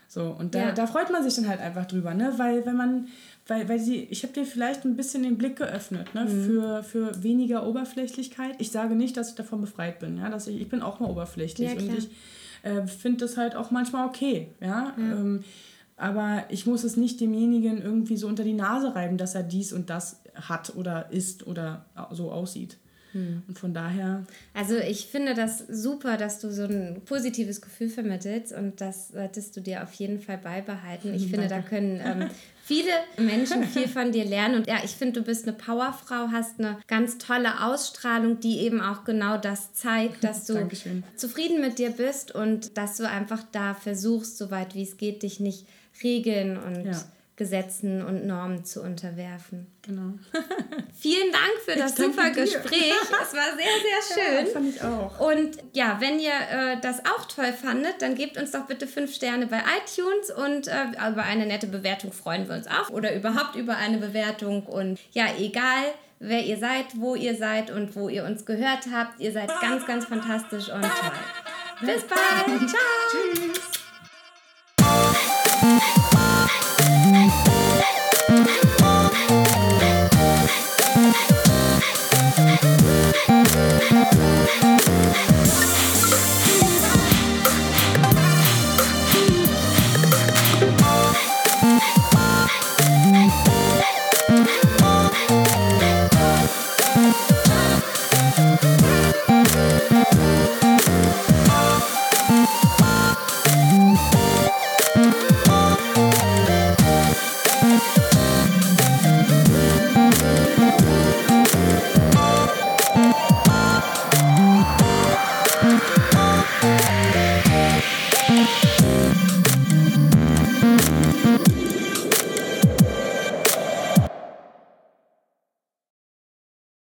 So, 0.08 0.36
und 0.38 0.54
da, 0.54 0.66
ja. 0.66 0.72
da 0.72 0.86
freut 0.86 1.10
man 1.10 1.22
sich 1.22 1.34
dann 1.34 1.48
halt 1.48 1.60
einfach 1.60 1.86
drüber, 1.86 2.14
ne? 2.14 2.32
Weil 2.36 2.64
wenn 2.64 2.76
man, 2.76 3.08
weil, 3.48 3.68
weil 3.68 3.80
sie, 3.80 4.04
ich 4.04 4.22
habe 4.22 4.32
dir 4.32 4.44
vielleicht 4.44 4.84
ein 4.84 4.96
bisschen 4.96 5.24
den 5.24 5.36
Blick 5.36 5.56
geöffnet, 5.56 6.14
ne? 6.14 6.24
Mhm. 6.26 6.44
Für, 6.44 6.82
für 6.84 7.22
weniger 7.22 7.66
Oberflächlichkeit. 7.66 8.54
Ich 8.58 8.70
sage 8.70 8.94
nicht, 8.94 9.16
dass 9.16 9.30
ich 9.30 9.34
davon 9.34 9.60
befreit 9.60 9.98
bin, 9.98 10.18
ja. 10.18 10.28
Dass 10.28 10.46
ich, 10.46 10.60
ich 10.60 10.68
bin 10.68 10.82
auch 10.82 11.00
mal 11.00 11.10
oberflächlich 11.10 11.72
ja, 11.72 11.76
und 11.76 11.98
ich 11.98 12.08
äh, 12.62 12.86
finde 12.86 13.18
das 13.18 13.36
halt 13.36 13.56
auch 13.56 13.70
manchmal 13.72 14.06
okay. 14.06 14.48
Ja? 14.60 14.94
ja. 14.96 15.12
Ähm, 15.12 15.42
aber 15.96 16.44
ich 16.50 16.66
muss 16.66 16.84
es 16.84 16.96
nicht 16.96 17.20
demjenigen 17.20 17.80
irgendwie 17.80 18.16
so 18.16 18.28
unter 18.28 18.44
die 18.44 18.52
Nase 18.52 18.94
reiben, 18.94 19.16
dass 19.16 19.34
er 19.34 19.42
dies 19.42 19.72
und 19.72 19.90
das 19.90 20.20
hat 20.34 20.76
oder 20.76 21.10
ist 21.10 21.46
oder 21.46 21.86
so 22.12 22.30
aussieht. 22.30 22.76
Hm. 23.16 23.42
Und 23.48 23.58
von 23.58 23.72
daher. 23.72 24.24
Also 24.52 24.76
ich 24.76 25.06
finde 25.06 25.34
das 25.34 25.64
super, 25.70 26.18
dass 26.18 26.38
du 26.38 26.50
so 26.52 26.64
ein 26.64 27.00
positives 27.06 27.62
Gefühl 27.62 27.88
vermittelst 27.88 28.52
und 28.52 28.82
das 28.82 29.08
solltest 29.08 29.56
du 29.56 29.62
dir 29.62 29.82
auf 29.82 29.92
jeden 29.94 30.20
Fall 30.20 30.36
beibehalten. 30.36 31.14
Ich 31.14 31.28
finde, 31.28 31.48
da 31.48 31.60
können 31.60 32.02
ähm, 32.04 32.28
viele 32.62 32.90
Menschen 33.16 33.64
viel 33.64 33.88
von 33.88 34.12
dir 34.12 34.26
lernen. 34.26 34.56
Und 34.56 34.66
ja, 34.66 34.80
ich 34.84 34.90
finde, 34.90 35.20
du 35.20 35.26
bist 35.26 35.48
eine 35.48 35.56
Powerfrau, 35.56 36.28
hast 36.30 36.58
eine 36.58 36.76
ganz 36.88 37.16
tolle 37.16 37.64
Ausstrahlung, 37.64 38.38
die 38.38 38.58
eben 38.58 38.82
auch 38.82 39.04
genau 39.04 39.38
das 39.38 39.72
zeigt, 39.72 40.22
dass 40.22 40.44
du 40.46 40.54
Dankeschön. 40.54 41.02
zufrieden 41.16 41.62
mit 41.62 41.78
dir 41.78 41.90
bist 41.90 42.34
und 42.34 42.76
dass 42.76 42.98
du 42.98 43.08
einfach 43.08 43.42
da 43.50 43.72
versuchst, 43.72 44.36
soweit 44.36 44.74
wie 44.74 44.82
es 44.82 44.98
geht, 44.98 45.22
dich 45.22 45.40
nicht 45.40 45.64
regeln 46.02 46.58
und 46.58 46.84
ja. 46.84 47.02
Gesetzen 47.36 48.02
und 48.02 48.26
Normen 48.26 48.64
zu 48.64 48.82
unterwerfen. 48.82 49.66
Genau. 49.82 50.14
Vielen 50.98 51.30
Dank 51.30 51.52
für 51.66 51.78
das 51.78 51.94
super 51.94 52.30
dir. 52.30 52.42
Gespräch. 52.42 52.94
Es 53.22 53.34
war 53.34 53.54
sehr, 53.54 53.66
sehr 53.82 54.02
schön. 54.14 54.46
Ja, 54.46 54.52
fand 54.52 54.74
ich 54.74 54.82
auch. 54.82 55.20
Und 55.20 55.58
ja, 55.74 55.98
wenn 56.00 56.18
ihr 56.18 56.30
äh, 56.30 56.80
das 56.80 57.00
auch 57.00 57.26
toll 57.26 57.52
fandet, 57.52 58.00
dann 58.00 58.14
gebt 58.14 58.38
uns 58.38 58.52
doch 58.52 58.64
bitte 58.66 58.86
fünf 58.86 59.14
Sterne 59.14 59.46
bei 59.46 59.58
iTunes 59.58 60.30
und 60.30 60.68
äh, 60.68 61.10
über 61.10 61.24
eine 61.24 61.44
nette 61.44 61.66
Bewertung 61.66 62.10
freuen 62.10 62.48
wir 62.48 62.56
uns 62.56 62.66
auch. 62.68 62.88
Oder 62.88 63.14
überhaupt 63.14 63.54
über 63.54 63.76
eine 63.76 63.98
Bewertung. 63.98 64.64
Und 64.64 64.98
ja, 65.12 65.26
egal 65.38 65.84
wer 66.18 66.42
ihr 66.42 66.56
seid, 66.56 66.86
wo 66.94 67.14
ihr 67.14 67.36
seid 67.36 67.70
und 67.70 67.94
wo 67.96 68.08
ihr 68.08 68.24
uns 68.24 68.46
gehört 68.46 68.86
habt, 68.90 69.20
ihr 69.20 69.32
seid 69.32 69.50
ganz, 69.60 69.86
ganz 69.86 70.06
fantastisch 70.06 70.70
und 70.70 70.80
toll. 70.80 71.12
Bis 71.82 72.02
bald. 72.04 72.70
Ciao. 72.70 72.80
Tschüss. 73.12 73.76